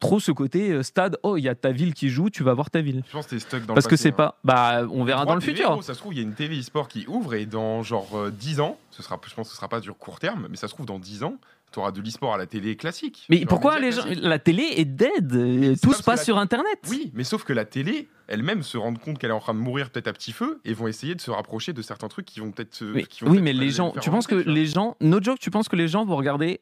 trop 0.00 0.18
ce 0.18 0.32
côté 0.32 0.70
euh, 0.72 0.82
stade. 0.82 1.18
Oh, 1.22 1.36
il 1.36 1.42
y 1.42 1.48
a 1.48 1.54
ta 1.54 1.70
ville 1.70 1.94
qui 1.94 2.08
joue, 2.08 2.30
tu 2.30 2.42
vas 2.42 2.54
voir 2.54 2.70
ta 2.70 2.80
ville. 2.80 3.02
Je 3.06 3.12
pense 3.12 3.26
que 3.26 3.30
t'es 3.30 3.38
stuck 3.38 3.64
dans 3.66 3.74
Parce 3.74 3.86
le 3.86 3.90
que 3.90 3.94
passé, 3.94 4.02
c'est 4.04 4.08
hein. 4.08 4.12
pas. 4.16 4.38
Bah, 4.42 4.82
on 4.90 5.04
verra 5.04 5.24
dans 5.26 5.34
le 5.36 5.40
TV, 5.40 5.52
futur. 5.52 5.70
gros, 5.72 5.82
ça 5.82 5.94
se 5.94 6.00
trouve, 6.00 6.12
il 6.14 6.16
y 6.16 6.20
a 6.20 6.24
une 6.24 6.34
TV 6.34 6.58
e-sport 6.58 6.88
qui 6.88 7.06
ouvre 7.06 7.34
et 7.34 7.46
dans 7.46 7.82
genre 7.82 8.08
euh, 8.16 8.30
10 8.30 8.60
ans, 8.60 8.78
ce 8.90 9.02
sera, 9.02 9.20
je 9.28 9.34
pense 9.34 9.46
que 9.48 9.52
ce 9.52 9.56
sera 9.56 9.68
pas 9.68 9.80
du 9.80 9.92
court 9.92 10.18
terme, 10.18 10.48
mais 10.50 10.56
ça 10.56 10.66
se 10.68 10.74
trouve 10.74 10.86
dans 10.86 10.98
10 10.98 11.22
ans, 11.22 11.34
tu 11.72 11.78
auras 11.78 11.92
de 11.92 12.00
l'e-sport 12.00 12.34
à 12.34 12.38
la 12.38 12.46
télé 12.46 12.74
classique. 12.74 13.26
Mais 13.28 13.44
pourquoi 13.46 13.78
les 13.78 13.92
gens. 13.92 14.02
La 14.22 14.40
télé 14.40 14.64
est 14.76 14.84
dead, 14.84 15.32
euh, 15.34 15.76
tout 15.80 15.92
se 15.92 15.98
que 16.00 16.04
passe 16.04 16.20
la- 16.20 16.24
sur 16.24 16.38
Internet. 16.38 16.80
Oui, 16.88 17.12
mais 17.14 17.22
sauf 17.22 17.44
que 17.44 17.52
la 17.52 17.64
télé 17.64 18.08
elle-même 18.26 18.62
se 18.64 18.76
rend 18.78 18.94
compte 18.94 19.18
qu'elle 19.18 19.30
est 19.30 19.34
en 19.34 19.40
train 19.40 19.54
de 19.54 19.58
mourir 19.60 19.90
peut-être 19.90 20.08
à 20.08 20.12
petit 20.12 20.32
feu 20.32 20.60
et 20.64 20.72
vont 20.72 20.86
essayer 20.88 21.14
de 21.14 21.20
se 21.20 21.30
rapprocher 21.30 21.72
de 21.72 21.82
certains 21.82 22.08
trucs 22.08 22.26
qui 22.26 22.40
vont 22.40 22.50
peut-être. 22.52 22.82
Oui, 22.92 23.04
qui 23.06 23.24
vont 23.24 23.30
oui 23.30 23.36
peut-être 23.36 23.44
mais 23.44 23.52
les 23.52 23.70
gens. 23.70 23.92
Tu 24.00 24.10
penses 24.10 24.26
que 24.26 24.34
les 24.34 24.66
gens. 24.66 24.96
No 25.00 25.20
joke, 25.22 25.38
tu 25.38 25.50
penses 25.50 25.68
que 25.68 25.76
les 25.76 25.88
gens 25.88 26.04
vont 26.04 26.16
regarder 26.16 26.60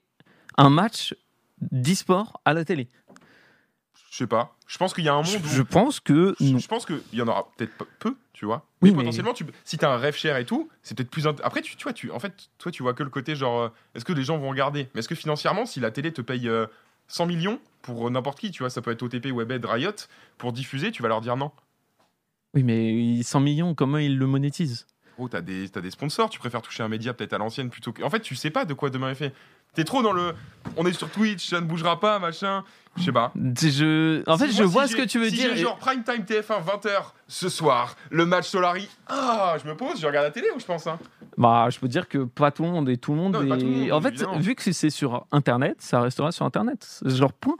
un 0.59 0.68
match 0.70 1.14
d'e-sport 1.61 2.41
à 2.45 2.55
la 2.55 2.64
télé? 2.64 2.89
Je 4.11 4.17
sais 4.17 4.27
pas. 4.27 4.55
Je 4.67 4.79
pense 4.79 4.95
qu'il 4.95 5.05
y 5.05 5.09
a 5.09 5.15
un 5.15 5.23
monde 5.23 5.43
où. 5.45 5.49
Je 5.49 5.63
pense 5.63 6.01
que 6.01 6.35
Je, 6.41 6.67
pense 6.67 6.87
qu'il 6.87 7.01
y 7.13 7.21
en 7.23 7.29
aura 7.29 7.49
peut-être 7.57 7.73
peu- 7.99 8.17
tu 8.33 8.47
vois. 8.47 8.65
Oui, 8.81 8.91
mais, 8.91 8.97
mais- 8.97 9.03
potentiellement, 9.05 9.35
tu, 9.35 9.45
si 9.65 9.77
t'as 9.77 9.93
un 9.93 9.97
rêve 9.99 10.17
cher 10.17 10.37
et 10.37 10.45
tout, 10.47 10.69
c'est 10.83 10.97
peut-être 10.97 11.11
plus. 11.11 11.27
Après, 11.27 11.61
tu, 11.63 11.77
tu 11.77 11.83
vois, 11.85 11.93
tu, 11.93 12.11
en 12.11 12.19
fait, 12.19 12.33
toi, 12.59 12.73
tu 12.73 12.83
vois 12.83 12.95
que 12.95 13.03
le 13.03 13.11
côté 13.11 13.35
genre, 13.37 13.61
euh, 13.61 13.69
est-ce 13.95 14.05
que 14.05 14.13
les 14.13 14.25
gens 14.25 14.39
vont 14.39 14.49
regarder? 14.49 14.89
Mais 14.95 15.01
est-ce 15.01 15.09
que 15.09 15.15
financièrement, 15.15 15.67
si 15.67 15.81
la 15.81 15.91
télé 15.91 16.13
te 16.13 16.23
paye 16.23 16.49
euh, 16.49 16.67
100 17.09 17.27
millions 17.27 17.61
pour 17.83 18.07
euh, 18.07 18.11
n'importe 18.11 18.39
qui, 18.41 18.51
tu 18.51 18.63
vois, 18.63 18.71
ça 18.71 18.81
peut 18.81 18.91
être 18.91 19.03
OTP, 19.03 19.27
Webed, 19.33 19.65
Riot, 19.65 19.91
pour 20.39 20.53
diffuser, 20.53 20.91
tu 20.91 21.03
vas 21.03 21.09
leur 21.09 21.21
dire 21.21 21.37
non. 21.37 21.51
Oui, 22.55 22.63
mais 22.63 23.23
100 23.23 23.41
millions, 23.41 23.75
comment 23.75 23.99
ils 23.99 24.17
le 24.17 24.27
monétisent? 24.27 24.87
Oh, 25.19 25.29
t'as 25.29 25.41
des, 25.41 25.69
t'as 25.69 25.81
des 25.81 25.91
sponsors, 25.91 26.31
tu 26.31 26.39
préfères 26.39 26.62
toucher 26.62 26.83
un 26.83 26.89
média 26.89 27.12
peut-être 27.12 27.33
à 27.33 27.39
l'ancienne 27.39 27.71
plutôt 27.71 27.93
que. 27.93 28.03
En 28.03 28.11
fait, 28.11 28.21
tu 28.21 28.35
sais 28.37 28.51
pas 28.51 28.64
de 28.64 28.75
quoi 28.75 28.89
demain 28.91 29.11
est 29.11 29.14
fait. 29.16 29.35
T'es 29.75 29.85
trop 29.85 30.03
dans 30.03 30.12
le. 30.12 30.33
On 30.77 30.87
est 30.87 30.93
sur 30.93 31.11
Twitch, 31.11 31.49
ça 31.51 31.61
ne 31.61 31.66
bougera 31.66 32.01
pas, 32.01 32.19
machin. 32.19 32.64
Je 32.97 33.03
sais 33.05 33.12
pas. 33.12 33.33
je... 33.37 34.23
En 34.29 34.39
fait, 34.39 34.49
Si 34.49 34.57
je 34.57 34.62
vois 34.64 34.87
si 34.87 34.93
ce 34.93 34.97
que 34.97 35.03
tu 35.03 35.19
veux 35.19 35.29
si 35.29 35.37
dire. 35.37 35.51
j'ai 35.55 35.61
et- 35.61 35.62
genre 35.62 35.77
prime 35.77 36.03
time 36.03 36.23
TF1 36.25 36.62
20h 36.64 37.12
ce 37.29 37.49
soir, 37.49 37.97
le 38.11 38.25
match 38.27 38.49
Solari. 38.49 38.89
Ah, 39.07 39.57
je 39.62 39.69
me 39.69 39.77
pose, 39.77 40.01
je 40.01 40.07
regarde 40.07 40.25
la 40.25 40.31
télé 40.33 40.49
ou 40.57 40.59
je 40.59 40.64
pense 40.64 40.87
hein. 40.87 40.99
Bah, 41.37 41.69
je 41.71 41.79
peux 41.79 41.87
dire 41.89 42.09
que 42.09 42.25
pas 42.25 42.51
tout 42.51 42.62
le 42.64 42.71
monde 42.71 42.89
et 42.89 42.97
tout 42.97 43.12
le 43.12 43.19
monde. 43.19 43.35
Non, 43.35 43.41
mais 43.43 43.49
pas 43.51 43.57
est- 43.57 43.61
tout 43.61 43.66
le 43.66 43.73
monde, 43.73 43.93
en 43.93 44.01
fait, 44.01 44.09
évidemment. 44.09 44.39
vu 44.39 44.55
que 44.55 44.73
c'est 44.73 44.91
sur 44.91 45.27
Internet, 45.33 45.77
ça 45.81 46.01
restera 46.01 46.33
sur 46.33 46.45
Internet. 46.47 47.01
Genre 47.05 47.33
point. 47.33 47.57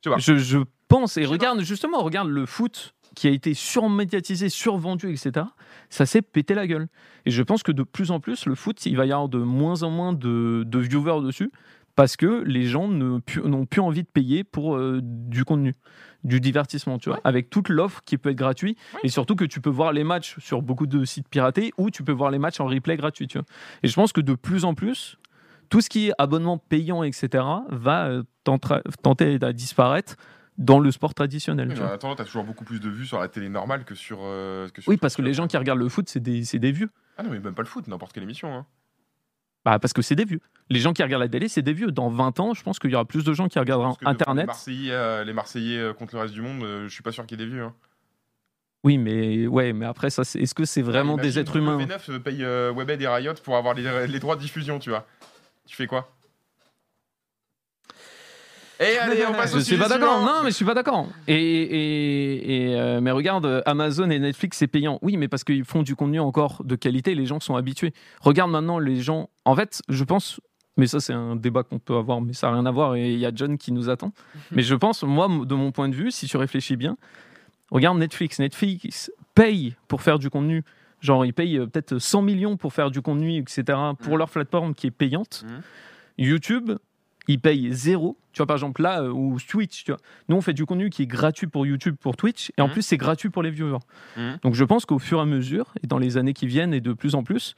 Tu 0.00 0.08
vois. 0.08 0.18
Je, 0.18 0.38
je 0.38 0.58
pense 0.88 1.16
et 1.18 1.24
Je 1.24 1.28
regarde 1.28 1.60
justement, 1.60 2.02
regarde 2.02 2.28
le 2.28 2.46
foot 2.46 2.94
qui 3.18 3.26
a 3.26 3.30
été 3.32 3.52
surmédiatisé, 3.52 4.48
survendu, 4.48 5.10
etc. 5.10 5.46
Ça 5.90 6.06
s'est 6.06 6.22
pété 6.22 6.54
la 6.54 6.68
gueule. 6.68 6.86
Et 7.26 7.32
je 7.32 7.42
pense 7.42 7.64
que 7.64 7.72
de 7.72 7.82
plus 7.82 8.12
en 8.12 8.20
plus, 8.20 8.46
le 8.46 8.54
foot, 8.54 8.86
il 8.86 8.96
va 8.96 9.06
y 9.06 9.12
avoir 9.12 9.28
de 9.28 9.38
moins 9.38 9.82
en 9.82 9.90
moins 9.90 10.12
de, 10.12 10.62
de 10.64 10.78
viewers 10.78 11.20
dessus 11.24 11.50
parce 11.96 12.16
que 12.16 12.44
les 12.46 12.62
gens 12.62 12.86
n'ont 12.86 13.20
plus 13.66 13.80
envie 13.80 14.04
de 14.04 14.08
payer 14.08 14.44
pour 14.44 14.76
euh, 14.76 15.00
du 15.02 15.44
contenu, 15.44 15.74
du 16.22 16.40
divertissement, 16.40 16.98
tu 16.98 17.08
vois, 17.08 17.16
Ouais. 17.16 17.22
avec 17.24 17.50
toute 17.50 17.68
l'offre 17.70 18.02
qui 18.04 18.18
peut 18.18 18.30
être 18.30 18.36
gratuit 18.36 18.76
Ouais. 18.94 19.00
et 19.02 19.08
surtout 19.08 19.34
que 19.34 19.44
tu 19.44 19.60
peux 19.60 19.68
voir 19.70 19.92
les 19.92 20.04
matchs 20.04 20.36
sur 20.38 20.62
beaucoup 20.62 20.86
de 20.86 21.04
sites 21.04 21.28
piratés 21.28 21.72
ou 21.76 21.90
tu 21.90 22.04
peux 22.04 22.12
voir 22.12 22.30
les 22.30 22.38
matchs 22.38 22.60
en 22.60 22.66
replay 22.66 22.96
gratuit, 22.96 23.26
tu 23.26 23.38
vois. 23.38 23.46
Et 23.82 23.88
je 23.88 23.94
pense 23.94 24.12
que 24.12 24.20
de 24.20 24.34
plus 24.34 24.64
en 24.64 24.74
plus, 24.74 25.18
tout 25.70 25.80
ce 25.80 25.88
qui 25.90 26.06
est 26.08 26.12
abonnement 26.18 26.56
payant, 26.56 27.02
etc., 27.02 27.42
va 27.68 28.06
euh, 28.06 28.22
tenter 29.02 29.38
à 29.42 29.52
disparaître 29.52 30.14
dans 30.58 30.80
le 30.80 30.90
sport 30.90 31.14
traditionnel. 31.14 31.68
Oui, 31.68 31.74
tu 32.00 32.06
en 32.06 32.14
toujours 32.16 32.44
beaucoup 32.44 32.64
plus 32.64 32.80
de 32.80 32.90
vues 32.90 33.06
sur 33.06 33.18
la 33.20 33.28
télé 33.28 33.48
normale 33.48 33.84
que 33.84 33.94
sur. 33.94 34.18
euh, 34.22 34.68
que 34.68 34.82
sur 34.82 34.90
Oui, 34.90 34.96
parce 34.96 35.16
que 35.16 35.22
les 35.22 35.32
gens 35.32 35.46
qui 35.46 35.56
regardent 35.56 35.78
le 35.78 35.88
foot, 35.88 36.08
c'est 36.08 36.20
des, 36.20 36.42
des 36.42 36.72
vieux. 36.72 36.90
Ah 37.16 37.22
non, 37.22 37.30
mais 37.30 37.38
même 37.38 37.54
pas 37.54 37.62
le 37.62 37.68
foot, 37.68 37.86
n'importe 37.88 38.12
quelle 38.12 38.24
émission. 38.24 38.54
Hein. 38.54 38.66
Bah, 39.64 39.78
parce 39.78 39.92
que 39.92 40.02
c'est 40.02 40.14
des 40.14 40.24
vieux. 40.24 40.40
Les 40.70 40.80
gens 40.80 40.92
qui 40.92 41.02
regardent 41.02 41.22
la 41.22 41.28
télé, 41.28 41.48
c'est 41.48 41.62
des 41.62 41.72
vieux. 41.72 41.90
Dans 41.90 42.10
20 42.10 42.40
ans, 42.40 42.54
je 42.54 42.62
pense 42.62 42.78
qu'il 42.78 42.90
y 42.90 42.94
aura 42.94 43.04
plus 43.04 43.24
de 43.24 43.32
gens 43.32 43.48
qui 43.48 43.58
regarderont 43.58 43.96
Internet. 44.04 44.42
Les 44.42 44.46
Marseillais, 44.46 44.92
euh, 44.92 45.24
les 45.24 45.32
Marseillais 45.32 45.78
euh, 45.78 45.92
contre 45.92 46.14
le 46.14 46.22
reste 46.22 46.34
du 46.34 46.42
monde, 46.42 46.62
euh, 46.62 46.88
je 46.88 46.94
suis 46.94 47.02
pas 47.02 47.12
sûr 47.12 47.26
qu'il 47.26 47.38
y 47.38 47.42
ait 47.42 47.46
des 47.46 47.52
vues. 47.52 47.62
Hein. 47.62 47.74
Oui, 48.84 48.96
mais 48.98 49.46
ouais, 49.46 49.72
mais 49.72 49.86
après, 49.86 50.10
ça, 50.10 50.22
est-ce 50.22 50.54
que 50.54 50.64
c'est 50.64 50.82
vraiment 50.82 51.14
Imagine, 51.14 51.30
des 51.32 51.38
êtres 51.40 51.56
humains 51.56 51.78
V9 51.78 52.10
euh, 52.10 52.18
paye 52.20 52.44
Webed 52.76 53.02
et 53.02 53.08
Riot 53.08 53.34
pour 53.42 53.56
avoir 53.56 53.74
les, 53.74 54.06
les 54.06 54.18
droits 54.20 54.36
de 54.36 54.40
diffusion, 54.40 54.78
tu 54.78 54.90
vois. 54.90 55.06
Tu 55.66 55.74
fais 55.76 55.86
quoi? 55.88 56.10
Et 58.80 58.96
allez, 58.98 59.24
on 59.28 59.32
passe 59.32 59.52
Je 59.52 59.56
au 59.56 59.60
suis 59.60 59.74
sujet 59.74 59.82
pas 59.82 59.88
d'accord. 59.88 60.20
Non, 60.20 60.42
mais 60.44 60.50
je 60.50 60.54
suis 60.56 60.64
pas 60.64 60.74
d'accord. 60.74 61.08
Et, 61.26 61.34
et, 61.34 62.70
et, 62.70 62.74
euh, 62.80 63.00
mais 63.00 63.10
regarde, 63.10 63.62
Amazon 63.66 64.08
et 64.10 64.18
Netflix, 64.18 64.58
c'est 64.58 64.66
payant. 64.68 64.98
Oui, 65.02 65.16
mais 65.16 65.28
parce 65.28 65.42
qu'ils 65.44 65.64
font 65.64 65.82
du 65.82 65.96
contenu 65.96 66.20
encore 66.20 66.62
de 66.64 66.76
qualité, 66.76 67.14
les 67.14 67.26
gens 67.26 67.40
sont 67.40 67.56
habitués. 67.56 67.92
Regarde 68.20 68.50
maintenant 68.50 68.78
les 68.78 69.00
gens. 69.00 69.30
En 69.44 69.56
fait, 69.56 69.82
je 69.88 70.04
pense. 70.04 70.40
Mais 70.76 70.86
ça, 70.86 71.00
c'est 71.00 71.12
un 71.12 71.34
débat 71.34 71.64
qu'on 71.64 71.80
peut 71.80 71.96
avoir, 71.96 72.20
mais 72.20 72.32
ça 72.34 72.46
n'a 72.48 72.54
rien 72.54 72.66
à 72.66 72.70
voir. 72.70 72.94
Et 72.94 73.12
il 73.12 73.18
y 73.18 73.26
a 73.26 73.32
John 73.34 73.58
qui 73.58 73.72
nous 73.72 73.88
attend. 73.90 74.12
mais 74.52 74.62
je 74.62 74.76
pense, 74.76 75.02
moi, 75.02 75.26
de 75.44 75.54
mon 75.56 75.72
point 75.72 75.88
de 75.88 75.94
vue, 75.96 76.12
si 76.12 76.26
tu 76.28 76.36
réfléchis 76.36 76.76
bien, 76.76 76.96
regarde 77.72 77.98
Netflix. 77.98 78.38
Netflix 78.38 79.10
paye 79.34 79.74
pour 79.88 80.02
faire 80.02 80.20
du 80.20 80.30
contenu. 80.30 80.62
Genre, 81.00 81.24
ils 81.26 81.34
payent 81.34 81.58
euh, 81.58 81.66
peut-être 81.66 81.98
100 81.98 82.22
millions 82.22 82.56
pour 82.56 82.72
faire 82.72 82.92
du 82.92 83.02
contenu, 83.02 83.38
etc., 83.38 83.64
pour 84.00 84.12
Mhm. 84.12 84.18
leur 84.18 84.30
plateforme 84.30 84.74
qui 84.74 84.86
est 84.86 84.92
payante. 84.92 85.44
Mhm. 85.46 85.62
YouTube, 86.18 86.70
ils 87.28 87.38
payent 87.40 87.72
zéro. 87.72 88.16
Tu 88.32 88.38
vois, 88.38 88.46
par 88.46 88.56
exemple, 88.56 88.82
là, 88.82 89.02
euh, 89.02 89.10
ou 89.10 89.38
Twitch, 89.38 89.84
tu 89.84 89.92
vois. 89.92 90.00
Nous, 90.28 90.36
on 90.36 90.40
fait 90.40 90.52
du 90.54 90.64
contenu 90.66 90.90
qui 90.90 91.02
est 91.02 91.06
gratuit 91.06 91.46
pour 91.46 91.66
YouTube, 91.66 91.96
pour 92.00 92.16
Twitch, 92.16 92.50
et 92.58 92.62
en 92.62 92.66
Mhm. 92.66 92.72
plus, 92.72 92.82
c'est 92.82 92.96
gratuit 92.96 93.28
pour 93.30 93.42
les 93.42 93.50
viewers. 93.50 93.78
Mhm. 94.16 94.38
Donc, 94.42 94.54
je 94.54 94.64
pense 94.64 94.84
qu'au 94.86 94.98
fur 94.98 95.18
et 95.18 95.22
à 95.22 95.24
mesure, 95.26 95.66
et 95.82 95.86
dans 95.86 95.98
les 95.98 96.16
années 96.16 96.32
qui 96.34 96.46
viennent, 96.46 96.74
et 96.74 96.80
de 96.80 96.92
plus 96.92 97.14
en 97.14 97.22
plus, 97.22 97.54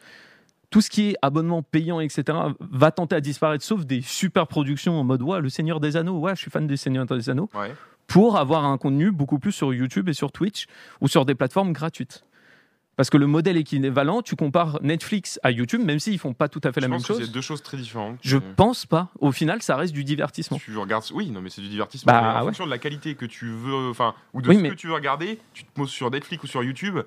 tout 0.70 0.80
ce 0.80 0.90
qui 0.90 1.10
est 1.10 1.14
abonnement 1.22 1.62
payant, 1.62 2.00
etc., 2.00 2.38
va 2.60 2.90
tenter 2.90 3.16
à 3.16 3.20
disparaître, 3.20 3.64
sauf 3.64 3.84
des 3.86 4.02
super 4.02 4.46
productions 4.46 4.98
en 5.00 5.04
mode 5.04 5.22
Ouais, 5.22 5.40
le 5.40 5.48
Seigneur 5.48 5.80
des 5.80 5.96
Anneaux, 5.96 6.18
ouais, 6.18 6.34
je 6.36 6.40
suis 6.42 6.50
fan 6.50 6.66
des 6.66 6.76
Seigneurs 6.76 7.06
des 7.06 7.28
Anneaux, 7.30 7.48
Ouais. 7.54 7.72
pour 8.06 8.36
avoir 8.38 8.64
un 8.64 8.78
contenu 8.78 9.10
beaucoup 9.10 9.38
plus 9.38 9.52
sur 9.52 9.72
YouTube 9.74 10.08
et 10.08 10.12
sur 10.12 10.30
Twitch, 10.32 10.66
ou 11.00 11.08
sur 11.08 11.24
des 11.24 11.34
plateformes 11.34 11.72
gratuites. 11.72 12.24
Parce 13.00 13.08
que 13.08 13.16
le 13.16 13.26
modèle 13.26 13.56
équivalent, 13.56 14.20
tu 14.20 14.36
compares 14.36 14.78
Netflix 14.82 15.40
à 15.42 15.50
YouTube, 15.50 15.80
même 15.82 15.98
s'ils 15.98 16.18
font 16.18 16.34
pas 16.34 16.50
tout 16.50 16.60
à 16.64 16.70
fait 16.70 16.82
Je 16.82 16.84
la 16.84 16.88
même 16.88 16.98
pense 16.98 17.06
que 17.08 17.14
chose. 17.14 17.24
c'est 17.24 17.32
deux 17.32 17.40
choses 17.40 17.62
très 17.62 17.78
différentes. 17.78 18.18
Je 18.20 18.36
Euh, 18.36 18.40
pense 18.56 18.84
pas. 18.84 19.08
Au 19.20 19.32
final, 19.32 19.62
ça 19.62 19.74
reste 19.74 19.94
du 19.94 20.04
divertissement. 20.04 20.58
Tu 20.58 20.76
regardes, 20.76 21.04
oui, 21.14 21.30
non, 21.30 21.40
mais 21.40 21.48
c'est 21.48 21.62
du 21.62 21.70
divertissement. 21.70 22.12
Bah, 22.12 22.34
en 22.34 22.38
ouais. 22.40 22.44
fonction 22.48 22.66
de 22.66 22.70
la 22.70 22.76
qualité 22.76 23.14
que 23.14 23.24
tu 23.24 23.46
veux, 23.52 23.88
enfin, 23.88 24.14
ou 24.34 24.42
de 24.42 24.50
Oui, 24.50 24.56
ce 24.56 24.60
mais- 24.60 24.68
que 24.68 24.74
tu 24.74 24.88
veux 24.88 24.92
regarder, 24.92 25.38
tu 25.54 25.64
te 25.64 25.70
poses 25.72 25.88
sur 25.88 26.10
Netflix 26.10 26.44
ou 26.44 26.46
sur 26.46 26.62
YouTube, 26.62 26.98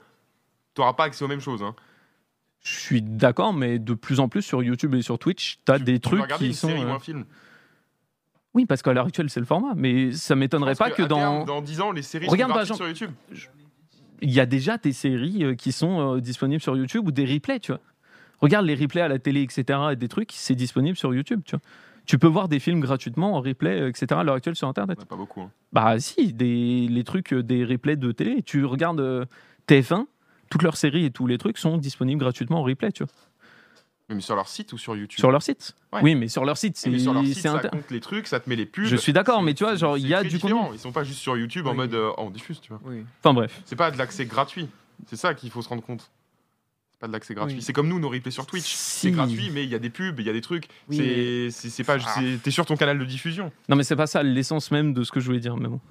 tu 0.73 0.81
n'auras 0.81 0.93
pas 0.93 1.03
accès 1.03 1.23
aux 1.23 1.27
mêmes 1.27 1.39
choses. 1.41 1.61
Hein. 1.61 1.75
Je 2.65 2.73
suis 2.79 3.03
d'accord, 3.03 3.53
mais 3.53 3.77
de 3.77 3.93
plus 3.93 4.19
en 4.19 4.27
plus 4.29 4.41
sur 4.41 4.63
YouTube 4.63 4.95
et 4.95 5.03
sur 5.03 5.19
Twitch, 5.19 5.59
tu 5.63 5.71
as 5.71 5.77
des 5.77 5.99
trucs 5.99 6.25
qui 6.39 6.47
une 6.47 6.53
sont. 6.53 6.69
série 6.69 6.83
ou 6.83 6.87
euh, 6.87 6.95
un 6.95 6.99
film. 6.99 7.23
Oui, 8.55 8.65
parce 8.65 8.81
qu'à 8.81 8.93
l'heure 8.93 9.05
actuelle, 9.05 9.29
c'est 9.29 9.39
le 9.39 9.45
format. 9.45 9.73
Mais 9.75 10.11
ça 10.11 10.35
m'étonnerait 10.35 10.73
pas 10.73 10.89
que 10.89 11.03
terme, 11.03 11.09
dans. 11.09 11.45
dans 11.45 11.61
10 11.61 11.81
ans, 11.81 11.91
les 11.91 12.01
séries 12.01 12.27
Regarde, 12.27 12.51
sont 12.51 12.57
par 12.57 12.75
sur 12.77 12.87
YouTube. 12.87 13.11
Il 14.23 14.31
y 14.31 14.39
a 14.39 14.45
déjà 14.45 14.77
des 14.77 14.93
séries 14.93 15.43
euh, 15.43 15.53
qui 15.53 15.71
sont 15.71 16.15
euh, 16.15 16.19
disponibles 16.21 16.61
sur 16.61 16.75
YouTube 16.75 17.07
ou 17.07 17.11
des 17.11 17.25
replays, 17.25 17.59
tu 17.59 17.71
vois. 17.71 17.81
Regarde 18.39 18.65
les 18.65 18.75
replays 18.75 19.01
à 19.01 19.07
la 19.07 19.19
télé, 19.19 19.41
etc. 19.41 19.79
et 19.91 19.95
des 19.95 20.07
trucs, 20.07 20.31
c'est 20.33 20.55
disponible 20.55 20.97
sur 20.97 21.13
YouTube, 21.13 21.41
tu 21.45 21.55
vois. 21.55 21.61
Tu 22.05 22.17
peux 22.17 22.27
voir 22.27 22.49
des 22.49 22.59
films 22.59 22.81
gratuitement 22.81 23.35
en 23.35 23.41
replay, 23.41 23.87
etc. 23.87 24.07
à 24.11 24.23
l'heure 24.23 24.35
actuelle 24.35 24.55
sur 24.57 24.67
Internet. 24.67 25.05
Pas 25.05 25.15
beaucoup. 25.15 25.41
hein. 25.41 25.51
Bah 25.71 25.97
si, 25.99 26.33
des, 26.33 26.87
les 26.89 27.03
trucs, 27.05 27.31
euh, 27.33 27.43
des 27.43 27.63
replays 27.63 27.95
de 27.95 28.11
télé. 28.11 28.41
Tu 28.43 28.65
regardes 28.65 28.99
euh, 28.99 29.23
TF1, 29.69 30.05
toutes 30.49 30.63
leurs 30.63 30.75
séries 30.75 31.05
et 31.05 31.11
tous 31.11 31.27
les 31.27 31.37
trucs 31.37 31.57
sont 31.57 31.77
disponibles 31.77 32.19
gratuitement 32.19 32.59
en 32.59 32.63
replay, 32.63 32.91
tu 32.91 33.03
vois. 33.03 33.13
Mais 34.13 34.21
sur 34.21 34.35
leur 34.35 34.47
site 34.47 34.73
ou 34.73 34.77
sur 34.77 34.95
YouTube 34.95 35.19
Sur 35.19 35.31
leur 35.31 35.41
site. 35.41 35.73
Ouais. 35.91 36.01
Oui, 36.03 36.15
mais 36.15 36.27
sur 36.27 36.45
leur 36.45 36.57
site, 36.57 36.77
c'est 36.77 36.89
mais 36.89 36.99
sur 36.99 37.13
leur 37.13 37.23
site, 37.25 37.35
c'est 37.35 37.41
ça 37.41 37.53
inter- 37.55 37.69
compte 37.69 37.89
les 37.91 37.99
trucs, 37.99 38.27
ça 38.27 38.39
te 38.39 38.49
met 38.49 38.55
les 38.55 38.65
pubs. 38.65 38.85
Je 38.85 38.95
suis 38.95 39.13
d'accord, 39.13 39.41
mais 39.41 39.53
tu 39.53 39.63
vois, 39.63 39.75
genre, 39.75 39.97
il 39.97 40.07
y 40.07 40.13
a 40.13 40.23
du 40.23 40.39
contenu. 40.39 40.59
Ils 40.73 40.79
sont 40.79 40.91
pas 40.91 41.03
juste 41.03 41.19
sur 41.19 41.37
YouTube 41.37 41.67
en 41.67 41.73
mode 41.73 41.93
euh, 41.93 42.11
oh, 42.17 42.23
on 42.25 42.29
diffuse, 42.29 42.59
tu 42.61 42.69
vois. 42.69 42.81
Oui. 42.85 43.03
Enfin 43.21 43.33
bref. 43.33 43.61
C'est 43.65 43.75
pas 43.75 43.91
de 43.91 43.97
l'accès 43.97 44.25
gratuit. 44.25 44.67
C'est 45.07 45.15
ça 45.17 45.33
qu'il 45.33 45.49
faut 45.51 45.61
se 45.61 45.69
rendre 45.69 45.83
compte. 45.83 46.09
C'est 47.03 47.07
pas 47.07 47.07
de 47.09 47.13
l'accès 47.13 47.33
gratuit. 47.33 47.55
Oui. 47.57 47.61
C'est 47.61 47.73
comme 47.73 47.89
nous, 47.89 47.99
nos 47.99 48.07
replays 48.09 48.31
sur 48.31 48.45
Twitch. 48.45 48.63
Si. 48.75 48.99
C'est 49.07 49.11
gratuit, 49.11 49.49
mais 49.53 49.63
il 49.65 49.69
y 49.69 49.75
a 49.75 49.79
des 49.79 49.89
pubs, 49.89 50.17
il 50.21 50.25
y 50.25 50.29
a 50.29 50.33
des 50.33 50.39
trucs. 50.39 50.67
Oui, 50.87 50.95
c'est 50.97 51.51
c'est- 51.51 51.69
c'est 51.69 51.83
pas. 51.83 51.97
Ah. 52.05 52.13
c'est- 52.15 52.41
T'es 52.41 52.49
sur 52.51 52.65
ton 52.65 52.77
canal 52.77 52.97
de 52.97 53.03
diffusion. 53.03 53.51
Non, 53.67 53.75
mais 53.75 53.83
c'est 53.83 53.97
pas 53.97 54.07
ça 54.07 54.23
l'essence 54.23 54.71
même 54.71 54.93
de 54.93 55.03
ce 55.03 55.11
que 55.11 55.19
je 55.19 55.25
voulais 55.25 55.41
dire. 55.41 55.57
Mais 55.57 55.67
bon. 55.67 55.81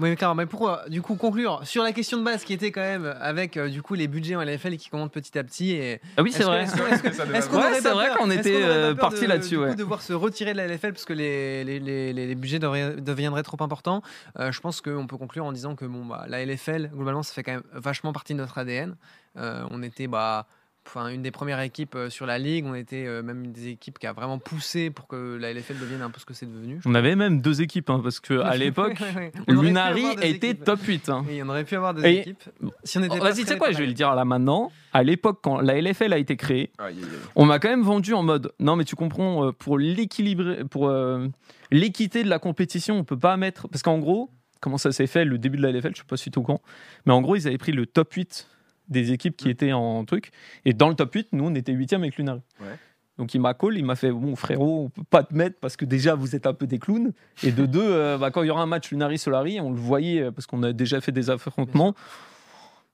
Oui, 0.00 0.08
mais 0.08 0.16
clairement. 0.16 0.34
Mais 0.36 0.46
pourquoi, 0.46 0.84
du 0.88 1.02
coup, 1.02 1.14
conclure 1.16 1.60
sur 1.64 1.82
la 1.82 1.92
question 1.92 2.16
de 2.18 2.24
base 2.24 2.42
qui 2.44 2.54
était 2.54 2.72
quand 2.72 2.80
même 2.80 3.14
avec 3.20 3.58
euh, 3.58 3.68
du 3.68 3.82
coup 3.82 3.92
les 3.94 4.08
budgets 4.08 4.34
en 4.34 4.40
LFL 4.40 4.78
qui 4.78 4.88
commencent 4.88 5.10
petit 5.10 5.38
à 5.38 5.44
petit 5.44 5.72
et 5.72 6.00
Ah 6.16 6.22
oui, 6.22 6.32
c'est 6.32 6.38
Est-ce 6.38 6.72
que- 6.74 6.78
vrai. 6.80 6.92
est-ce 6.94 7.02
qu'on 7.50 7.60
c'est 7.82 7.90
vrai 7.90 8.08
qu'on 8.18 8.30
était, 8.30 8.62
euh, 8.62 8.94
parti 8.94 9.22
de- 9.22 9.26
là-dessus, 9.26 9.58
ouais. 9.58 9.74
de 9.74 9.82
voir 9.84 10.00
se 10.00 10.14
retirer 10.14 10.52
de 10.52 10.56
la 10.56 10.64
LFL 10.68 10.92
parce 10.94 11.04
que 11.04 11.12
les, 11.12 11.64
les, 11.64 11.78
les, 11.80 12.12
les- 12.14 12.26
les 12.28 12.34
budgets 12.34 12.58
devraient- 12.58 12.96
deviendraient 12.96 13.42
trop 13.42 13.58
importants? 13.62 14.02
Euh, 14.38 14.50
je 14.50 14.60
pense 14.60 14.80
qu'on 14.80 15.06
peut 15.06 15.18
conclure 15.18 15.44
en 15.44 15.52
disant 15.52 15.76
que 15.76 15.84
bon, 15.84 16.06
bah, 16.06 16.24
la 16.28 16.40
LFL, 16.46 16.90
globalement, 16.94 17.22
ça 17.22 17.34
fait 17.34 17.42
quand 17.42 17.52
même 17.52 17.62
vachement 17.74 18.12
partie 18.14 18.32
de 18.32 18.38
notre 18.38 18.56
ADN. 18.56 18.96
Euh, 19.36 19.64
on 19.70 19.82
était 19.82 20.08
bah, 20.08 20.46
enfin, 20.86 21.08
une 21.08 21.22
des 21.22 21.30
premières 21.30 21.60
équipes 21.60 21.94
euh, 21.94 22.10
sur 22.10 22.26
la 22.26 22.38
ligue. 22.38 22.64
On 22.66 22.74
était 22.74 23.06
euh, 23.06 23.22
même 23.22 23.44
une 23.44 23.52
des 23.52 23.68
équipes 23.68 23.98
qui 23.98 24.06
a 24.06 24.12
vraiment 24.12 24.38
poussé 24.38 24.90
pour 24.90 25.06
que 25.06 25.36
la 25.40 25.52
LFL 25.52 25.78
devienne 25.78 26.02
un 26.02 26.10
peu 26.10 26.20
ce 26.20 26.24
que 26.26 26.34
c'est 26.34 26.46
devenu. 26.46 26.80
On 26.84 26.94
avait 26.94 27.16
même 27.16 27.40
deux 27.40 27.62
équipes, 27.62 27.90
hein, 27.90 28.00
parce 28.02 28.20
que 28.20 28.34
à 28.40 28.56
l'époque, 28.56 28.98
Ouais, 29.00 29.32
ouais. 29.48 29.54
Lunari 29.54 30.02
deux 30.16 30.24
était 30.24 30.50
équipes. 30.50 30.64
top 30.64 30.80
8. 30.82 31.08
hein. 31.08 31.24
Oui, 31.28 31.40
on 31.42 31.48
aurait 31.48 31.64
pu 31.64 31.76
avoir 31.76 31.94
des 31.94 32.08
Et- 32.08 32.20
équipes. 32.20 32.42
Si 32.84 32.98
on 32.98 33.02
était 33.02 33.14
Oh, 33.16 33.18
pas 33.18 33.30
Vas-y, 33.30 33.42
tu 33.42 33.46
sais 33.46 33.58
quoi, 33.58 33.70
je 33.72 33.78
vais 33.78 33.86
le 33.86 33.92
dire 33.94 34.14
là 34.14 34.24
maintenant. 34.24 34.70
À 34.92 35.02
l'époque, 35.02 35.38
quand 35.42 35.60
la 35.60 35.80
LFL 35.80 36.12
a 36.12 36.18
été 36.18 36.36
créée, 36.36 36.70
Aïe, 36.78 36.94
aïe, 36.98 37.04
aïe. 37.04 37.18
on 37.36 37.46
m'a 37.46 37.58
quand 37.58 37.70
même 37.70 37.82
vendu 37.82 38.12
en 38.14 38.22
mode 38.22 38.52
non, 38.60 38.76
mais 38.76 38.84
tu 38.84 38.94
comprends, 38.96 39.46
euh, 39.46 39.52
pour 39.52 39.78
l'équilibrer, 39.78 40.64
pour 40.64 40.88
euh, 40.88 41.28
l'équité 41.70 42.22
de 42.24 42.28
la 42.28 42.38
compétition, 42.38 42.98
on 42.98 43.04
peut 43.04 43.18
pas 43.18 43.36
mettre. 43.36 43.68
Parce 43.68 43.82
qu'en 43.82 43.98
gros, 43.98 44.30
comment 44.60 44.78
ça 44.78 44.92
s'est 44.92 45.06
fait 45.06 45.24
le 45.24 45.38
début 45.38 45.56
de 45.56 45.62
la 45.62 45.70
LFL, 45.72 45.92
je 45.94 46.00
sais 46.00 46.06
pas 46.06 46.16
si 46.16 46.30
tu 46.30 46.34
es 46.34 46.38
au 46.38 46.42
courant, 46.42 46.60
mais 47.06 47.12
en 47.12 47.22
gros, 47.22 47.36
ils 47.36 47.46
avaient 47.48 47.58
pris 47.58 47.72
le 47.72 47.86
top 47.86 48.12
8 48.12 48.48
des 48.92 49.12
équipes 49.12 49.36
qui 49.36 49.48
Mm. 49.48 49.50
étaient 49.50 49.72
en 49.72 50.04
truc. 50.04 50.30
Et 50.64 50.72
dans 50.74 50.88
le 50.88 50.94
top 50.94 51.12
8, 51.14 51.28
nous, 51.32 51.44
on 51.46 51.54
était 51.54 51.72
8 51.72 51.92
avec 51.94 52.16
Lunari. 52.16 52.40
Ouais. 52.60 52.78
Donc 53.18 53.34
il 53.34 53.40
m'a 53.40 53.52
call, 53.54 53.76
il 53.76 53.84
m'a 53.84 53.94
fait 53.94 54.10
bon 54.10 54.34
frérot, 54.36 54.84
on 54.84 54.88
peut 54.88 55.04
pas 55.08 55.22
te 55.22 55.34
mettre 55.34 55.58
parce 55.60 55.76
que 55.76 55.84
déjà 55.84 56.14
vous 56.14 56.34
êtes 56.34 56.46
un 56.46 56.54
peu 56.54 56.66
des 56.66 56.78
clowns 56.78 57.12
et 57.42 57.52
de 57.52 57.66
deux, 57.66 57.80
euh, 57.82 58.16
bah, 58.16 58.30
quand 58.30 58.42
il 58.42 58.46
y 58.46 58.50
aura 58.50 58.62
un 58.62 58.66
match 58.66 58.90
Lunari 58.90 59.18
Solari, 59.18 59.60
on 59.60 59.70
le 59.70 59.76
voyait 59.76 60.22
euh, 60.22 60.30
parce 60.30 60.46
qu'on 60.46 60.62
a 60.62 60.72
déjà 60.72 61.00
fait 61.02 61.12
des 61.12 61.28
affrontements. 61.28 61.94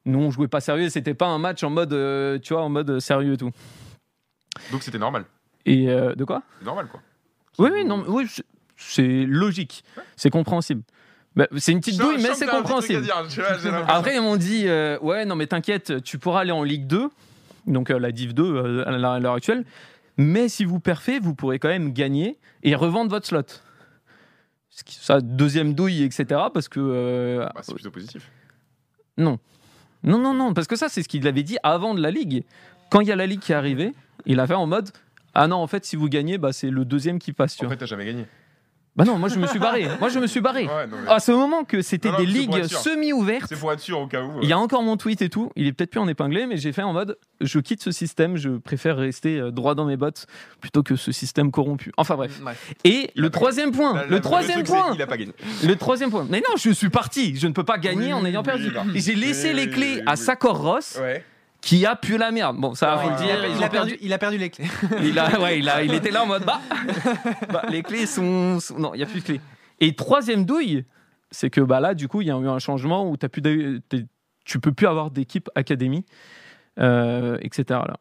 Nous 0.04 0.18
on 0.18 0.30
jouait 0.32 0.48
pas 0.48 0.60
sérieux, 0.60 0.88
c'était 0.88 1.14
pas 1.14 1.28
un 1.28 1.38
match 1.38 1.62
en 1.62 1.70
mode 1.70 1.92
euh, 1.92 2.38
tu 2.40 2.52
vois 2.52 2.62
en 2.64 2.68
mode 2.68 2.98
sérieux 2.98 3.34
et 3.34 3.36
tout. 3.36 3.50
Donc 4.72 4.82
c'était 4.82 4.98
normal. 4.98 5.24
Et 5.66 5.88
euh, 5.88 6.14
de 6.16 6.24
quoi? 6.24 6.42
Normal, 6.64 6.88
quoi. 6.88 7.00
Oui 7.60 7.70
oui 7.72 7.84
non 7.84 7.98
mais 7.98 8.08
oui 8.08 8.26
c'est- 8.28 8.44
c'est 8.76 9.24
logique, 9.24 9.84
c'est 10.16 10.30
compréhensible. 10.30 10.82
Bah, 11.38 11.46
c'est 11.56 11.72
une 11.72 11.78
petite 11.80 11.98
douille 11.98 12.20
mais 12.20 12.34
c'est 12.34 12.46
compréhensible. 12.46 13.00
dire, 13.02 13.24
tu 13.30 13.40
vois. 13.40 13.86
Après 13.88 14.14
ils 14.16 14.20
m'ont 14.20 14.36
dit 14.36 14.64
euh, 14.66 14.98
ouais 15.00 15.24
non 15.24 15.36
mais 15.36 15.46
t'inquiète, 15.46 16.02
tu 16.02 16.18
pourras 16.18 16.40
aller 16.40 16.52
en 16.52 16.62
Ligue 16.64 16.86
2, 16.86 17.08
donc 17.66 17.90
euh, 17.90 17.98
la 17.98 18.12
Div 18.12 18.34
2 18.34 18.42
euh, 18.44 18.84
à 18.86 19.18
l'heure 19.20 19.34
actuelle. 19.34 19.64
Mais 20.16 20.48
si 20.48 20.64
vous 20.64 20.80
perfez, 20.80 21.20
vous 21.20 21.34
pourrez 21.36 21.58
quand 21.60 21.68
même 21.68 21.92
gagner 21.92 22.38
et 22.64 22.74
revendre 22.74 23.08
votre 23.10 23.26
slot. 23.26 23.42
Ça, 24.70 25.20
deuxième 25.20 25.74
douille, 25.74 26.02
etc. 26.02 26.24
Parce 26.52 26.68
que. 26.68 26.80
euh, 26.80 27.46
Bah, 27.54 27.60
c'est 27.62 27.74
plutôt 27.74 27.90
positif. 27.92 28.28
non. 29.16 29.38
Non, 30.04 30.18
non, 30.18 30.34
non. 30.34 30.54
Parce 30.54 30.68
que 30.68 30.76
ça, 30.76 30.88
c'est 30.88 31.02
ce 31.02 31.08
qu'il 31.08 31.26
avait 31.26 31.42
dit 31.42 31.56
avant 31.64 31.94
de 31.94 32.00
la 32.00 32.10
Ligue. 32.12 32.44
Quand 32.90 33.00
il 33.00 33.08
y 33.08 33.12
a 33.12 33.16
la 33.16 33.26
Ligue 33.26 33.40
qui 33.40 33.50
est 33.52 33.56
arrivée, 33.56 33.92
il 34.26 34.38
a 34.38 34.46
fait 34.46 34.54
en 34.54 34.66
mode 34.66 34.90
Ah 35.34 35.48
non, 35.48 35.56
en 35.56 35.66
fait, 35.66 35.84
si 35.84 35.96
vous 35.96 36.08
gagnez, 36.08 36.38
bah, 36.38 36.52
c'est 36.52 36.70
le 36.70 36.84
deuxième 36.84 37.18
qui 37.18 37.32
passe. 37.32 37.54
Tu 37.56 37.64
vois. 37.64 37.72
Après, 37.72 37.76
t'as 37.78 37.86
jamais 37.86 38.06
gagné. 38.06 38.24
Bah 38.98 39.04
non, 39.04 39.16
moi, 39.16 39.28
je 39.28 39.38
me 39.38 39.46
suis 39.46 39.58
barré. 39.60 39.86
moi, 40.00 40.08
je 40.08 40.18
me 40.18 40.26
suis 40.26 40.40
barré. 40.40 40.64
Ouais, 40.66 40.86
non, 40.88 40.96
mais 41.04 41.10
À 41.10 41.20
ce 41.20 41.30
moment 41.32 41.62
que 41.64 41.80
c'était 41.82 42.08
Non, 42.10 42.18
non, 42.18 42.24
des 42.24 42.26
mais 42.26 42.32
c'est 42.40 42.44
pour 42.46 42.54
ligues 42.56 42.64
être 42.64 42.68
sûr. 42.70 42.78
semi-ouvertes, 42.80 43.46
C'est 43.48 43.58
pour 43.58 43.72
être 43.72 43.78
sûr 43.80 44.00
au 44.00 44.06
cas 44.08 44.22
où. 44.22 44.40
il 44.42 44.48
y 44.48 44.52
a 44.52 44.58
encore 44.58 44.82
mon 44.82 44.96
tweet 44.96 45.22
et 45.22 45.28
tout. 45.28 45.50
Il 45.54 45.66
est 45.68 45.72
peut-être 45.72 45.90
plus 45.92 46.00
en 46.00 46.08
épinglé, 46.08 46.46
mais 46.46 46.56
j'ai 46.56 46.72
fait 46.72 46.82
en 46.82 46.92
mode 46.92 47.16
je 47.40 47.60
quitte 47.60 47.80
ce 47.80 47.92
système, 47.92 48.36
je 48.36 48.50
préfère 48.50 48.96
rester 48.96 49.38
euh, 49.38 49.52
droit 49.52 49.76
dans 49.76 49.84
mes 49.84 49.96
bottes 49.96 50.26
plutôt 50.60 50.82
que 50.82 50.96
ce 50.96 51.12
système 51.12 51.52
corrompu. 51.52 51.92
Enfin 51.96 52.16
bref. 52.16 52.40
Bref. 52.42 52.74
Et 52.82 53.10
le 53.14 53.30
troisième 53.30 53.70
point, 53.70 53.94
La- 53.94 54.02
la- 54.02 54.08
le 54.08 54.20
troisième 54.20 54.54
truc, 54.64 54.66
c'est 54.66 54.72
point, 54.72 54.90
qu'il 54.92 55.02
a 55.02 55.06
pas 55.06 55.16
gagné. 55.16 55.32
le 55.64 55.76
troisième 55.76 56.10
point. 56.10 56.26
Mais 56.28 56.38
non, 56.40 56.56
je 56.58 56.70
suis 56.70 56.90
parti. 56.90 57.36
Je 57.36 57.46
ne 57.46 57.52
peux 57.52 57.62
pas 57.64 57.78
gagner 57.78 58.06
Oui, 58.06 58.12
en 58.12 58.24
ayant 58.24 58.40
oui, 58.40 58.46
perdu. 58.46 58.72
j'ai 58.96 59.14
laissé 59.14 59.50
Oui, 59.50 59.54
les 59.54 59.64
oui, 59.66 59.70
clés 59.70 59.94
oui, 59.98 60.02
à 60.06 60.12
oui. 60.12 60.16
Sakor 60.18 60.60
Ross, 60.60 60.98
Ouais. 61.00 61.24
Qui 61.60 61.84
a 61.86 61.96
pu 61.96 62.16
la 62.18 62.30
merde. 62.30 62.56
Bon, 62.56 62.74
ça, 62.74 62.98
faut 62.98 63.08
le 63.08 63.14
il 63.14 63.18
dire. 63.26 63.40
a- 63.42 63.46
ils 63.48 63.56
il, 63.56 63.58
ont 63.58 63.66
a 63.66 63.68
perdu, 63.68 63.96
il 64.00 64.12
a 64.12 64.18
perdu 64.18 64.38
les 64.38 64.50
clés. 64.50 64.66
il 65.02 65.18
a, 65.18 65.40
ouais, 65.40 65.58
il, 65.58 65.68
a, 65.68 65.82
il 65.82 65.92
était 65.92 66.10
là 66.10 66.22
en 66.22 66.26
mode 66.26 66.44
bah, 66.44 66.60
bah, 67.52 67.62
les 67.68 67.82
clés 67.82 68.06
sont, 68.06 68.60
sont- 68.60 68.78
non, 68.78 68.94
il 68.94 69.00
y 69.00 69.02
a 69.02 69.06
plus 69.06 69.20
de 69.20 69.24
clés. 69.24 69.40
Et 69.80 69.94
troisième 69.94 70.44
douille, 70.44 70.84
c'est 71.30 71.50
que 71.50 71.60
bah 71.60 71.80
là, 71.80 71.94
du 71.94 72.08
coup, 72.08 72.20
il 72.22 72.28
y 72.28 72.30
a 72.30 72.36
eu 72.38 72.48
un 72.48 72.58
changement 72.58 73.08
où 73.10 73.16
t'as 73.16 73.28
plus 73.28 73.42
tu 74.44 74.60
peux 74.60 74.72
plus 74.72 74.86
avoir 74.86 75.10
d'équipe 75.10 75.50
académie, 75.54 76.06
euh, 76.78 77.36
etc. 77.42 77.64
Là. 77.86 77.96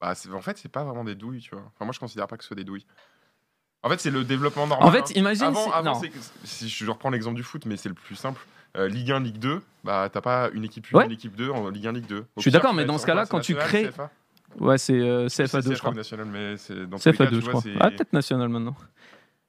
Bah, 0.00 0.14
c'est- 0.14 0.30
en 0.32 0.40
fait, 0.40 0.56
c'est 0.58 0.70
pas 0.70 0.84
vraiment 0.84 1.04
des 1.04 1.14
douilles, 1.16 1.40
tu 1.40 1.50
vois. 1.50 1.64
Enfin, 1.74 1.84
moi, 1.84 1.92
je 1.92 1.98
considère 1.98 2.26
pas 2.28 2.36
que 2.36 2.44
ce 2.44 2.48
soit 2.48 2.56
des 2.56 2.64
douilles. 2.64 2.86
En 3.82 3.88
fait, 3.90 4.00
c'est 4.00 4.10
le 4.10 4.24
développement 4.24 4.66
normal. 4.66 4.88
En 4.88 4.92
fait, 4.92 5.00
hein. 5.10 5.12
imagine 5.16 5.44
avant, 5.44 5.64
si- 5.64 5.70
avant, 5.72 5.94
non. 5.94 6.00
c'est 6.00 6.08
que- 6.08 6.18
si 6.44 6.68
je 6.68 6.90
reprends 6.90 7.10
l'exemple 7.10 7.36
du 7.36 7.42
foot, 7.42 7.64
mais 7.66 7.76
c'est 7.76 7.88
le 7.88 7.94
plus 7.94 8.14
simple. 8.16 8.40
Euh, 8.76 8.88
Ligue 8.88 9.10
1, 9.12 9.20
Ligue 9.20 9.38
2, 9.38 9.62
bah 9.84 10.08
t'as 10.12 10.20
pas 10.20 10.50
une 10.52 10.64
équipe 10.64 10.86
1, 10.92 10.98
Ouais. 10.98 11.06
une 11.06 11.12
équipe 11.12 11.34
2 11.34 11.50
en 11.50 11.70
Ligue 11.70 11.86
1, 11.86 11.92
Ligue 11.92 12.06
2. 12.06 12.18
Au 12.18 12.24
Je 12.36 12.42
suis 12.42 12.50
d'accord, 12.50 12.74
mais 12.74 12.84
dans 12.84 12.98
ce 12.98 13.06
cas-là, 13.06 13.26
quand 13.26 13.40
tu 13.40 13.54
crées- 13.54 13.88
CFA. 13.88 14.10
Ouais, 14.60 14.78
c'est 14.78 14.94
euh, 14.98 15.28
C'est 15.28 15.44
CFA2, 15.44 15.74
je 15.74 15.78
crois. 15.78 15.92
national, 15.94 16.26
mais 16.26 16.56
c'est 16.56 16.86
dans 16.86 16.98
tous 16.98 17.08
les 17.08 17.16
cas, 17.16 17.24
CFA2, 17.24 17.28
tu 17.28 17.34
je 17.36 17.40
vois, 17.40 17.50
crois. 17.50 17.62
c'est- 17.62 17.74
Ah, 17.80 17.90
peut-être 17.90 18.12
national 18.12 18.48
maintenant. 18.48 18.74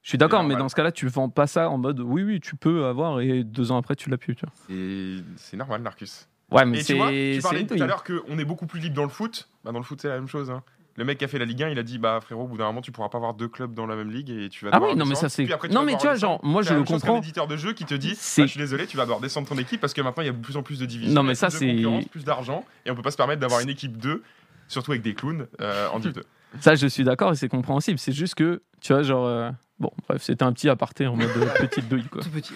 Je 0.01 0.09
suis 0.09 0.17
d'accord, 0.17 0.43
mais 0.43 0.55
dans 0.55 0.69
ce 0.69 0.75
cas-là, 0.75 0.91
tu 0.91 1.07
vends 1.07 1.29
pas 1.29 1.45
ça 1.47 1.69
en 1.69 1.77
mode 1.77 1.99
oui, 1.99 2.23
oui, 2.23 2.39
tu 2.39 2.55
peux 2.55 2.85
avoir 2.85 3.19
et 3.19 3.43
deux 3.43 3.71
ans 3.71 3.77
après, 3.77 3.95
tu 3.95 4.09
l'as 4.09 4.17
plus. 4.17 4.35
Tu 4.35 4.45
vois. 4.45 4.53
c'est 4.67 5.23
c'est 5.37 5.57
normal, 5.57 5.81
Narcus. 5.81 6.27
Ouais, 6.51 6.65
mais 6.65 6.79
Et 6.79 6.83
tu 6.83 6.93
tu 6.93 6.99
c'est. 6.99 7.33
c'est 7.35 7.41
parlais 7.41 7.65
tout 7.67 7.73
à 7.75 7.85
l'heure 7.85 8.03
qu'on 8.03 8.39
est 8.39 8.45
beaucoup 8.45 8.65
plus 8.65 8.79
libre 8.79 8.95
dans 8.95 9.03
le 9.03 9.09
foot. 9.09 9.47
Bah, 9.63 9.71
dans 9.71 9.77
le 9.79 9.83
foot, 9.85 9.99
c'est 10.01 10.07
la 10.07 10.15
même 10.15 10.27
chose. 10.27 10.49
hein. 10.49 10.63
Le 10.99 11.05
mec 11.05 11.17
qui 11.17 11.23
a 11.23 11.29
fait 11.29 11.39
la 11.39 11.45
Ligue 11.45 11.63
1, 11.63 11.69
il 11.69 11.79
a 11.79 11.83
dit 11.83 11.97
Bah 11.97 12.19
frérot, 12.21 12.43
au 12.43 12.47
bout 12.47 12.57
d'un 12.57 12.65
moment, 12.65 12.81
tu 12.81 12.91
pourras 12.91 13.07
pas 13.07 13.17
avoir 13.17 13.33
deux 13.33 13.47
clubs 13.47 13.73
dans 13.73 13.85
la 13.87 13.95
même 13.95 14.11
ligue 14.11 14.29
et 14.29 14.49
tu 14.49 14.65
vas 14.65 14.71
Ah 14.73 14.81
oui, 14.81 14.97
non, 14.97 15.05
mais 15.05 15.15
ça, 15.15 15.29
c'est- 15.29 15.47
non, 15.71 15.83
mais 15.83 15.93
tu 15.95 16.03
vois, 16.03 16.15
genre, 16.15 16.39
moi, 16.43 16.61
C'est 16.61 16.71
je 16.71 16.73
le 16.75 16.83
comprends. 16.83 17.17
éditeur 17.19 17.47
de 17.47 17.55
jeu 17.55 17.71
qui 17.71 17.85
te 17.85 17.93
dit 17.93 18.15
C'est- 18.17 18.41
bah, 18.41 18.45
Je 18.47 18.51
suis 18.51 18.59
désolé, 18.59 18.85
tu 18.85 18.97
vas 18.97 19.03
devoir 19.03 19.21
descendre 19.21 19.47
ton 19.47 19.57
équipe 19.57 19.79
parce 19.79 19.93
que 19.93 20.01
maintenant, 20.01 20.23
il 20.23 20.25
y 20.25 20.29
a 20.29 20.33
de 20.33 20.37
plus 20.37 20.57
en 20.57 20.61
plus 20.61 20.77
de 20.77 20.85
divisions. 20.85 21.13
Non, 21.15 21.23
mais 21.23 21.35
ça, 21.35 21.49
c'est- 21.49 21.67
concurrence, 21.73 22.05
plus 22.09 22.25
d'argent 22.25 22.65
et 22.85 22.91
on 22.91 22.95
peut 22.95 23.01
pas 23.01 23.11
se 23.11 23.17
permettre 23.17 23.39
d'avoir 23.39 23.61
une 23.61 23.69
équipe 23.69 23.95
2, 23.97 24.21
surtout 24.67 24.91
avec 24.91 25.01
des 25.01 25.13
clowns, 25.13 25.47
euh, 25.61 25.87
en 25.93 25.99
Div 25.99 26.11
2. 26.11 26.23
Ça, 26.59 26.75
je 26.75 26.87
suis 26.87 27.03
d'accord 27.05 27.31
et 27.31 27.35
c'est 27.35 27.47
compréhensible. 27.47 27.97
C'est 27.99 28.11
juste 28.11 28.35
que, 28.35 28.61
tu 28.81 28.91
vois, 28.91 29.01
genre. 29.03 29.25
euh, 29.25 29.49
Bon, 29.79 29.91
bref, 30.09 30.21
c'était 30.21 30.43
un 30.43 30.51
petit 30.51 30.67
aparté 30.67 31.07
en 31.07 31.15
mode 31.15 31.29
euh, 31.37 31.45
petite 31.69 31.87
douille, 31.87 32.03
quoi. 32.11 32.21
Tout 32.21 32.29
petit. 32.31 32.51